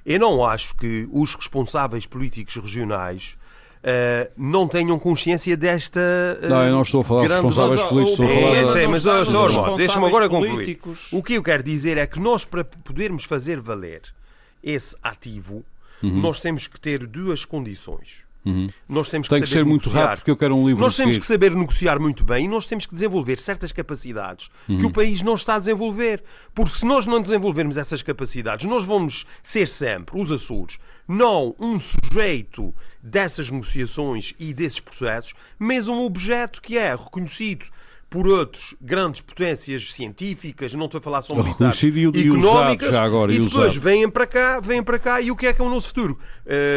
eu 0.04 0.18
não 0.20 0.44
acho 0.44 0.74
que 0.76 1.08
os 1.10 1.34
responsáveis 1.34 2.04
políticos 2.06 2.54
regionais 2.56 3.38
eh, 3.82 4.30
não 4.36 4.68
tenham 4.68 4.98
consciência 4.98 5.56
desta. 5.56 6.00
eh, 6.42 6.48
Não, 6.48 6.62
eu 6.64 6.72
não 6.72 6.82
estou 6.82 7.00
a 7.00 7.04
falar 7.04 7.22
de 7.22 7.28
grande 7.28 7.46
responsáveis 7.46 7.82
políticos, 7.84 8.20
estou 8.20 8.26
a 8.26 8.30
o- 8.30 8.40
falar 8.42 8.56
É, 8.56 8.66
sei, 8.66 8.86
mas, 8.86 9.04
irmão, 9.04 9.76
deixa-me 9.76 10.06
agora 10.06 10.24
responsáveis 10.24 10.28
concluir. 10.30 10.52
políticos. 10.52 11.08
O 11.12 11.22
que 11.22 11.34
eu 11.34 11.42
quero 11.42 11.62
dizer 11.62 11.96
é 11.98 12.06
que 12.06 12.20
nós, 12.20 12.44
para 12.44 12.64
podermos 12.64 13.24
fazer 13.24 13.60
valer 13.60 14.02
esse 14.62 14.94
ativo, 15.02 15.64
Uhum. 16.02 16.20
nós 16.20 16.40
temos 16.40 16.66
que 16.66 16.78
ter 16.80 17.06
duas 17.06 17.44
condições. 17.44 18.24
Nós 18.88 19.08
temos 19.10 19.28
que 19.28 19.34
Tem 19.34 19.42
que 19.42 19.48
saber 19.48 19.60
ser 19.60 19.64
muito 19.66 19.82
negociar. 19.82 20.02
rápido 20.06 20.18
porque 20.20 20.30
eu 20.30 20.36
quero 20.36 20.56
um 20.56 20.66
livro 20.66 20.82
Nós 20.82 20.96
temos 20.96 21.14
seguir. 21.14 21.20
que 21.20 21.26
saber 21.26 21.50
negociar 21.54 21.98
muito 22.00 22.24
bem 22.24 22.46
e 22.46 22.48
nós 22.48 22.64
temos 22.66 22.86
que 22.86 22.94
desenvolver 22.94 23.38
certas 23.38 23.70
capacidades 23.70 24.48
Uhum. 24.68 24.78
que 24.78 24.86
o 24.86 24.90
país 24.90 25.20
não 25.22 25.34
está 25.34 25.56
a 25.56 25.58
desenvolver. 25.58 26.22
Porque 26.54 26.74
se 26.74 26.86
nós 26.86 27.04
não 27.06 27.20
desenvolvermos 27.20 27.76
essas 27.76 28.02
capacidades, 28.02 28.66
nós 28.66 28.84
vamos 28.84 29.26
ser 29.42 29.68
sempre, 29.68 30.18
os 30.18 30.32
Açores, 30.32 30.78
não 31.06 31.54
um 31.58 31.78
sujeito 31.78 32.74
dessas 33.02 33.50
negociações 33.50 34.32
e 34.38 34.54
desses 34.54 34.80
processos, 34.80 35.34
mas 35.58 35.88
um 35.88 36.00
objeto 36.02 36.62
que 36.62 36.78
é 36.78 36.90
reconhecido 36.94 37.66
por 38.10 38.26
outros 38.26 38.74
grandes 38.80 39.20
potências 39.20 39.92
científicas, 39.94 40.74
não 40.74 40.86
estou 40.86 40.98
a 40.98 41.02
falar 41.02 41.22
só 41.22 41.32
e- 41.32 41.38
e 41.38 42.06
usado 42.06 42.18
económicas, 42.18 42.90
já 42.90 43.02
agora, 43.04 43.32
e 43.32 43.36
e 43.36 43.38
depois 43.38 43.76
vêm 43.76 44.10
para 44.10 44.26
cá, 44.26 44.58
vêm 44.60 44.82
para 44.82 44.98
cá, 44.98 45.20
e 45.20 45.30
o 45.30 45.36
que 45.36 45.46
é 45.46 45.52
que 45.52 45.62
é 45.62 45.64
o 45.64 45.70
nosso 45.70 45.86
futuro? 45.88 46.18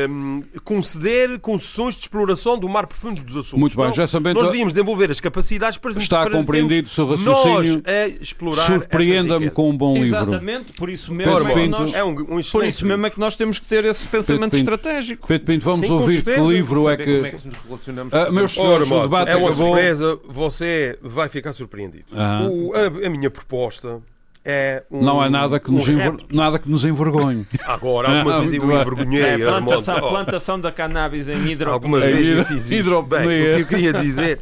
Hum, 0.07 0.43
conceder 0.63 1.39
concessões 1.39 1.95
de 1.95 2.01
exploração 2.01 2.57
do 2.59 2.69
mar 2.69 2.85
profundo 2.85 3.21
dos 3.23 3.35
Açores. 3.35 3.59
Muito 3.59 3.75
bem, 3.75 3.85
Não, 3.87 3.93
já 3.93 4.05
sabendo- 4.05 4.37
Nós 4.39 4.47
devíamos 4.49 4.73
desenvolver 4.73 5.09
as 5.09 5.19
capacidades 5.19 5.77
para 5.79 5.91
Está 5.91 6.21
para 6.21 6.31
compreendido 6.37 6.87
o 6.87 6.91
seu 6.91 7.07
raciocínio. 7.07 7.81
Nós 7.83 7.93
a 7.95 8.07
explorar 8.21 8.65
Surpreenda-me 8.67 9.49
com 9.49 9.69
um 9.71 9.75
bom 9.77 9.93
livro. 9.95 10.09
Exatamente, 10.09 10.73
por 10.73 10.89
isso 10.89 11.11
mesmo 11.13 11.33
Pedro 11.33 11.49
é 11.49 11.53
que 11.55 11.59
Pinto. 11.61 11.79
nós. 11.79 11.93
É 11.95 12.03
um, 12.03 12.09
um 12.11 12.41
Por 12.43 12.63
isso 12.63 12.85
mesmo 12.85 13.05
é 13.07 13.09
que 13.09 13.19
nós 13.19 13.35
temos 13.35 13.57
que 13.57 13.65
ter 13.65 13.85
esse 13.85 14.07
pensamento 14.07 14.51
Pinto. 14.51 14.57
estratégico. 14.57 15.27
Pedro 15.27 15.47
Pinto, 15.47 15.65
vamos 15.65 15.87
Sim, 15.87 15.93
ouvir 15.93 16.23
que 16.23 16.35
livro 16.39 16.89
é 16.89 16.93
é 16.93 16.97
que. 16.97 17.21
relacionamos 17.67 18.13
Ah, 18.13 18.25
com 18.27 18.31
meus 18.33 18.51
senhores, 18.53 18.91
o 18.91 19.01
debate 19.01 19.31
é 19.31 19.35
uma 19.35 19.47
acabou. 19.49 19.67
surpresa, 19.67 20.19
você 20.27 20.99
vai 21.01 21.22
ficar 21.29 21.53
surpreendido. 21.53 22.05
Ah. 22.15 22.47
O- 22.49 22.73
a, 22.73 23.07
a 23.07 23.09
minha 23.09 23.29
proposta 23.29 24.01
é 24.45 24.83
um, 24.91 25.01
Não 25.01 25.21
há 25.21 25.29
nada 25.29 25.57
que, 25.59 25.71
um 25.71 25.75
nos 25.75 25.87
enver... 25.87 26.15
nada 26.31 26.59
que 26.59 26.69
nos 26.69 26.83
envergonhe. 26.83 27.47
Agora, 27.65 28.09
alguma 28.17 28.35
Ah, 28.37 28.39
vez 28.41 28.53
eu 28.61 28.71
envergonhei, 28.71 29.21
É, 29.23 29.33
a 29.35 29.37
plantação, 29.61 29.95
a 29.97 30.05
Oh, 30.05 30.09
plantação 30.09 30.59
da 30.59 30.71
cannabis 30.71 31.27
em 31.29 31.33
Alguma 31.33 31.51
hidroponia. 31.51 31.99
vez 31.99 32.27
Hidro- 32.27 32.39
eu 32.41 32.45
fiz 32.45 32.69
isso. 32.71 33.01
Bem, 33.03 33.53
o 33.53 33.55
que 33.55 33.61
eu 33.61 33.65
queria 33.67 33.93
dizer, 33.93 34.39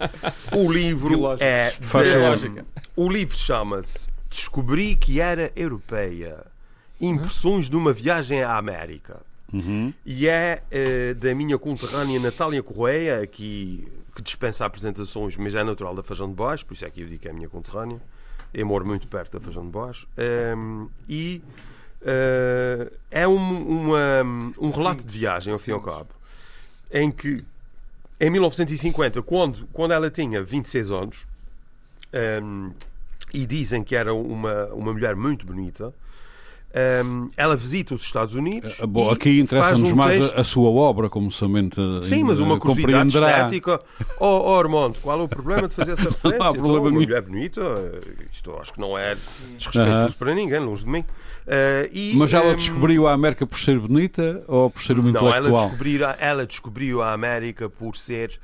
o 0.55 0.71
livro 0.71 1.19
é 1.39 1.69
de- 1.71 2.63
o 2.95 3.09
livro 3.09 3.37
chama-se 3.37 4.09
Descobri 4.29 4.95
que 4.95 5.19
era 5.19 5.51
europeia. 5.55 6.45
Impressões 6.99 7.69
de 7.69 7.75
uma 7.75 7.91
viagem 7.93 8.41
à 8.43 8.57
América. 8.57 9.19
E 10.05 10.27
é 10.29 10.61
eh, 10.71 11.13
da 11.13 11.35
minha 11.35 11.57
conterrânea 11.57 12.17
Natália 12.19 12.63
Correia, 12.63 13.19
aqui, 13.19 13.85
que 14.13 14.21
dispensa 14.21 14.65
apresentações, 14.65 15.37
mas 15.37 15.55
é 15.55 15.63
natural 15.63 15.95
da 15.95 16.03
Fajão 16.03 16.27
de 16.27 16.35
Baixo, 16.35 16.65
por 16.65 16.73
isso 16.73 16.85
é 16.85 16.89
que 16.89 17.01
eu 17.01 17.07
digo 17.07 17.19
que 17.21 17.27
é 17.27 17.31
a 17.31 17.33
minha 17.33 17.49
conterrânea. 17.49 18.01
Eu 18.53 18.65
moro 18.65 18.85
muito 18.85 19.07
perto 19.07 19.39
da 19.39 19.45
Fajão 19.45 19.63
de 19.63 19.69
Baixo. 19.69 20.07
Ehm, 20.17 20.87
e 21.07 21.41
eh, 22.03 22.91
é 23.09 23.27
um, 23.27 23.35
uma- 23.67 24.23
um 24.59 24.69
relato 24.71 25.05
de 25.05 25.17
viagem, 25.17 25.53
ao 25.53 25.59
fim 25.59 25.71
e 25.71 25.73
ao 25.73 25.79
cabo, 25.81 26.09
em 26.91 27.09
que 27.11 27.43
em 28.19 28.29
1950, 28.29 29.21
quando, 29.21 29.67
quando 29.71 29.91
ela 29.93 30.09
tinha 30.11 30.43
26 30.43 30.91
anos, 30.91 31.25
ehm, 32.13 32.71
e 33.33 33.45
dizem 33.45 33.83
que 33.83 33.95
era 33.95 34.13
uma, 34.13 34.65
uma 34.73 34.91
mulher 34.93 35.15
muito 35.15 35.45
bonita, 35.45 35.93
Um, 36.73 37.29
ela 37.35 37.57
visita 37.57 37.93
os 37.93 38.01
Estados 38.01 38.33
Unidos. 38.33 38.79
Uh, 38.79 38.87
bom, 38.87 39.09
aqui 39.09 39.41
interessa-nos 39.41 39.91
um 39.91 39.95
mais 39.95 40.23
texto... 40.23 40.39
a, 40.39 40.43
sua 40.43 40.69
obra, 40.69 41.09
como 41.09 41.29
somente. 41.29 41.75
Sim, 42.03 42.23
mas 42.23 42.39
uma 42.39 42.57
curiosidade 42.57 43.13
estética. 43.13 43.79
Oh, 44.19 44.51
oh, 44.51 44.59
Armando, 44.59 44.99
qual 44.99 45.19
é 45.19 45.23
o 45.23 45.27
problema 45.27 45.67
de 45.67 45.73
fazer 45.73 45.93
essa 45.93 46.09
referência? 46.09 46.39
não 46.39 46.45
há 46.45 46.53
problema 46.53 46.77
então, 46.77 46.91
uma 46.91 46.91
mulher 46.91 47.21
bonita, 47.23 47.61
isto 48.31 48.55
acho 48.59 48.71
que 48.71 48.79
não 48.79 48.95
é 48.95 49.17
desrespeitoso 49.57 50.05
uh 50.05 50.09
-huh. 50.09 50.17
para 50.17 50.35
ninguém, 50.35 50.59
longe 50.59 50.85
de 50.85 50.91
mim. 50.91 50.99
Uh, 50.99 51.89
e, 51.91 52.13
mas 52.15 52.33
ela 52.33 52.51
um... 52.51 52.55
descobriu 52.55 53.07
a 53.07 53.13
América 53.13 53.47
por 53.47 53.57
ser 53.57 53.79
bonita 53.79 54.43
ou 54.47 54.69
por 54.69 54.83
ser 54.83 54.93
uma 54.93 55.03
não, 55.03 55.09
intelectual? 55.09 55.35
Ela 55.35 55.67
descobriu, 55.67 56.01
ela 56.19 56.45
descobriu 56.45 57.01
a 57.01 57.13
América 57.13 57.69
por 57.69 57.95
ser 57.95 58.39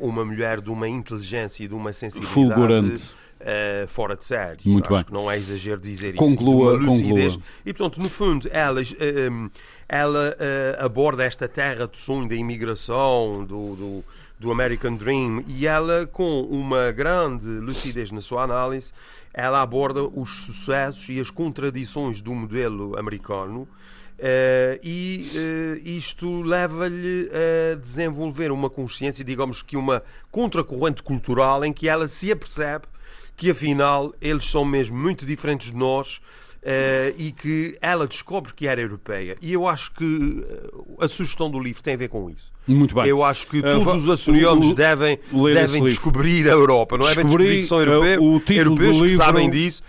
uma 0.00 0.24
mulher 0.24 0.60
de 0.60 0.70
uma 0.70 0.88
inteligência 0.88 1.64
e 1.64 1.68
de 1.68 1.74
uma 1.74 1.92
sensibilidade. 1.92 2.34
Fulgurante 2.34 3.17
uh, 3.40 3.88
fora 3.88 4.16
de 4.16 4.24
série. 4.24 4.58
Muito 4.64 4.86
Acho 4.86 4.94
bem. 4.94 5.04
que 5.04 5.12
não 5.12 5.30
é 5.30 5.38
exagero 5.38 5.80
dizer 5.80 6.14
conclua, 6.14 6.76
isso. 6.76 6.86
Conclua, 6.86 7.42
E, 7.64 7.72
portanto, 7.72 8.02
no 8.02 8.08
fundo, 8.08 8.48
ela, 8.52 8.80
uh, 8.80 9.50
ela 9.88 10.36
uh, 10.36 10.84
aborda 10.84 11.24
esta 11.24 11.48
terra 11.48 11.86
de 11.86 11.98
sonho 11.98 12.28
da 12.28 12.34
imigração, 12.34 13.44
do, 13.44 13.76
do, 13.76 14.04
do, 14.38 14.52
American 14.52 14.96
Dream, 14.96 15.44
e 15.46 15.66
ela, 15.66 16.06
com 16.06 16.42
uma 16.42 16.92
grande 16.92 17.46
lucidez 17.46 18.10
na 18.10 18.20
sua 18.20 18.42
análise, 18.42 18.92
ela 19.32 19.62
aborda 19.62 20.02
os 20.02 20.44
sucessos 20.44 21.08
e 21.08 21.20
as 21.20 21.30
contradições 21.30 22.20
do 22.20 22.34
modelo 22.34 22.98
americano. 22.98 23.68
Uh, 24.18 24.74
e 24.82 25.30
uh, 25.32 25.88
isto 25.88 26.42
leva-lhe 26.42 27.30
a 27.30 27.76
desenvolver 27.76 28.50
uma 28.50 28.68
consciência, 28.68 29.24
digamos 29.24 29.62
que 29.62 29.76
uma 29.76 30.02
contracorrente 30.28 31.04
cultural 31.04 31.64
em 31.64 31.72
que 31.72 31.88
ela 31.88 32.08
se 32.08 32.32
apercebe 32.32 32.86
que 33.38 33.50
afinal 33.50 34.12
eles 34.20 34.50
são 34.50 34.64
mesmo 34.64 34.98
muito 34.98 35.24
diferentes 35.24 35.70
de 35.70 35.76
nós 35.76 36.20
Uh, 36.60 37.14
e 37.16 37.30
que 37.30 37.78
ela 37.80 38.04
descobre 38.04 38.52
que 38.52 38.66
era 38.66 38.80
europeia. 38.80 39.36
E 39.40 39.52
eu 39.52 39.66
acho 39.66 39.92
que 39.92 40.44
eh, 40.44 41.04
a 41.04 41.06
sugestão 41.06 41.48
do 41.48 41.58
livro 41.58 41.80
tem 41.80 41.94
a 41.94 41.96
ver 41.96 42.08
com 42.08 42.28
isso. 42.28 42.52
Muito 42.66 42.96
bem. 42.96 43.06
Eu 43.06 43.22
acho 43.22 43.46
que 43.46 43.60
uh, 43.60 43.62
todos 43.62 44.02
os 44.02 44.10
açorianos 44.10 44.74
devem, 44.74 45.20
devem 45.54 45.84
descobrir 45.84 46.48
a 46.48 46.52
Europa. 46.52 46.98
Não 46.98 47.08
é 47.08 47.14
bem 47.14 47.24
descobrir 47.24 47.60
que 47.60 47.62
são 47.62 47.78
europeus, 47.78 48.18
uh, 48.18 48.52
europeus 48.52 48.96
que 48.96 49.02
livro... 49.04 49.24
sabem 49.24 49.48
disso. 49.48 49.84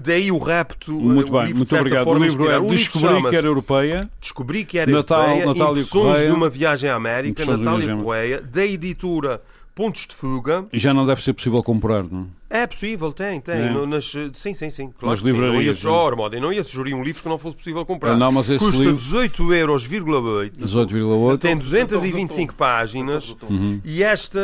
Daí 0.00 0.30
o 0.30 0.36
rapto. 0.36 0.92
Muito 0.92 1.32
bem, 1.32 1.54
muito 1.54 1.74
obrigado. 1.74 2.06
o 2.06 2.18
livro 2.18 2.50
é 2.50 2.60
Descobri 2.60 3.30
que 3.30 3.36
era 3.36 3.46
europeia. 3.46 4.10
Descobri 4.20 4.64
que 4.64 4.78
era 4.78 4.92
Natal, 4.92 5.22
europeia. 5.22 5.46
Natália 5.46 5.70
Impressões 5.70 6.04
Correia. 6.04 6.26
de 6.26 6.32
uma 6.32 6.50
viagem 6.50 6.90
à 6.90 6.94
América. 6.94 7.46
Natália 7.46 7.96
Correia, 7.96 8.42
da 8.42 8.66
editora 8.66 9.42
pontos 9.74 10.06
de 10.06 10.14
fuga. 10.14 10.66
E 10.72 10.78
já 10.78 10.92
não 10.92 11.06
deve 11.06 11.22
ser 11.22 11.32
possível 11.32 11.62
comprar, 11.62 12.04
não 12.04 12.28
é? 12.52 12.66
possível, 12.66 13.12
tem, 13.12 13.40
tem. 13.40 13.54
É. 13.54 13.70
No, 13.70 13.86
nas, 13.86 14.12
sim, 14.34 14.54
sim, 14.54 14.70
sim. 14.70 14.92
Claro 14.98 15.16
nas 15.16 15.24
livrarias. 15.24 15.54
Não 15.54 15.62
ia, 15.62 15.74
sugerir, 15.74 16.16
não. 16.16 16.40
não 16.40 16.52
ia 16.52 16.62
sugerir 16.62 16.94
um 16.94 17.02
livro 17.02 17.22
que 17.22 17.28
não 17.28 17.38
fosse 17.38 17.56
possível 17.56 17.84
comprar. 17.86 18.16
Não, 18.16 18.30
mas 18.30 18.50
esse 18.50 18.62
Custa 18.62 18.82
livro... 18.82 18.96
18 18.96 19.54
euros, 19.54 19.88
18,8. 19.88 21.38
Tem 21.38 21.56
225 21.56 22.54
páginas. 22.54 23.34
Uhum. 23.42 23.80
E 23.84 24.02
esta, 24.02 24.40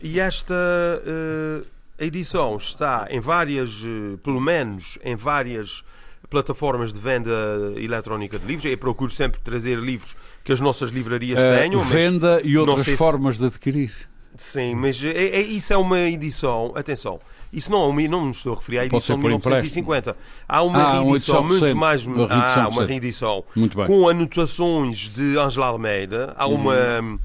e 0.00 0.20
esta 0.20 0.54
uh, 0.54 1.66
edição 1.98 2.56
está 2.56 3.08
em 3.10 3.20
várias, 3.20 3.82
uh, 3.82 4.18
pelo 4.22 4.40
menos 4.40 4.98
em 5.04 5.16
várias 5.16 5.82
plataformas 6.30 6.92
de 6.92 7.00
venda 7.00 7.30
eletrónica 7.76 8.38
de 8.38 8.46
livros. 8.46 8.64
Eu 8.64 8.78
procuro 8.78 9.10
sempre 9.10 9.40
trazer 9.40 9.78
livros 9.78 10.16
que 10.44 10.52
as 10.52 10.60
nossas 10.60 10.90
livrarias 10.90 11.42
uh, 11.42 11.48
tenham. 11.48 11.80
Venda 11.80 12.40
e 12.44 12.56
outras 12.56 12.88
formas 12.90 13.36
se... 13.36 13.42
de 13.42 13.48
adquirir. 13.48 14.11
Sim, 14.36 14.74
mas 14.74 15.02
é, 15.04 15.10
é, 15.10 15.40
isso 15.40 15.72
é 15.72 15.76
uma 15.76 16.00
edição, 16.00 16.72
atenção, 16.74 17.20
isso 17.52 17.70
não, 17.70 17.84
é 17.84 17.88
uma, 17.88 18.02
não 18.08 18.24
me 18.24 18.30
estou 18.30 18.54
a 18.54 18.56
referir 18.56 18.78
à 18.78 18.86
edição 18.86 19.16
de 19.16 19.22
1950. 19.26 20.16
Há 20.48 20.62
uma 20.62 20.78
ah, 20.78 21.02
reedição 21.02 21.44
muito 21.44 21.76
mais. 21.76 22.06
Uma 22.06 22.26
reedição, 22.26 22.62
ah, 22.62 22.68
uma 22.68 22.84
reedição 22.86 23.44
com 23.86 24.08
anotações 24.08 25.10
de 25.10 25.36
Angela 25.36 25.66
Almeida. 25.66 26.32
Há 26.36 26.46
uma. 26.46 26.74
Hum. 27.02 27.18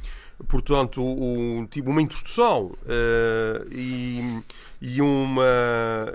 Portanto, 0.47 1.01
um, 1.03 1.65
tipo, 1.65 1.89
uma 1.89 1.99
introdução 1.99 2.65
uh, 2.83 3.67
e 3.71 4.43
e 4.79 5.01
uma 5.01 5.43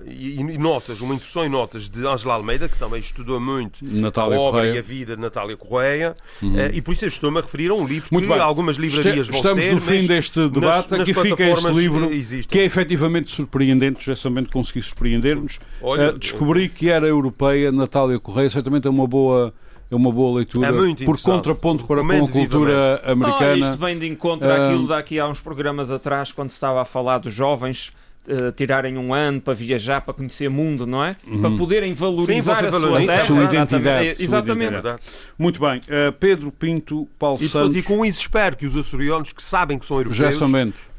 e, 0.06 0.38
e, 0.38 0.58
notas, 0.58 1.00
uma 1.00 1.14
introdução 1.14 1.44
e 1.44 1.48
notas 1.48 1.90
de 1.90 2.06
Ângela 2.06 2.34
Almeida, 2.34 2.68
que 2.68 2.78
também 2.78 3.00
estudou 3.00 3.40
muito 3.40 3.84
Natália 3.84 4.36
a 4.36 4.40
obra 4.40 4.60
Correia. 4.60 4.76
e 4.76 4.78
a 4.78 4.82
vida 4.82 5.16
de 5.16 5.22
Natália 5.22 5.56
Correia, 5.56 6.14
uhum. 6.40 6.54
uh, 6.54 6.70
e 6.72 6.80
por 6.80 6.92
isso 6.92 7.06
estou-me 7.06 7.38
a 7.38 7.42
referir 7.42 7.70
a 7.70 7.74
um 7.74 7.84
livro 7.84 8.08
muito 8.12 8.28
que 8.28 8.32
bem. 8.32 8.40
algumas 8.40 8.76
livrarias 8.76 9.26
vão 9.26 9.36
Estamos 9.36 9.64
ter, 9.64 9.74
no 9.74 9.80
fim 9.80 10.06
deste 10.06 10.48
debate, 10.48 10.90
nas, 10.92 11.00
aqui 11.00 11.12
fica 11.12 11.44
este 11.44 11.72
livro 11.72 12.10
que 12.48 12.58
é 12.60 12.64
efetivamente 12.64 13.30
surpreendente, 13.30 14.04
justamente 14.04 14.48
consegui 14.50 14.82
surpreender-nos. 14.82 15.58
Uh, 15.80 16.16
descobri 16.16 16.68
que 16.68 16.88
era 16.88 17.06
europeia, 17.06 17.72
Natália 17.72 18.18
Correia, 18.20 18.48
certamente 18.48 18.86
é 18.86 18.90
uma 18.90 19.06
boa 19.06 19.52
é 19.90 19.94
uma 19.94 20.10
boa 20.10 20.38
leitura 20.38 20.68
é 20.68 21.04
por 21.04 21.20
contraponto 21.20 21.86
para 21.86 22.02
com 22.02 22.24
a 22.24 22.28
cultura 22.28 23.02
americana. 23.04 23.58
isto 23.58 23.76
vem 23.76 23.98
de 23.98 24.06
encontro 24.06 24.50
àquilo 24.50 24.88
daqui 24.88 25.18
há 25.18 25.28
uns 25.28 25.38
programas 25.38 25.90
atrás, 25.90 26.32
quando 26.32 26.48
estava 26.48 26.80
a 26.80 26.84
falar 26.86 27.18
dos 27.18 27.34
jovens 27.34 27.92
Uh, 28.22 28.52
tirarem 28.52 28.96
um 28.96 29.12
ano 29.12 29.40
para 29.40 29.52
viajar, 29.52 30.00
para 30.00 30.14
conhecer 30.14 30.46
o 30.46 30.50
mundo, 30.50 30.86
não 30.86 31.04
é? 31.04 31.16
Uhum. 31.26 31.40
Para 31.40 31.50
poderem 31.56 31.92
valorizar 31.92 32.56
Sim, 32.58 32.66
a 32.66 32.70
sua 32.70 33.00
terra. 33.00 33.24
Sua 33.24 33.44
identidade. 33.44 34.22
Exatamente. 34.22 34.80
Sua 34.80 35.00
Muito 35.36 35.60
bem. 35.60 35.78
Uh, 35.78 36.12
Pedro 36.20 36.52
Pinto, 36.52 37.08
Paulo 37.18 37.42
e, 37.42 37.48
Santos... 37.48 37.76
E 37.76 37.82
com 37.82 38.04
isso 38.04 38.20
espero 38.20 38.56
que 38.56 38.64
os 38.64 38.76
açorianos 38.76 39.32
que 39.32 39.42
sabem 39.42 39.76
que 39.76 39.84
são 39.84 39.98
europeus 39.98 40.38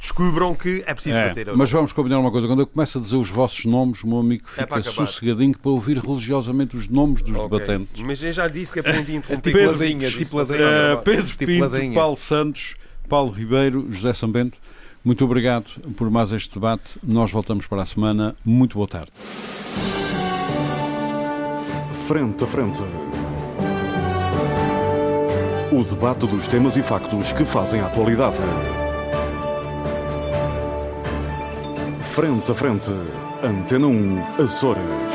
descubram 0.04 0.54
que 0.54 0.84
é 0.86 0.94
preciso 0.94 1.18
é, 1.18 1.30
bater. 1.30 1.56
Mas 1.56 1.72
vamos 1.72 1.94
combinar 1.94 2.20
uma 2.20 2.30
coisa. 2.30 2.46
Quando 2.46 2.60
eu 2.60 2.68
começo 2.68 2.98
a 2.98 3.02
dizer 3.02 3.16
os 3.16 3.30
vossos 3.30 3.64
nomes, 3.64 4.04
o 4.04 4.08
meu 4.08 4.20
amigo 4.20 4.44
é 4.58 4.62
fica 4.62 4.80
é 4.80 4.84
sossegadinho 4.84 5.58
para 5.58 5.72
ouvir 5.72 5.98
religiosamente 5.98 6.76
os 6.76 6.90
nomes 6.90 7.22
dos 7.22 7.36
okay. 7.36 7.50
debatentes. 7.50 8.02
Mas 8.04 8.22
eu 8.22 8.34
já 8.34 8.50
disse 8.50 8.74
que 8.74 8.80
aprendi 8.80 9.14
a 9.14 9.16
interromper 9.16 9.54
Pedro, 9.54 10.12
tipo 10.12 10.42
uh, 10.42 11.02
Pedro 11.04 11.38
Pinto, 11.38 11.94
Paulo 11.94 12.18
Santos, 12.18 12.76
Paulo 13.08 13.32
Ribeiro, 13.32 13.88
José 13.90 14.14
Sambento. 14.14 14.58
Muito 15.04 15.26
obrigado 15.26 15.66
por 15.98 16.10
mais 16.10 16.32
este 16.32 16.54
debate. 16.54 16.98
Nós 17.04 17.30
voltamos 17.30 17.68
para 17.68 17.82
a 17.82 17.86
semana. 17.86 18.36
Muito 18.46 18.76
boa 18.76 18.88
tarde. 18.88 19.12
Frente 22.08 22.44
a 22.44 22.48
frente. 22.48 22.84
O 25.72 25.84
debate 25.84 26.26
dos 26.28 26.48
temas 26.48 26.78
e 26.78 26.84
factos 26.84 27.34
que 27.34 27.44
fazem 27.44 27.82
a 27.82 27.88
atualidade. 27.88 28.38
Frente 32.14 32.52
a 32.52 32.56
frente. 32.56 32.92
Antena 33.44 33.88
1, 33.88 34.44
Açores. 34.44 35.13